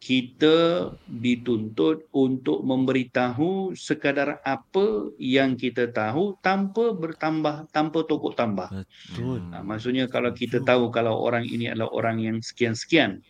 kita 0.00 0.88
dituntut 1.12 2.08
untuk 2.16 2.64
memberitahu 2.64 3.76
sekadar 3.76 4.40
apa 4.48 5.12
yang 5.20 5.60
kita 5.60 5.92
tahu 5.92 6.40
tanpa 6.40 6.96
bertambah 6.96 7.68
tanpa 7.68 8.08
tokok 8.08 8.32
tambah. 8.32 8.72
Betul. 8.72 9.44
Uh, 9.52 9.60
maksudnya 9.60 10.08
kalau 10.08 10.32
kita 10.32 10.64
tahu 10.64 10.88
kalau 10.88 11.20
orang 11.20 11.44
ini 11.44 11.68
adalah 11.68 11.92
orang 11.92 12.16
yang 12.16 12.40
sekian-sekian 12.40 13.20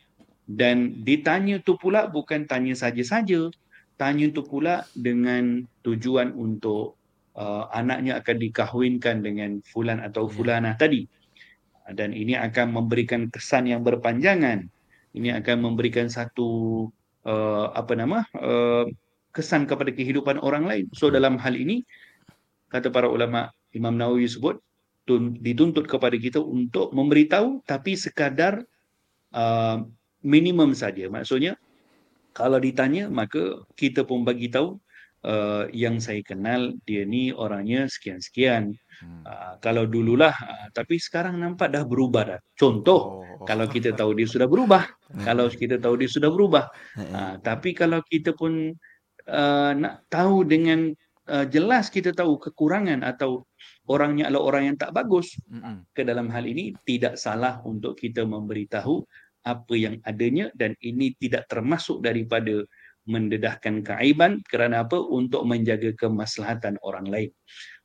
dan 0.46 0.94
ditanya 1.02 1.58
tu 1.58 1.74
pula 1.74 2.06
bukan 2.06 2.46
tanya 2.46 2.78
saja-saja 2.78 3.50
tanya 3.98 4.30
tu 4.30 4.46
pula 4.46 4.86
dengan 4.94 5.66
tujuan 5.82 6.38
untuk 6.38 6.94
uh, 7.34 7.66
anaknya 7.74 8.22
akan 8.22 8.36
dikahwinkan 8.38 9.26
dengan 9.26 9.58
fulan 9.66 9.98
atau 9.98 10.30
ya. 10.30 10.32
fulanah 10.32 10.74
yeah. 10.78 10.80
tadi 10.80 11.02
dan 11.98 12.14
ini 12.14 12.38
akan 12.38 12.78
memberikan 12.78 13.26
kesan 13.26 13.66
yang 13.66 13.82
berpanjangan 13.82 14.70
ini 15.16 15.34
akan 15.34 15.66
memberikan 15.66 16.06
satu 16.06 16.86
uh, 17.26 17.66
apa 17.74 17.92
nama 17.98 18.22
uh, 18.38 18.86
kesan 19.30 19.66
kepada 19.66 19.90
kehidupan 19.94 20.38
orang 20.42 20.66
lain 20.66 20.86
so 20.94 21.10
dalam 21.10 21.38
hal 21.38 21.54
ini 21.54 21.82
kata 22.70 22.90
para 22.90 23.10
ulama 23.10 23.50
Imam 23.74 23.94
Nawawi 23.94 24.26
sebut 24.26 24.58
tun, 25.06 25.34
dituntut 25.38 25.90
kepada 25.90 26.14
kita 26.14 26.38
untuk 26.38 26.94
memberitahu 26.94 27.62
tapi 27.66 27.98
sekadar 27.98 28.62
uh, 29.34 29.82
minimum 30.22 30.70
saja. 30.76 31.10
Maksudnya 31.10 31.58
kalau 32.30 32.62
ditanya 32.62 33.10
maka 33.10 33.66
kita 33.74 34.06
pun 34.06 34.22
bagi 34.22 34.46
tahu 34.46 34.78
uh, 35.26 35.66
yang 35.74 35.98
saya 35.98 36.22
kenal 36.22 36.74
dia 36.86 37.02
ni 37.02 37.34
orangnya 37.34 37.90
sekian-sekian. 37.90 38.78
Hmm. 39.00 39.24
Uh, 39.24 39.54
kalau 39.64 39.88
dululah 39.88 40.32
uh, 40.32 40.68
tapi 40.76 41.00
sekarang 41.00 41.40
nampak 41.40 41.72
dah 41.72 41.84
berubah 41.88 42.36
dah. 42.36 42.40
Contoh 42.52 43.24
oh. 43.24 43.44
kalau 43.48 43.64
kita 43.64 43.96
tahu 43.96 44.12
dia 44.12 44.28
sudah 44.28 44.44
berubah, 44.44 44.84
hmm. 44.84 45.24
kalau 45.24 45.48
kita 45.48 45.80
tahu 45.80 45.94
dia 45.96 46.08
sudah 46.12 46.28
berubah. 46.28 46.64
Uh, 47.00 47.34
tapi 47.40 47.72
kalau 47.72 48.04
kita 48.04 48.36
pun 48.36 48.76
uh, 49.28 49.72
nak 49.72 50.04
tahu 50.12 50.44
dengan 50.44 50.92
uh, 51.32 51.46
jelas 51.48 51.88
kita 51.88 52.12
tahu 52.12 52.36
kekurangan 52.36 53.00
atau 53.00 53.48
orangnya 53.88 54.28
adalah 54.28 54.44
orang 54.52 54.62
yang 54.72 54.76
tak 54.76 54.92
bagus. 54.92 55.32
Hmm. 55.48 55.88
Ke 55.96 56.04
dalam 56.04 56.28
hal 56.28 56.44
ini 56.44 56.76
tidak 56.84 57.16
salah 57.16 57.64
untuk 57.64 57.96
kita 57.96 58.28
memberitahu 58.28 59.00
apa 59.40 59.72
yang 59.72 59.96
adanya 60.04 60.52
dan 60.52 60.76
ini 60.84 61.16
tidak 61.16 61.48
termasuk 61.48 62.04
daripada 62.04 62.60
mendedahkan 63.08 63.80
keaiban 63.80 64.44
kerana 64.44 64.84
apa 64.84 65.00
untuk 65.00 65.48
menjaga 65.48 65.96
kemaslahatan 65.96 66.76
orang 66.84 67.08
lain 67.08 67.30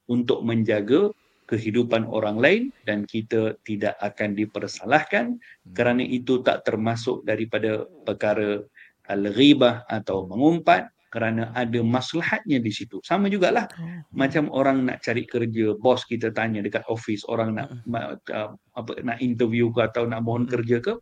untuk 0.07 0.45
menjaga 0.45 1.09
kehidupan 1.45 2.09
orang 2.09 2.41
lain 2.41 2.63
dan 2.89 3.05
kita 3.05 3.53
tidak 3.65 3.93
akan 4.01 4.33
dipersalahkan 4.33 5.37
hmm. 5.37 5.73
kerana 5.77 6.01
itu 6.01 6.41
tak 6.41 6.65
termasuk 6.65 7.21
daripada 7.21 7.85
perkara 8.05 8.65
al-ghibah 9.05 9.85
atau 9.85 10.25
mengumpat 10.25 10.89
kerana 11.13 11.47
ada 11.55 11.79
maslahatnya 11.79 12.59
di 12.59 12.73
situ. 12.75 12.99
Sama 13.05 13.31
jugalah 13.31 13.71
oh. 13.79 14.03
macam 14.11 14.51
orang 14.51 14.83
nak 14.83 14.99
cari 15.05 15.23
kerja, 15.23 15.77
bos 15.79 16.03
kita 16.03 16.33
tanya 16.35 16.59
dekat 16.59 16.83
office, 16.91 17.23
orang 17.29 17.55
nak 17.55 17.71
hmm. 17.71 18.19
uh, 18.33 18.51
apa 18.75 18.91
nak 19.05 19.21
interview 19.21 19.71
ke 19.71 19.85
atau 19.85 20.09
nak 20.09 20.25
mohon 20.25 20.43
hmm. 20.49 20.51
kerja 20.51 20.77
ke, 20.81 20.93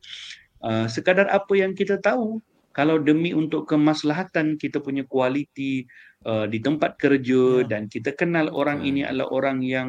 uh, 0.62 0.86
sekadar 0.86 1.32
apa 1.32 1.54
yang 1.56 1.74
kita 1.74 1.98
tahu 1.98 2.44
kalau 2.74 2.98
demi 2.98 3.38
untuk 3.38 3.70
kemaslahatan 3.70 4.58
kita 4.58 4.82
punya 4.82 5.06
kualiti 5.06 5.86
uh, 6.26 6.46
di 6.50 6.60
tempat 6.60 7.00
kerja 7.00 7.64
ya. 7.64 7.68
dan 7.68 7.88
kita 7.88 8.16
kenal 8.16 8.52
orang 8.52 8.84
ya. 8.84 8.88
ini 8.90 9.02
adalah 9.06 9.30
orang 9.32 9.60
yang 9.64 9.88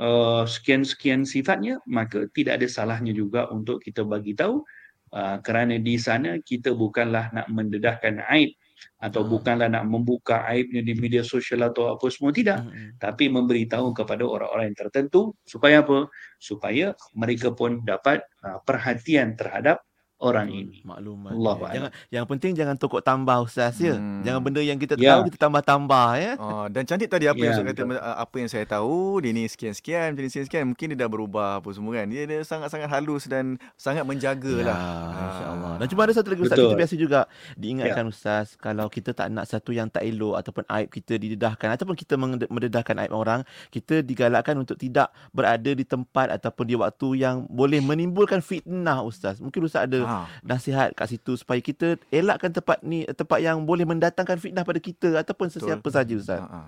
uh, 0.00 0.44
sekian-sekian 0.48 1.28
sifatnya 1.28 1.80
maka 1.88 2.28
tidak 2.32 2.60
ada 2.60 2.66
salahnya 2.68 3.12
juga 3.12 3.48
untuk 3.52 3.82
kita 3.84 4.04
bagi 4.04 4.32
tahu 4.36 4.64
uh, 5.12 5.36
kerana 5.44 5.76
di 5.76 5.96
sana 6.00 6.40
kita 6.40 6.72
bukanlah 6.72 7.32
nak 7.34 7.46
mendedahkan 7.52 8.24
aib 8.32 8.56
atau 9.00 9.20
hmm. 9.24 9.30
bukanlah 9.32 9.68
nak 9.68 9.84
membuka 9.84 10.40
aibnya 10.48 10.80
di 10.80 10.96
media 10.96 11.20
sosial 11.20 11.68
atau 11.68 11.92
apa 11.92 12.08
semua 12.08 12.32
tidak 12.32 12.64
hmm. 12.64 12.96
tapi 12.96 13.28
memberitahu 13.28 13.92
kepada 13.92 14.24
orang-orang 14.24 14.72
yang 14.72 14.78
tertentu 14.88 15.36
supaya 15.44 15.84
apa 15.84 16.08
supaya 16.40 16.96
mereka 17.12 17.52
pun 17.52 17.84
dapat 17.84 18.24
uh, 18.40 18.60
perhatian 18.64 19.36
terhadap 19.36 19.84
orang 20.20 20.46
ini. 20.52 20.84
Maklumat. 20.84 21.32
Allah 21.32 21.56
ya. 21.56 21.72
Jangan 21.72 21.90
yang 22.12 22.24
penting 22.28 22.52
jangan 22.52 22.76
tokok 22.76 23.00
tambah 23.00 23.36
ustaz 23.40 23.80
ya. 23.80 23.96
Hmm. 23.96 24.20
Jangan 24.20 24.40
benda 24.44 24.60
yang 24.60 24.76
kita 24.76 24.94
ya. 25.00 25.16
tahu 25.16 25.32
kita 25.32 25.38
tambah-tambah 25.40 26.08
ya. 26.20 26.32
Oh 26.36 26.68
dan 26.68 26.84
cantik 26.84 27.08
tadi 27.08 27.26
apa 27.26 27.40
ya, 27.40 27.44
yang 27.50 27.54
saya 27.56 27.66
kata 27.72 27.82
apa 27.98 28.34
yang 28.36 28.50
saya 28.52 28.64
tahu 28.68 29.24
dia 29.24 29.32
ni 29.32 29.48
sekian-sekian 29.48 30.12
jadi 30.12 30.26
sekian-sekian 30.28 30.64
mungkin 30.68 30.86
dia 30.92 30.98
dah 31.00 31.08
berubah 31.08 31.48
apa 31.64 31.68
semua 31.72 31.96
kan. 31.96 32.06
Dia, 32.12 32.28
dia 32.28 32.40
sangat-sangat 32.44 32.88
halus 32.92 33.24
dan 33.26 33.56
sangat 33.80 34.04
menjagalah. 34.04 34.76
Ya, 34.76 35.24
insya-Allah. 35.32 35.72
Dan 35.80 35.86
cuma 35.88 36.00
ada 36.04 36.12
satu 36.12 36.28
lagi 36.28 36.42
ustaz 36.44 36.58
Betul. 36.60 36.68
kita 36.68 36.80
biasa 36.84 36.94
juga 37.00 37.20
diingatkan 37.56 38.04
ya. 38.04 38.12
ustaz 38.12 38.46
kalau 38.60 38.86
kita 38.92 39.16
tak 39.16 39.32
nak 39.32 39.48
satu 39.48 39.72
yang 39.72 39.88
tak 39.88 40.04
elok 40.04 40.36
ataupun 40.36 40.64
aib 40.68 40.88
kita 40.92 41.16
didedahkan 41.16 41.68
ataupun 41.80 41.96
kita 41.96 42.14
mendedahkan 42.20 42.96
aib 43.06 43.12
orang, 43.16 43.40
kita 43.72 44.04
digalakkan 44.04 44.60
untuk 44.60 44.76
tidak 44.76 45.08
berada 45.32 45.72
di 45.72 45.84
tempat 45.88 46.28
ataupun 46.36 46.64
di 46.68 46.76
waktu 46.76 47.08
yang 47.24 47.48
boleh 47.48 47.80
menimbulkan 47.80 48.44
fitnah 48.44 49.00
ustaz. 49.00 49.40
Mungkin 49.40 49.64
ustaz 49.64 49.88
ada 49.88 50.09
ha. 50.10 50.26
nasihat 50.42 50.90
kat 50.98 51.06
situ 51.06 51.38
supaya 51.38 51.62
kita 51.62 51.94
elakkan 52.10 52.50
tempat 52.50 52.82
ni 52.82 53.06
tempat 53.06 53.38
yang 53.38 53.62
boleh 53.62 53.86
mendatangkan 53.86 54.42
fitnah 54.42 54.66
pada 54.66 54.82
kita 54.82 55.22
ataupun 55.22 55.46
sesiapa 55.54 55.86
Betul. 55.86 55.94
saja 55.94 56.14
ustaz. 56.18 56.40
Ha. 56.42 56.58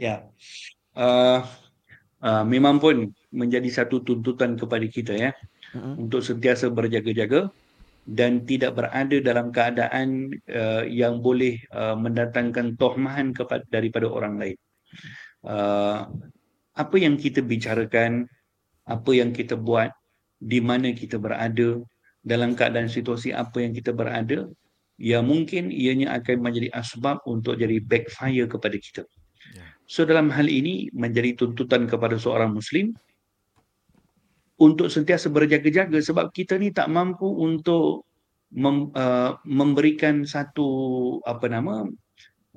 Ya. 0.00 0.16
Uh, 0.96 1.44
uh, 2.24 2.44
memang 2.48 2.80
pun 2.80 3.12
menjadi 3.30 3.68
satu 3.68 4.00
tuntutan 4.00 4.56
kepada 4.56 4.86
kita 4.88 5.12
ya 5.12 5.30
uh-huh. 5.76 6.00
untuk 6.00 6.24
sentiasa 6.24 6.72
berjaga-jaga 6.72 7.52
dan 8.08 8.42
tidak 8.48 8.80
berada 8.80 9.16
dalam 9.20 9.52
keadaan 9.52 10.34
uh, 10.50 10.82
yang 10.88 11.20
boleh 11.20 11.60
uh, 11.70 11.94
mendatangkan 11.94 12.74
tohmahan 12.80 13.36
kepada 13.36 13.62
daripada 13.68 14.08
orang 14.08 14.40
lain. 14.40 14.58
Uh, 15.44 16.08
apa 16.74 16.96
yang 16.96 17.20
kita 17.20 17.44
bicarakan, 17.44 18.26
apa 18.88 19.10
yang 19.12 19.30
kita 19.30 19.54
buat, 19.54 19.92
di 20.40 20.58
mana 20.64 20.96
kita 20.96 21.20
berada, 21.20 21.84
dalam 22.20 22.52
keadaan 22.52 22.88
situasi 22.88 23.32
apa 23.32 23.64
yang 23.64 23.72
kita 23.72 23.96
berada 23.96 24.48
ya 25.00 25.24
mungkin 25.24 25.72
ianya 25.72 26.12
akan 26.20 26.44
menjadi 26.44 26.68
asbab 26.76 27.24
untuk 27.24 27.56
jadi 27.56 27.80
backfire 27.80 28.44
kepada 28.44 28.76
kita. 28.76 29.02
Ya. 29.56 29.64
So 29.88 30.04
dalam 30.04 30.28
hal 30.28 30.46
ini 30.46 30.92
menjadi 30.92 31.40
tuntutan 31.40 31.88
kepada 31.88 32.20
seorang 32.20 32.52
muslim 32.52 32.92
untuk 34.60 34.92
sentiasa 34.92 35.32
berjaga-jaga 35.32 35.96
sebab 35.96 36.28
kita 36.36 36.60
ni 36.60 36.68
tak 36.68 36.92
mampu 36.92 37.24
untuk 37.24 38.04
mem, 38.52 38.92
uh, 38.92 39.40
memberikan 39.48 40.28
satu 40.28 40.68
apa 41.24 41.48
nama 41.48 41.88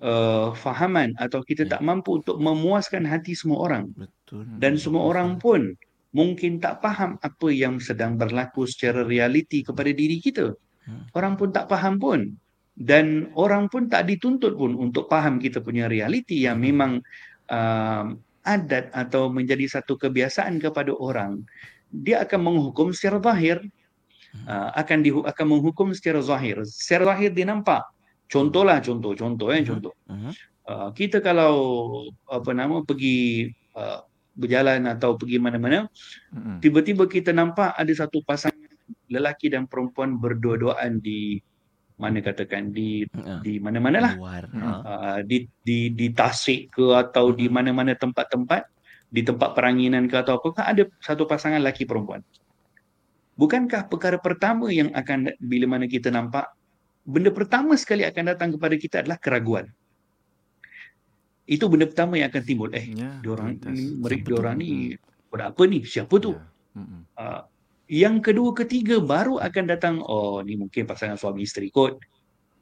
uh, 0.04 0.52
fahaman 0.52 1.16
atau 1.16 1.40
kita 1.48 1.64
ya. 1.64 1.80
tak 1.80 1.82
mampu 1.88 2.20
untuk 2.20 2.44
memuaskan 2.44 3.08
hati 3.08 3.32
semua 3.40 3.72
orang. 3.72 3.88
Betul. 3.96 4.44
Dan 4.60 4.76
semua 4.76 5.08
orang 5.08 5.40
pun 5.40 5.72
mungkin 6.14 6.62
tak 6.62 6.80
faham 6.80 7.18
apa 7.20 7.48
yang 7.50 7.82
sedang 7.82 8.16
berlaku 8.16 8.70
secara 8.70 9.02
realiti 9.02 9.66
kepada 9.66 9.90
diri 9.90 10.22
kita. 10.22 10.54
Hmm. 10.86 11.10
Orang 11.18 11.36
pun 11.36 11.50
tak 11.50 11.68
faham 11.68 11.98
pun. 11.98 12.38
Dan 12.74 13.30
orang 13.38 13.70
pun 13.70 13.86
tak 13.86 14.10
dituntut 14.10 14.58
pun 14.58 14.74
untuk 14.74 15.06
faham 15.06 15.38
kita 15.38 15.62
punya 15.62 15.86
realiti 15.86 16.46
yang 16.46 16.58
hmm. 16.62 16.66
memang 16.70 16.92
uh, 17.50 18.14
adat 18.46 18.94
atau 18.94 19.30
menjadi 19.34 19.82
satu 19.82 19.98
kebiasaan 19.98 20.62
kepada 20.62 20.94
orang. 20.94 21.42
Dia 21.90 22.26
akan 22.26 22.40
menghukum 22.54 22.94
secara 22.94 23.18
zahir. 23.22 23.62
Uh, 24.34 24.74
akan 24.74 25.06
di, 25.06 25.14
akan 25.14 25.46
menghukum 25.46 25.94
secara 25.94 26.18
zahir. 26.22 26.62
Secara 26.66 27.14
zahir 27.14 27.30
dia 27.34 27.46
nampak. 27.46 27.86
Contohlah 28.26 28.82
contoh, 28.82 29.14
contoh 29.14 29.54
eh, 29.54 29.62
contoh. 29.62 29.94
Uh, 30.64 30.90
kita 30.98 31.22
kalau 31.22 31.54
apa 32.26 32.50
nama 32.56 32.82
pergi 32.82 33.52
uh, 33.78 34.02
berjalan 34.34 34.90
atau 34.90 35.16
pergi 35.16 35.38
mana-mana, 35.38 35.86
mm-hmm. 36.34 36.58
tiba-tiba 36.60 37.06
kita 37.06 37.32
nampak 37.32 37.78
ada 37.78 37.94
satu 37.94 38.26
pasangan 38.26 38.58
lelaki 39.08 39.54
dan 39.54 39.70
perempuan 39.70 40.18
berdua-duaan 40.18 41.00
di 41.00 41.38
mana 41.94 42.20
katakan 42.20 42.74
di 42.74 43.06
uh, 43.06 43.40
di 43.46 43.62
mana-mana 43.62 43.98
lah. 44.02 44.14
Luar. 44.18 44.44
Uh, 44.50 45.20
di 45.24 45.46
di 45.62 45.94
di 45.94 46.10
tasik 46.10 46.74
ke 46.74 46.86
atau 46.98 47.32
uh, 47.32 47.36
di 47.38 47.46
mana-mana 47.48 47.94
tempat-tempat 47.94 48.66
di 49.14 49.22
tempat 49.22 49.54
peranginan 49.54 50.10
ke 50.10 50.18
atau 50.18 50.42
apa 50.42 50.48
kan 50.58 50.66
ada 50.74 50.84
satu 50.98 51.30
pasangan 51.30 51.62
lelaki 51.62 51.86
perempuan. 51.86 52.26
Bukankah 53.38 53.90
perkara 53.90 54.18
pertama 54.18 54.74
yang 54.74 54.90
akan 54.94 55.38
bila 55.42 55.78
mana 55.78 55.86
kita 55.86 56.10
nampak 56.10 56.50
benda 57.06 57.30
pertama 57.30 57.78
sekali 57.78 58.06
akan 58.08 58.34
datang 58.34 58.50
kepada 58.58 58.76
kita 58.80 58.96
adalah 59.06 59.20
keraguan 59.22 59.70
itu 61.44 61.68
benda 61.68 61.86
pertama 61.88 62.16
yang 62.16 62.32
akan 62.32 62.44
timbul. 62.44 62.70
Eh 62.72 62.96
ya, 62.96 63.20
diorang 63.20 63.60
ni 63.60 64.00
mereka 64.00 64.32
diorang 64.32 64.56
ni 64.60 64.96
buat 65.28 65.52
apa 65.52 65.64
ni? 65.68 65.84
Siapa 65.84 66.16
tu? 66.20 66.32
Ya. 66.36 66.82
uh, 67.20 67.42
yang 67.92 68.24
kedua 68.24 68.56
ketiga 68.56 69.04
baru 69.04 69.44
akan 69.44 69.64
datang. 69.68 69.96
Oh 70.08 70.40
ni 70.40 70.56
mungkin 70.56 70.88
pasangan 70.88 71.20
suami 71.20 71.44
isteri 71.44 71.68
kot. 71.68 72.00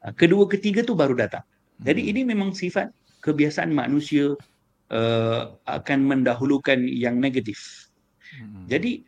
Ah, 0.02 0.10
kedua 0.10 0.50
ketiga 0.50 0.82
tu 0.82 0.98
baru 0.98 1.14
datang. 1.14 1.46
Jadi 1.78 2.02
hmm. 2.02 2.10
ini 2.10 2.20
memang 2.26 2.50
sifat 2.50 2.90
kebiasaan 3.22 3.70
manusia 3.70 4.34
uh, 4.90 5.42
akan 5.66 5.98
mendahulukan 6.02 6.82
yang 6.82 7.22
negatif. 7.22 7.86
Hmm. 8.32 8.64
jadi 8.64 9.04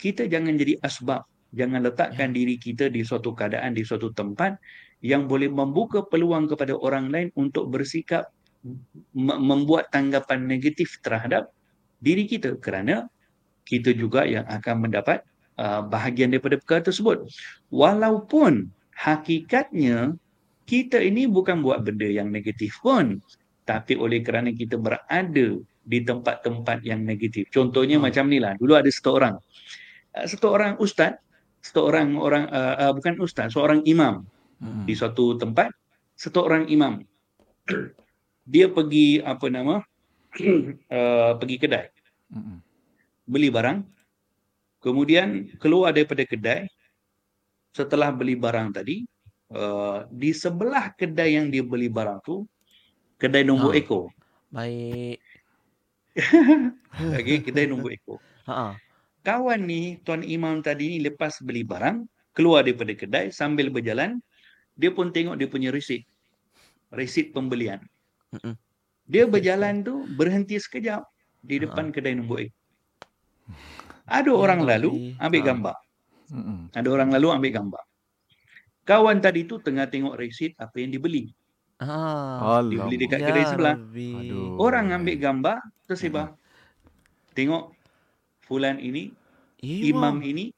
kita 0.00 0.26
jangan 0.26 0.58
jadi 0.58 0.80
asbab. 0.82 1.22
Jangan 1.52 1.84
letakkan 1.84 2.32
ya. 2.32 2.36
diri 2.42 2.56
kita 2.56 2.88
di 2.88 3.04
suatu 3.04 3.36
keadaan 3.36 3.76
di 3.76 3.84
suatu 3.84 4.08
tempat 4.16 4.56
yang 5.04 5.28
boleh 5.28 5.52
membuka 5.52 6.00
peluang 6.08 6.48
kepada 6.48 6.72
orang 6.72 7.12
lain 7.12 7.28
untuk 7.36 7.68
bersikap 7.68 8.32
membuat 9.14 9.90
tanggapan 9.90 10.46
negatif 10.46 10.98
terhadap 11.02 11.50
diri 11.98 12.26
kita 12.26 12.56
kerana 12.58 13.10
kita 13.66 13.94
juga 13.94 14.26
yang 14.26 14.46
akan 14.46 14.88
mendapat 14.88 15.22
Uh, 15.52 15.84
bahagian 15.84 16.32
daripada 16.32 16.56
perkara 16.56 16.88
tersebut. 16.88 17.28
Walaupun 17.68 18.72
hakikatnya 18.96 20.16
kita 20.64 20.96
ini 20.96 21.28
bukan 21.28 21.60
buat 21.60 21.84
benda 21.84 22.08
yang 22.08 22.32
negatif 22.32 22.80
pun. 22.80 23.20
Tapi 23.68 24.00
oleh 24.00 24.24
kerana 24.24 24.48
kita 24.56 24.80
berada 24.80 25.60
di 25.84 25.98
tempat-tempat 26.00 26.80
yang 26.88 27.04
negatif. 27.04 27.52
Contohnya 27.52 28.00
hmm. 28.00 28.04
macam 28.08 28.32
ni 28.32 28.40
lah. 28.40 28.56
Dulu 28.56 28.72
ada 28.80 28.88
satu 28.88 29.12
orang. 29.12 29.36
Uh, 30.16 30.24
satu 30.24 30.46
orang 30.56 30.72
ustaz. 30.80 31.20
Satu 31.60 31.84
orang, 31.84 32.16
orang 32.16 32.48
uh, 32.48 32.88
uh, 32.88 32.92
bukan 32.96 33.20
ustaz. 33.20 33.52
Seorang 33.52 33.84
imam 33.84 34.24
hmm. 34.56 34.88
di 34.88 34.96
suatu 34.96 35.36
tempat. 35.36 35.68
Satu 36.16 36.48
orang 36.48 36.64
imam. 36.72 37.04
Dia 38.42 38.66
pergi 38.70 39.22
apa 39.22 39.46
nama. 39.48 39.82
uh, 40.96 41.32
pergi 41.36 41.56
kedai. 41.60 41.86
Hmm. 42.32 42.58
Beli 43.28 43.48
barang. 43.52 43.84
Kemudian 44.82 45.54
keluar 45.62 45.94
daripada 45.94 46.26
kedai 46.26 46.66
setelah 47.72 48.10
beli 48.12 48.36
barang 48.36 48.74
tadi 48.76 49.06
uh, 49.54 50.04
di 50.10 50.34
sebelah 50.34 50.92
kedai 50.92 51.38
yang 51.40 51.48
dia 51.48 51.64
beli 51.64 51.88
barang 51.88 52.20
tu 52.26 52.44
kedai 53.16 53.46
nombor 53.46 53.72
ha. 53.72 53.78
ekor. 53.78 54.04
Baik. 54.50 55.22
Okey, 57.16 57.38
kedai 57.46 57.70
nombor 57.70 57.94
ekor. 57.94 58.18
Ha. 58.50 58.74
Kawan 59.22 59.62
ni 59.62 60.02
tuan 60.02 60.26
imam 60.26 60.58
tadi 60.66 60.90
ni 60.90 60.98
lepas 60.98 61.38
beli 61.46 61.62
barang 61.62 62.02
keluar 62.34 62.66
daripada 62.66 62.92
kedai 62.96 63.30
sambil 63.30 63.70
berjalan 63.70 64.18
dia 64.74 64.90
pun 64.90 65.14
tengok 65.14 65.38
dia 65.38 65.48
punya 65.48 65.70
resit. 65.70 66.02
Resit 66.90 67.30
pembelian. 67.30 67.80
Dia 69.08 69.28
berjalan 69.28 69.84
tu 69.84 70.08
berhenti 70.16 70.56
sekejap 70.56 71.04
di 71.44 71.60
depan 71.60 71.92
kedai 71.92 72.16
nombor 72.16 72.48
ekor. 72.48 72.60
Ada 74.08 74.32
orang 74.32 74.60
lalu 74.64 75.12
ambil 75.20 75.42
gambar. 75.42 75.76
Ada 76.72 76.88
orang 76.88 77.10
lalu 77.12 77.28
ambil 77.34 77.52
gambar. 77.52 77.82
Kawan 78.82 79.22
tadi 79.22 79.46
tu 79.46 79.62
tengah 79.62 79.86
tengok 79.86 80.18
resit 80.18 80.58
apa 80.58 80.74
yang 80.80 80.90
dibeli. 80.90 81.30
Ah, 81.82 82.62
dibeli 82.62 82.94
dekat 83.06 83.20
kedai 83.20 83.44
sebelah. 83.46 83.76
Aduh. 83.78 84.58
Orang 84.58 84.90
ambil 84.94 85.16
gambar 85.18 85.58
tersebar. 85.86 86.34
Tengok 87.34 87.74
fulan 88.46 88.78
ini, 88.78 89.10
imam 89.62 90.22
ini 90.22 90.54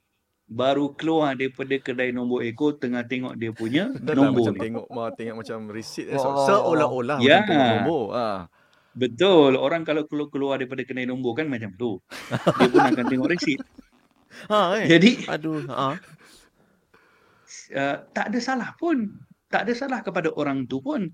baru 0.54 0.94
keluar 0.94 1.34
daripada 1.34 1.74
kedai 1.82 2.14
nombor 2.14 2.46
ekor 2.46 2.78
tengah 2.78 3.02
tengok 3.02 3.34
dia 3.34 3.50
punya 3.50 3.90
nombor. 4.14 4.54
Macam 4.54 4.54
tengok, 4.62 4.86
tengok 5.18 5.36
macam 5.42 5.58
resit. 5.74 6.06
Oh. 6.14 6.46
Seolah-olah 6.46 7.18
ya. 7.18 7.42
macam 7.42 7.58
nombor. 7.58 8.04
Ah. 8.14 8.40
Betul. 8.94 9.58
Orang 9.58 9.82
kalau 9.82 10.06
keluar, 10.06 10.30
keluar 10.30 10.54
daripada 10.62 10.86
kedai 10.86 11.10
nombor 11.10 11.34
kan 11.34 11.50
macam 11.50 11.74
tu. 11.74 11.98
Dia 12.62 12.70
pun 12.70 12.80
akan 12.86 13.04
tengok 13.10 13.28
resit. 13.34 13.58
Ha, 14.46 14.78
eh. 14.82 14.86
Jadi, 14.86 15.26
aduh, 15.26 15.66
ha. 15.66 15.98
Uh, 17.74 17.96
tak 18.14 18.30
ada 18.30 18.38
salah 18.38 18.70
pun. 18.78 19.10
Tak 19.50 19.66
ada 19.66 19.72
salah 19.74 20.00
kepada 20.06 20.30
orang 20.38 20.70
tu 20.70 20.78
pun. 20.78 21.10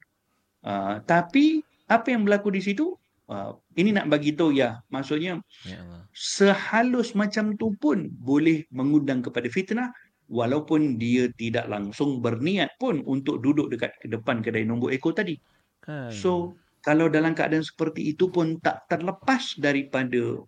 Uh, 0.61 1.01
tapi, 1.09 1.65
apa 1.89 2.13
yang 2.13 2.29
berlaku 2.29 2.53
di 2.53 2.61
situ, 2.61 3.00
uh, 3.31 3.55
ini 3.79 3.95
nak 3.95 4.11
bagi 4.11 4.35
tahu 4.35 4.53
ya. 4.53 4.83
Maksudnya, 4.91 5.39
ya 5.65 5.81
sehalus 6.15 7.15
macam 7.15 7.55
tu 7.55 7.73
pun 7.79 8.11
boleh 8.19 8.67
mengundang 8.75 9.23
kepada 9.23 9.47
fitnah 9.47 9.95
walaupun 10.31 10.99
dia 10.99 11.31
tidak 11.35 11.67
langsung 11.71 12.23
berniat 12.23 12.75
pun 12.79 13.03
untuk 13.07 13.43
duduk 13.43 13.71
dekat 13.71 13.95
depan 14.07 14.43
kedai 14.43 14.67
nombor 14.67 14.95
ekor 14.95 15.15
tadi. 15.15 15.39
Kan. 15.83 16.11
So, 16.15 16.55
kalau 16.87 17.11
dalam 17.11 17.35
keadaan 17.35 17.67
seperti 17.67 18.15
itu 18.15 18.31
pun 18.31 18.59
tak 18.63 18.87
terlepas 18.91 19.59
daripada 19.59 20.39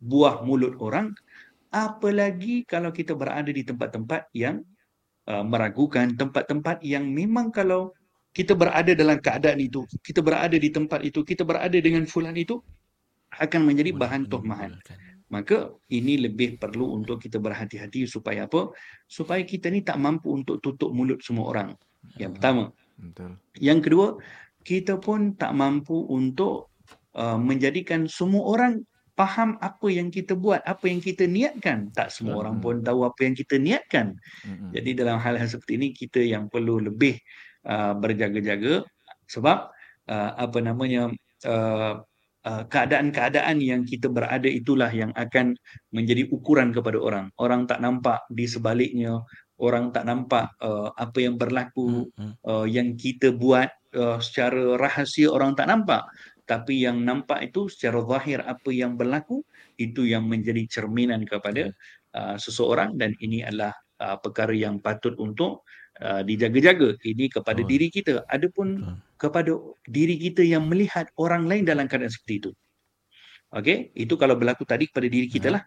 buah 0.00 0.44
mulut 0.44 0.76
orang, 0.80 1.12
apalagi 1.72 2.64
kalau 2.64 2.92
kita 2.92 3.12
berada 3.12 3.52
di 3.52 3.62
tempat-tempat 3.64 4.28
yang 4.32 4.64
uh, 5.28 5.44
meragukan, 5.44 6.16
tempat-tempat 6.16 6.80
yang 6.84 7.08
memang 7.08 7.52
kalau 7.52 7.92
kita 8.36 8.52
berada 8.52 8.92
dalam 8.92 9.16
keadaan 9.16 9.56
itu, 9.64 9.88
kita 10.04 10.20
berada 10.20 10.52
di 10.60 10.68
tempat 10.68 11.00
itu, 11.00 11.24
kita 11.24 11.40
berada 11.40 11.72
dengan 11.80 12.04
fulan 12.04 12.36
itu, 12.36 12.60
akan 13.32 13.64
menjadi 13.64 13.96
bahan 13.96 14.28
tuhmahan. 14.28 14.76
Maka 15.32 15.72
ini 15.88 16.20
lebih 16.20 16.60
perlu 16.60 17.00
untuk 17.00 17.16
kita 17.16 17.40
berhati-hati 17.40 18.04
supaya 18.04 18.44
apa? 18.44 18.76
Supaya 19.08 19.40
kita 19.40 19.72
ni 19.72 19.80
tak 19.80 19.96
mampu 19.96 20.36
untuk 20.36 20.60
tutup 20.60 20.92
mulut 20.92 21.24
semua 21.24 21.48
orang. 21.48 21.68
Yang 22.20 22.36
pertama. 22.36 22.64
Yang 23.56 23.80
kedua, 23.88 24.06
kita 24.62 25.00
pun 25.00 25.32
tak 25.40 25.56
mampu 25.56 25.96
untuk 26.12 26.68
uh, 27.16 27.40
menjadikan 27.40 28.04
semua 28.04 28.44
orang 28.52 28.84
faham 29.16 29.56
apa 29.64 29.88
yang 29.88 30.12
kita 30.12 30.36
buat, 30.36 30.60
apa 30.68 30.84
yang 30.92 31.00
kita 31.00 31.24
niatkan. 31.24 31.88
Tak 31.96 32.12
semua 32.12 32.36
hmm. 32.36 32.42
orang 32.44 32.56
pun 32.60 32.74
tahu 32.84 33.00
apa 33.08 33.20
yang 33.24 33.34
kita 33.34 33.56
niatkan. 33.56 34.12
Hmm. 34.44 34.70
Jadi 34.76 34.92
dalam 34.92 35.16
hal-hal 35.16 35.48
seperti 35.48 35.80
ini 35.80 35.88
kita 35.96 36.20
yang 36.20 36.52
perlu 36.52 36.84
lebih 36.84 37.16
uh, 37.66 37.92
berjaga-jaga 37.98 38.86
sebab 39.26 39.70
uh, 40.08 40.30
apa 40.38 40.58
namanya 40.62 41.10
uh, 41.44 42.00
uh, 42.46 42.62
keadaan-keadaan 42.70 43.58
yang 43.58 43.82
kita 43.82 44.06
berada 44.06 44.46
itulah 44.46 44.88
yang 44.88 45.10
akan 45.18 45.58
menjadi 45.90 46.30
ukuran 46.30 46.70
kepada 46.70 46.98
orang. 47.02 47.26
Orang 47.36 47.66
tak 47.66 47.82
nampak 47.82 48.22
di 48.30 48.46
sebaliknya, 48.46 49.20
orang 49.58 49.90
tak 49.90 50.06
nampak 50.06 50.54
uh, 50.62 50.94
apa 50.94 51.18
yang 51.18 51.34
berlaku, 51.34 52.06
hmm. 52.14 52.38
uh, 52.46 52.66
yang 52.70 52.94
kita 52.94 53.34
buat 53.34 53.68
uh, 53.98 54.22
secara 54.22 54.78
rahsia 54.78 55.28
orang 55.28 55.58
tak 55.58 55.66
nampak 55.66 56.06
tapi 56.46 56.86
yang 56.86 57.02
nampak 57.02 57.50
itu 57.50 57.66
secara 57.66 58.06
zahir 58.06 58.38
apa 58.46 58.70
yang 58.70 58.94
berlaku 58.94 59.42
itu 59.76 60.06
yang 60.06 60.30
menjadi 60.30 60.62
cerminan 60.70 61.26
kepada 61.26 61.74
uh, 62.14 62.38
seseorang 62.38 62.94
dan 62.94 63.18
ini 63.18 63.42
adalah 63.42 63.74
uh, 63.98 64.16
perkara 64.22 64.54
yang 64.54 64.78
patut 64.78 65.18
untuk 65.18 65.66
uh, 66.02 66.22
dijaga-jaga 66.24 66.96
ini 67.04 67.30
kepada 67.30 67.60
oh. 67.62 67.68
diri 67.68 67.88
kita 67.92 68.24
adapun 68.28 68.68
oh. 68.82 68.96
kepada 69.20 69.56
diri 69.88 70.16
kita 70.16 70.42
yang 70.42 70.66
melihat 70.66 71.08
orang 71.20 71.46
lain 71.46 71.64
dalam 71.64 71.86
keadaan 71.88 72.12
seperti 72.12 72.34
itu 72.44 72.50
okey 73.54 73.92
itu 73.94 74.14
kalau 74.18 74.34
berlaku 74.36 74.66
tadi 74.66 74.90
kepada 74.90 75.08
diri 75.08 75.28
kita 75.30 75.48
ya. 75.52 75.54
lah 75.60 75.62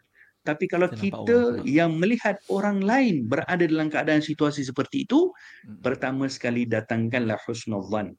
tapi 0.48 0.72
kalau 0.72 0.88
kita, 0.88 1.20
kita 1.20 1.38
yang 1.68 2.00
melihat 2.00 2.40
orang 2.48 2.80
lain 2.80 3.28
berada 3.28 3.60
dalam 3.60 3.92
keadaan 3.92 4.24
situasi 4.24 4.64
seperti 4.64 5.04
itu, 5.04 5.36
hmm. 5.68 5.84
pertama 5.84 6.32
sekali 6.32 6.64
datangkanlah 6.64 7.36
husnuzan. 7.44 8.16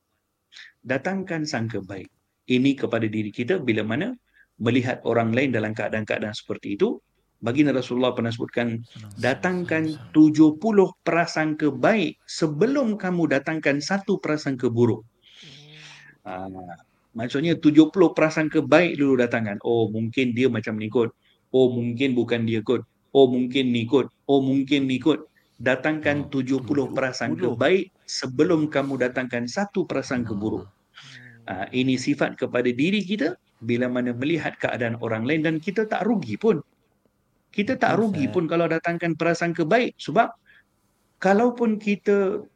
Datangkan 0.85 1.49
sangka 1.49 1.81
baik. 1.81 2.13
Ini 2.51 2.77
kepada 2.77 3.09
diri 3.09 3.33
kita 3.33 3.63
bila 3.63 3.87
mana 3.87 4.13
melihat 4.61 5.01
orang 5.09 5.33
lain 5.33 5.51
dalam 5.55 5.73
keadaan-keadaan 5.73 6.37
seperti 6.37 6.77
itu. 6.77 7.01
Baginda 7.41 7.73
Rasulullah 7.73 8.13
pernah 8.13 8.29
sebutkan, 8.29 8.85
datangkan 9.17 9.97
70 10.13 10.61
prasangka 11.01 11.73
baik 11.73 12.21
sebelum 12.29 13.01
kamu 13.01 13.33
datangkan 13.33 13.81
satu 13.81 14.21
prasangka 14.21 14.69
buruk. 14.69 15.09
Hmm. 16.29 16.61
Uh, 16.61 16.77
maksudnya 17.17 17.57
70 17.57 17.89
prasangka 18.13 18.61
baik 18.61 19.01
dulu 19.01 19.17
datangkan. 19.17 19.57
Oh 19.65 19.89
mungkin 19.89 20.37
dia 20.37 20.53
macam 20.53 20.77
ni 20.77 20.93
kot. 20.93 21.17
Oh 21.49 21.73
mungkin 21.73 22.13
bukan 22.13 22.45
dia 22.45 22.61
kot. 22.61 22.85
Oh 23.17 23.25
mungkin 23.25 23.73
ni 23.73 23.89
kot. 23.89 24.13
Oh 24.29 24.45
mungkin 24.45 24.85
ni 24.85 25.01
kot. 25.01 25.25
Datangkan 25.57 26.29
70 26.29 26.61
prasangka 26.93 27.57
baik 27.57 27.89
sebelum 28.05 28.69
kamu 28.69 29.01
datangkan 29.01 29.49
satu 29.49 29.89
prasangka 29.89 30.37
buruk. 30.37 30.69
Uh, 31.49 31.65
ini 31.73 31.97
sifat 31.97 32.37
kepada 32.37 32.69
diri 32.69 33.01
kita. 33.01 33.41
Bila 33.65 33.89
mana 33.89 34.13
melihat 34.13 34.61
keadaan 34.61 35.01
orang 35.01 35.25
lain 35.25 35.41
dan 35.41 35.57
kita 35.57 35.89
tak 35.89 36.05
rugi 36.05 36.37
pun 36.37 36.61
Kita 37.51 37.75
tak 37.75 37.99
rugi 37.99 38.31
pun 38.31 38.47
kalau 38.47 38.71
datangkan 38.71 39.19
prasangka 39.19 39.67
baik 39.67 39.99
sebab 39.99 40.31
kalaupun 41.19 41.83
kita 41.83 42.47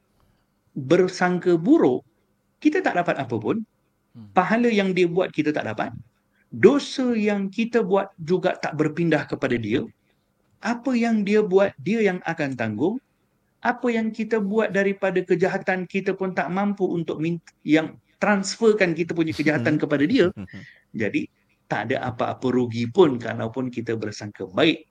bersangka 0.75 1.55
buruk, 1.59 2.03
kita 2.59 2.83
tak 2.83 2.99
dapat 2.99 3.19
apa 3.19 3.37
pun. 3.39 3.63
Hmm. 4.15 4.31
Pahala 4.31 4.71
yang 4.71 4.95
dia 4.95 5.11
buat 5.11 5.31
kita 5.35 5.51
tak 5.51 5.67
dapat. 5.67 5.91
Dosa 6.55 7.19
yang 7.19 7.51
kita 7.51 7.83
buat 7.83 8.15
juga 8.23 8.55
tak 8.59 8.79
berpindah 8.79 9.27
kepada 9.27 9.59
dia. 9.59 9.83
Apa 10.63 10.95
yang 10.95 11.27
dia 11.27 11.43
buat, 11.43 11.75
dia 11.83 12.01
yang 12.01 12.23
akan 12.23 12.55
tanggung. 12.55 12.97
Apa 13.61 13.91
yang 13.91 14.15
kita 14.15 14.39
buat 14.39 14.71
daripada 14.71 15.19
kejahatan, 15.25 15.91
kita 15.91 16.15
pun 16.15 16.31
tak 16.33 16.49
mampu 16.55 16.87
untuk 16.87 17.19
yang 17.67 17.99
transferkan 18.23 18.95
kita 18.95 19.13
punya 19.13 19.35
kejahatan 19.35 19.77
hmm. 19.77 19.83
kepada 19.83 20.05
dia. 20.07 20.27
Jadi, 20.95 21.27
tak 21.69 21.91
ada 21.91 22.13
apa-apa 22.13 22.47
rugi 22.53 22.87
pun 22.91 23.17
kalaupun 23.17 23.73
kita 23.73 23.97
bersangka 23.97 24.45
baik. 24.51 24.85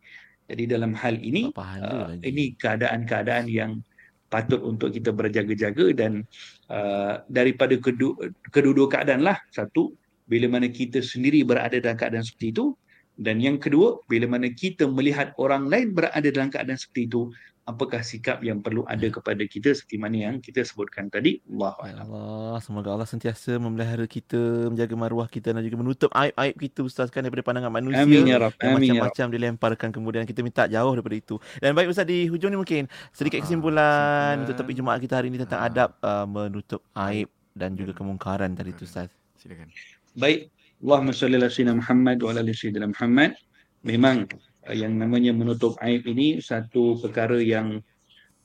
Jadi 0.50 0.64
dalam 0.68 0.92
hal 0.98 1.22
ini 1.24 1.54
uh, 1.56 2.20
ini 2.20 2.54
keadaan-keadaan 2.60 3.48
yang 3.48 3.80
patut 4.28 4.60
untuk 4.66 4.92
kita 4.92 5.14
berjaga-jaga 5.14 5.94
dan 5.94 6.26
uh, 6.68 7.22
daripada 7.30 7.78
kedu- 7.78 8.18
kedua-dua 8.52 8.90
keadaan 8.90 9.24
lah. 9.24 9.38
Satu 9.54 9.96
bila 10.28 10.50
mana 10.50 10.68
kita 10.68 11.00
sendiri 11.00 11.46
berada 11.46 11.78
dalam 11.80 11.96
keadaan 11.96 12.26
seperti 12.26 12.52
itu. 12.52 12.66
Dan 13.14 13.38
yang 13.38 13.62
kedua 13.62 14.02
bila 14.10 14.26
mana 14.26 14.50
kita 14.50 14.90
melihat 14.90 15.38
orang 15.38 15.70
lain 15.70 15.94
berada 15.94 16.26
dalam 16.34 16.50
keadaan 16.50 16.82
seperti 16.82 17.06
itu 17.06 17.30
apakah 17.64 18.04
sikap 18.04 18.44
yang 18.44 18.60
perlu 18.60 18.84
ada 18.84 19.08
hmm. 19.08 19.16
kepada 19.20 19.44
kita 19.48 19.72
seperti 19.72 19.96
mana 19.96 20.18
yang 20.30 20.36
kita 20.44 20.64
sebutkan 20.68 21.08
tadi? 21.08 21.40
Allah 21.48 21.74
Allah 22.04 22.60
semoga 22.60 22.92
Allah 22.92 23.08
sentiasa 23.08 23.56
memelihara 23.56 24.04
kita 24.04 24.68
menjaga 24.68 24.96
maruah 25.00 25.28
kita 25.32 25.56
dan 25.56 25.64
juga 25.64 25.80
menutup 25.80 26.12
aib-aib 26.12 26.56
kita 26.60 26.84
ustaz 26.84 27.08
kan 27.08 27.24
daripada 27.24 27.44
pandangan 27.44 27.72
manusia 27.72 28.04
Amin 28.04 28.28
ya 28.28 28.38
Rab. 28.40 28.54
yang 28.60 28.76
Amin 28.76 28.92
ya 28.92 29.00
macam-macam 29.00 29.26
ya 29.26 29.34
dilemparkan 29.40 29.90
kemudian. 29.96 30.24
Kita 30.28 30.44
minta 30.44 30.68
jauh 30.68 30.92
daripada 30.92 31.16
itu. 31.16 31.36
Dan 31.64 31.72
baik 31.72 31.88
ustaz 31.88 32.04
di 32.04 32.28
hujung 32.28 32.52
ni 32.52 32.60
mungkin 32.60 32.92
sedikit 33.16 33.40
ah, 33.40 33.44
kesimpulan 33.48 34.34
untuk 34.44 34.56
topik 34.60 34.76
Jumaat 34.76 35.00
kita 35.00 35.24
hari 35.24 35.32
ini 35.32 35.40
tentang 35.40 35.64
ah. 35.64 35.68
adab 35.72 35.90
uh, 36.04 36.28
menutup 36.28 36.84
aib 37.08 37.32
dan 37.56 37.80
juga 37.80 37.96
kemungkaran 37.96 38.52
tadi 38.60 38.76
tu 38.76 38.84
ustaz. 38.84 39.08
Silakan. 39.40 39.72
Baik. 40.20 40.52
Allahumma 40.84 41.16
salli 41.16 41.40
ala 41.40 41.48
sayyidina 41.48 41.80
Muhammad 41.80 42.20
wa 42.20 42.30
ala 42.36 42.44
ali 42.44 42.52
sayyidina 42.52 42.92
Muhammad. 42.92 43.40
Memang 43.88 44.28
yang 44.72 44.96
namanya 44.96 45.36
menutup 45.36 45.76
aib 45.84 46.08
ini 46.08 46.40
satu 46.40 46.96
perkara 47.02 47.42
yang 47.42 47.84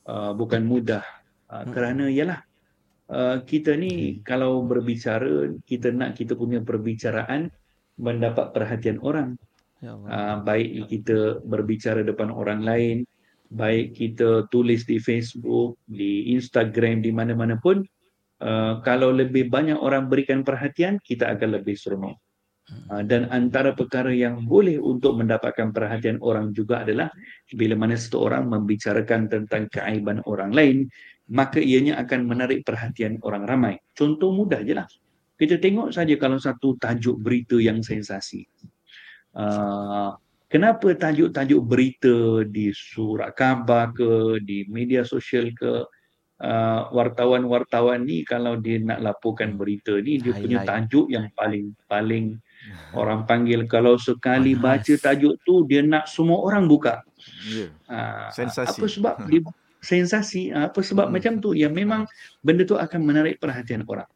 uh, 0.09 0.35
bukan 0.35 0.67
mudah. 0.67 1.05
Uh, 1.47 1.65
kerana 1.71 2.11
ialah 2.11 2.43
uh, 3.07 3.39
kita 3.47 3.77
ni 3.79 4.19
hmm. 4.19 4.27
kalau 4.27 4.65
berbicara 4.67 5.55
kita 5.63 5.95
nak 5.95 6.19
kita 6.19 6.35
punya 6.35 6.59
perbicaraan 6.59 7.47
mendapat 7.95 8.51
perhatian 8.51 8.99
orang. 8.99 9.39
Ya 9.79 9.95
uh, 9.95 10.43
baik 10.43 10.91
kita 10.91 11.39
berbicara 11.47 12.03
depan 12.03 12.35
orang 12.35 12.67
lain 12.67 13.07
baik 13.49 13.97
kita 13.97 14.45
tulis 14.53 14.85
di 14.85 15.01
Facebook 15.01 15.81
di 15.89 16.33
Instagram 16.37 17.01
di 17.01 17.09
mana-mana 17.09 17.57
pun 17.57 17.81
uh, 18.45 18.73
kalau 18.85 19.09
lebih 19.09 19.49
banyak 19.49 19.75
orang 19.75 20.05
berikan 20.05 20.45
perhatian 20.45 21.01
kita 21.01 21.33
akan 21.33 21.57
lebih 21.57 21.73
seronok 21.73 22.15
dan 23.05 23.29
antara 23.29 23.73
perkara 23.73 24.13
yang 24.13 24.45
boleh 24.45 24.77
untuk 24.77 25.17
mendapatkan 25.17 25.73
perhatian 25.73 26.17
orang 26.21 26.53
juga 26.53 26.85
adalah 26.85 27.09
bila 27.53 27.73
mana 27.77 27.97
seseorang 27.97 28.45
membicarakan 28.49 29.29
tentang 29.29 29.69
keaiban 29.69 30.21
orang 30.25 30.53
lain 30.53 30.77
maka 31.29 31.61
ianya 31.61 32.01
akan 32.01 32.25
menarik 32.25 32.65
perhatian 32.65 33.21
orang 33.21 33.45
ramai. 33.45 33.75
Contoh 33.93 34.33
mudah 34.33 34.65
je 34.65 34.73
lah. 34.73 34.89
Kita 35.37 35.61
tengok 35.61 35.93
saja 35.93 36.17
kalau 36.17 36.41
satu 36.41 36.75
tajuk 36.75 37.21
berita 37.21 37.55
yang 37.61 37.79
sensasi. 37.85 38.43
Uh, 39.31 40.17
kenapa 40.49 40.97
tajuk-tajuk 40.97 41.61
berita 41.63 42.43
di 42.49 42.73
surat 42.73 43.31
khabar 43.37 43.93
ke 43.93 44.41
di 44.41 44.65
media 44.67 45.05
sosial 45.05 45.53
ke 45.53 45.85
uh, 46.43 46.81
wartawan-wartawan 46.91 48.03
ni 48.03 48.25
kalau 48.25 48.57
dia 48.57 48.81
nak 48.81 48.99
laporkan 49.05 49.53
berita 49.53 50.01
ni 50.01 50.17
dia 50.17 50.33
punya 50.33 50.65
tajuk 50.65 51.07
yang 51.13 51.29
paling 51.37 51.77
paling 51.85 52.41
Orang 52.99 53.23
panggil 53.23 53.65
kalau 53.65 53.95
sekali 53.95 54.53
Panas. 54.57 54.83
baca 54.83 54.93
tajuk 55.09 55.35
tu 55.47 55.63
dia 55.65 55.81
nak 55.81 56.11
semua 56.11 56.43
orang 56.43 56.67
buka. 56.67 57.01
Yeah. 57.47 57.71
Ha, 57.87 58.29
sensasi. 58.35 58.79
Apa 58.79 58.85
sebab 58.87 59.15
dia 59.31 59.41
sensasi? 59.79 60.51
Ha, 60.51 60.71
apa 60.71 60.79
sebab 60.83 61.07
hmm. 61.07 61.13
macam 61.15 61.33
tu? 61.39 61.55
Ya 61.55 61.71
memang 61.71 62.03
benda 62.43 62.67
tu 62.67 62.75
akan 62.75 62.99
menarik 63.03 63.39
perhatian 63.39 63.87
orang. 63.87 64.09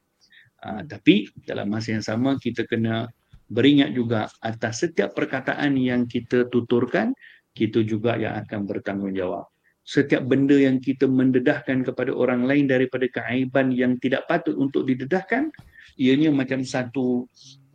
Ha, 0.64 0.84
tapi 0.88 1.32
dalam 1.44 1.72
masa 1.72 1.96
yang 1.96 2.04
sama 2.04 2.36
kita 2.40 2.68
kena 2.68 3.08
beringat 3.52 3.92
juga 3.92 4.32
atas 4.40 4.84
setiap 4.84 5.14
perkataan 5.14 5.76
yang 5.76 6.08
kita 6.08 6.48
tuturkan 6.48 7.12
kita 7.54 7.86
juga 7.86 8.18
yang 8.18 8.42
akan 8.44 8.66
bertanggungjawab. 8.66 9.46
Setiap 9.84 10.26
benda 10.26 10.56
yang 10.56 10.80
kita 10.80 11.06
mendedahkan 11.06 11.84
kepada 11.86 12.10
orang 12.16 12.48
lain 12.48 12.66
daripada 12.66 13.06
keaiban 13.06 13.70
yang 13.70 14.00
tidak 14.00 14.26
patut 14.26 14.56
untuk 14.58 14.88
didedahkan, 14.88 15.54
ianya 15.98 16.34
macam 16.34 16.66
satu 16.66 17.26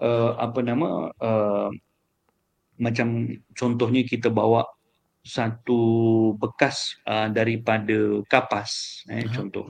uh, 0.02 0.32
apa 0.38 0.60
nama 0.62 1.10
uh, 1.18 1.70
macam 2.78 3.26
contohnya 3.54 4.06
kita 4.06 4.30
bawa 4.30 4.62
satu 5.28 5.80
bekas 6.40 6.96
uh, 7.04 7.28
daripada 7.28 8.24
kapas 8.30 9.02
eh 9.12 9.26
uh-huh. 9.26 9.34
contoh. 9.34 9.66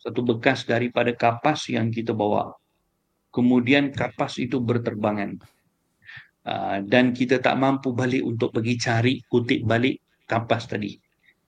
Satu 0.00 0.24
bekas 0.24 0.64
daripada 0.64 1.12
kapas 1.12 1.68
yang 1.68 1.92
kita 1.92 2.16
bawa. 2.16 2.56
Kemudian 3.28 3.92
kapas 3.92 4.40
itu 4.40 4.56
berterbangan. 4.56 5.36
Uh, 6.40 6.80
dan 6.88 7.12
kita 7.12 7.36
tak 7.36 7.60
mampu 7.60 7.92
balik 7.92 8.24
untuk 8.24 8.48
pergi 8.48 8.80
cari 8.80 9.14
kutip 9.28 9.60
balik 9.68 10.00
kapas 10.24 10.72
tadi. 10.72 10.96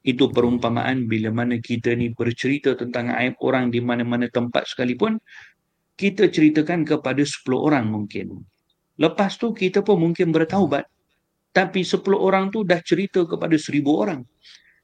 Itu 0.05 0.29
perumpamaan 0.29 1.09
bila 1.09 1.33
mana 1.33 1.63
kita 1.63 1.97
ni 1.97 2.13
bercerita 2.13 2.77
tentang 2.77 3.15
aib 3.17 3.41
orang 3.41 3.73
di 3.73 3.81
mana-mana 3.81 4.29
tempat 4.29 4.69
sekalipun 4.69 5.17
kita 5.97 6.29
ceritakan 6.29 6.85
kepada 6.89 7.23
10 7.23 7.53
orang 7.53 7.85
mungkin. 7.89 8.43
Lepas 8.97 9.37
tu 9.41 9.53
kita 9.53 9.81
pun 9.81 10.01
mungkin 10.01 10.33
bertaubat. 10.33 10.89
Tapi 11.53 11.85
10 11.85 12.01
orang 12.17 12.49
tu 12.49 12.65
dah 12.65 12.81
cerita 12.81 13.29
kepada 13.29 13.55
1000 13.57 13.85
orang. 13.93 14.21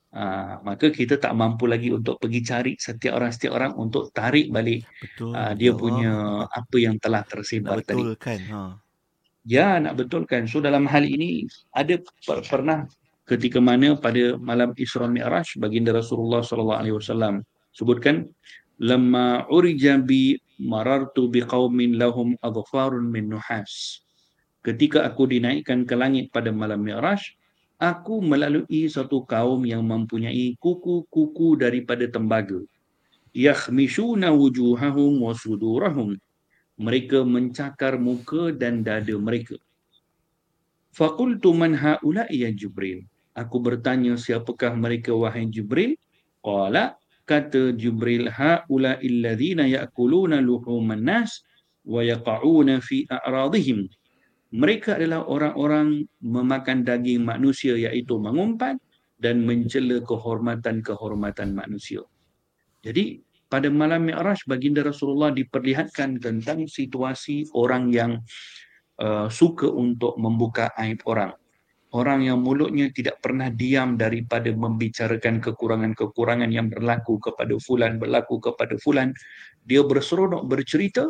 Ha, 0.08 0.56
maka 0.64 0.88
kita 0.88 1.20
tak 1.20 1.36
mampu 1.36 1.68
lagi 1.68 1.92
untuk 1.92 2.16
pergi 2.16 2.40
cari 2.40 2.72
setiap 2.80 3.20
orang 3.20 3.28
setiap 3.28 3.60
orang 3.60 3.76
untuk 3.76 4.08
tarik 4.08 4.48
balik 4.48 4.80
Betul. 5.04 5.36
Ha, 5.36 5.52
dia 5.52 5.76
punya 5.76 6.12
apa 6.48 6.76
yang 6.80 6.96
telah 6.96 7.20
tersebar 7.28 7.84
tadi. 7.84 8.16
Betulkan. 8.16 8.40
Ha. 8.48 8.60
Ya, 9.44 9.76
nak 9.76 10.00
betulkan. 10.00 10.48
So 10.48 10.64
dalam 10.64 10.88
hal 10.88 11.04
ini 11.04 11.44
ada 11.76 12.00
per- 12.24 12.44
pernah 12.44 12.88
ketika 13.28 13.60
mana 13.60 14.00
pada 14.00 14.40
malam 14.40 14.72
Isra 14.80 15.04
Mi'raj 15.04 15.60
baginda 15.60 15.92
Rasulullah 15.92 16.40
sallallahu 16.40 16.80
alaihi 16.80 16.96
wasallam 16.96 17.44
sebutkan 17.76 18.24
lamma 18.80 19.44
urija 19.52 20.00
bi 20.00 20.40
marartu 20.58 21.30
biqaumin 21.30 21.96
lahum 21.96 22.34
adfarun 22.42 23.06
min 23.06 23.30
nuhas. 23.30 24.02
Ketika 24.66 25.06
aku 25.06 25.30
dinaikkan 25.30 25.86
ke 25.86 25.94
langit 25.94 26.34
pada 26.34 26.50
malam 26.50 26.82
Mi'raj, 26.82 27.38
aku 27.78 28.18
melalui 28.18 28.90
satu 28.90 29.22
kaum 29.22 29.62
yang 29.62 29.86
mempunyai 29.86 30.58
kuku-kuku 30.58 31.54
daripada 31.54 32.04
tembaga. 32.10 32.58
Yakhmishuna 33.30 34.34
wujuhahum 34.34 35.22
wa 35.22 35.32
sudurahum. 35.32 36.18
Mereka 36.78 37.22
mencakar 37.22 37.98
muka 37.98 38.50
dan 38.54 38.82
dada 38.82 39.14
mereka. 39.18 39.58
Faqultu 40.90 41.54
man 41.54 41.78
haula'i 41.78 42.42
ya 42.42 42.50
Jibril? 42.50 43.06
Aku 43.34 43.62
bertanya 43.62 44.18
siapakah 44.18 44.74
mereka 44.74 45.14
wahai 45.14 45.46
Jibril? 45.46 45.94
Qala 46.42 46.98
kata 47.28 47.76
Jibril 47.76 48.32
haula 48.32 48.96
illadzina 49.04 49.68
ya'kuluna 49.68 50.40
luhuman 50.40 51.04
nas 51.04 51.44
wa 51.84 52.00
yaqa'una 52.00 52.80
fi 52.80 53.04
a'radihim 53.04 53.84
mereka 54.48 54.96
adalah 54.96 55.28
orang-orang 55.28 56.08
memakan 56.24 56.80
daging 56.80 57.20
manusia 57.20 57.76
iaitu 57.76 58.16
mengumpat 58.16 58.80
dan 59.20 59.44
mencela 59.44 60.00
kehormatan-kehormatan 60.00 61.52
manusia. 61.52 62.00
Jadi 62.80 63.20
pada 63.50 63.68
malam 63.68 64.08
Mi'raj 64.08 64.48
baginda 64.48 64.80
Rasulullah 64.80 65.34
diperlihatkan 65.34 66.22
tentang 66.22 66.64
situasi 66.64 67.52
orang 67.52 67.92
yang 67.92 68.12
uh, 69.02 69.28
suka 69.28 69.68
untuk 69.68 70.16
membuka 70.16 70.72
aib 70.80 71.04
orang 71.04 71.36
orang 71.96 72.28
yang 72.28 72.44
mulutnya 72.44 72.92
tidak 72.92 73.20
pernah 73.24 73.48
diam 73.48 73.96
daripada 73.96 74.52
membicarakan 74.52 75.40
kekurangan-kekurangan 75.40 76.50
yang 76.52 76.68
berlaku 76.68 77.16
kepada 77.16 77.56
fulan 77.56 77.96
berlaku 77.96 78.36
kepada 78.44 78.76
fulan 78.76 79.16
dia 79.64 79.80
berseronok 79.80 80.44
bercerita 80.44 81.08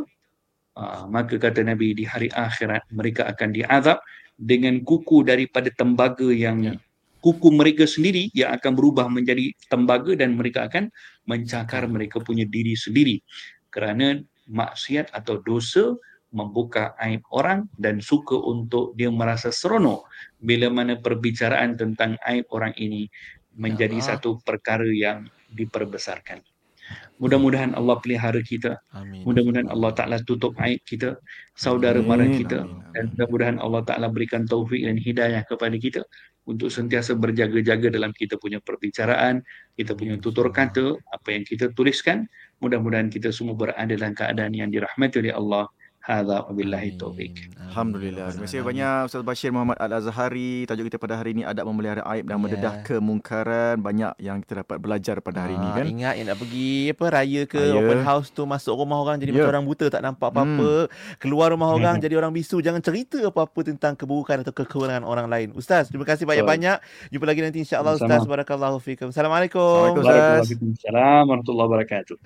uh, 0.78 1.02
maka 1.10 1.34
kata 1.34 1.66
nabi 1.66 1.98
di 1.98 2.06
hari 2.06 2.30
akhirat 2.30 2.86
mereka 2.94 3.26
akan 3.26 3.50
diazab 3.50 3.98
dengan 4.38 4.78
kuku 4.86 5.26
daripada 5.26 5.66
tembaga 5.74 6.30
yang 6.30 6.62
ya. 6.62 6.74
kuku 7.18 7.50
mereka 7.50 7.82
sendiri 7.82 8.30
yang 8.30 8.54
akan 8.54 8.78
berubah 8.78 9.10
menjadi 9.10 9.50
tembaga 9.66 10.14
dan 10.14 10.38
mereka 10.38 10.70
akan 10.70 10.94
mencakar 11.26 11.90
mereka 11.90 12.22
punya 12.22 12.46
diri 12.46 12.78
sendiri 12.78 13.18
kerana 13.74 14.22
maksiat 14.46 15.10
atau 15.10 15.42
dosa 15.42 15.98
membuka 16.28 16.92
aib 17.00 17.24
orang 17.32 17.68
dan 17.80 18.04
suka 18.04 18.36
untuk 18.36 18.92
dia 18.94 19.08
merasa 19.08 19.48
seronok 19.48 20.04
bila 20.38 20.68
mana 20.68 21.00
perbicaraan 21.00 21.74
tentang 21.80 22.20
aib 22.28 22.44
orang 22.52 22.76
ini 22.76 23.08
menjadi 23.56 23.98
Allah. 23.98 24.08
satu 24.14 24.38
perkara 24.44 24.86
yang 24.86 25.26
diperbesarkan. 25.52 26.44
Mudah-mudahan 27.18 27.74
Allah 27.74 27.98
pelihara 28.00 28.38
kita. 28.40 28.78
Amin. 28.94 29.26
Mudah-mudahan 29.26 29.68
Allah 29.68 29.90
Ta'ala 29.92 30.16
tutup 30.22 30.54
aib 30.62 30.80
kita, 30.86 31.18
saudara 31.52 31.98
mara 32.00 32.24
kita. 32.24 32.64
amin, 32.64 32.78
amin. 32.80 32.92
Dan 32.94 33.04
mudah-mudahan 33.12 33.58
Allah 33.58 33.82
Ta'ala 33.84 34.06
berikan 34.08 34.46
taufik 34.46 34.80
dan 34.86 34.96
hidayah 34.96 35.42
kepada 35.44 35.76
kita 35.76 36.06
untuk 36.48 36.72
sentiasa 36.72 37.12
berjaga-jaga 37.12 37.92
dalam 37.92 38.14
kita 38.16 38.40
punya 38.40 38.56
perbicaraan, 38.64 39.44
kita 39.76 39.92
punya 39.92 40.16
tutur 40.16 40.48
kata, 40.48 40.96
apa 41.12 41.28
yang 41.28 41.44
kita 41.44 41.74
tuliskan. 41.76 42.24
Mudah-mudahan 42.64 43.12
kita 43.12 43.34
semua 43.34 43.52
berada 43.52 43.84
dalam 43.84 44.16
keadaan 44.16 44.56
yang 44.56 44.72
dirahmati 44.72 45.20
oleh 45.20 45.34
Allah. 45.36 45.68
Hadza 46.08 46.40
wabillahi 46.48 46.96
taufik. 46.96 47.52
Alhamdulillah. 47.68 48.32
Terima 48.32 48.48
kasih 48.48 48.64
banyak 48.64 49.12
Ustaz 49.12 49.20
Bashir 49.20 49.52
Muhammad 49.52 49.76
Al-Azhari. 49.76 50.64
Tajuk 50.64 50.88
kita 50.88 50.96
pada 50.96 51.20
hari 51.20 51.36
ini 51.36 51.44
adab 51.44 51.68
memelihara 51.68 52.00
aib 52.16 52.24
dan 52.24 52.40
Ya. 52.40 52.42
mendedah 52.42 52.74
kemungkaran. 52.80 53.76
Banyak 53.76 54.16
yang 54.16 54.40
kita 54.40 54.64
dapat 54.64 54.80
belajar 54.80 55.20
pada 55.20 55.44
hari 55.44 55.60
ini 55.60 55.68
Ah, 55.68 55.76
kan. 55.76 55.84
Ingat 55.84 56.14
yang 56.16 56.26
nak 56.32 56.38
pergi 56.40 56.96
apa 56.96 57.04
raya 57.12 57.42
ke 57.44 57.60
Raya. 57.60 57.76
open 57.76 58.00
house 58.08 58.32
tu 58.32 58.48
masuk 58.48 58.72
rumah 58.72 59.04
orang 59.04 59.20
jadi 59.20 59.36
Ya. 59.36 59.44
macam 59.44 59.52
orang 59.52 59.64
buta 59.68 59.86
tak 59.92 60.00
nampak 60.00 60.32
apa-apa. 60.32 60.88
Keluar 61.20 61.52
rumah 61.52 61.76
orang 61.76 62.00
jadi 62.00 62.16
orang 62.16 62.32
bisu. 62.32 62.64
Jangan 62.64 62.80
cerita 62.80 63.20
apa-apa 63.28 63.60
tentang 63.68 63.92
keburukan 63.92 64.40
atau 64.40 64.56
kekurangan 64.56 65.04
orang 65.04 65.28
lain. 65.28 65.48
Ustaz, 65.52 65.92
terima 65.92 66.08
kasih 66.08 66.24
banyak-banyak. 66.24 66.80
Jumpa 67.12 67.28
lagi 67.28 67.44
nanti 67.44 67.60
insya-Allah. 67.68 68.00
Ustaz. 68.00 68.24
Barakallahu 68.24 68.80
fikum. 68.80 69.12
Assalamualaikum. 69.12 69.92
Waalaikumsalam 69.92 71.28
warahmatullahi 71.28 71.68
wabarakatuh. 71.68 72.16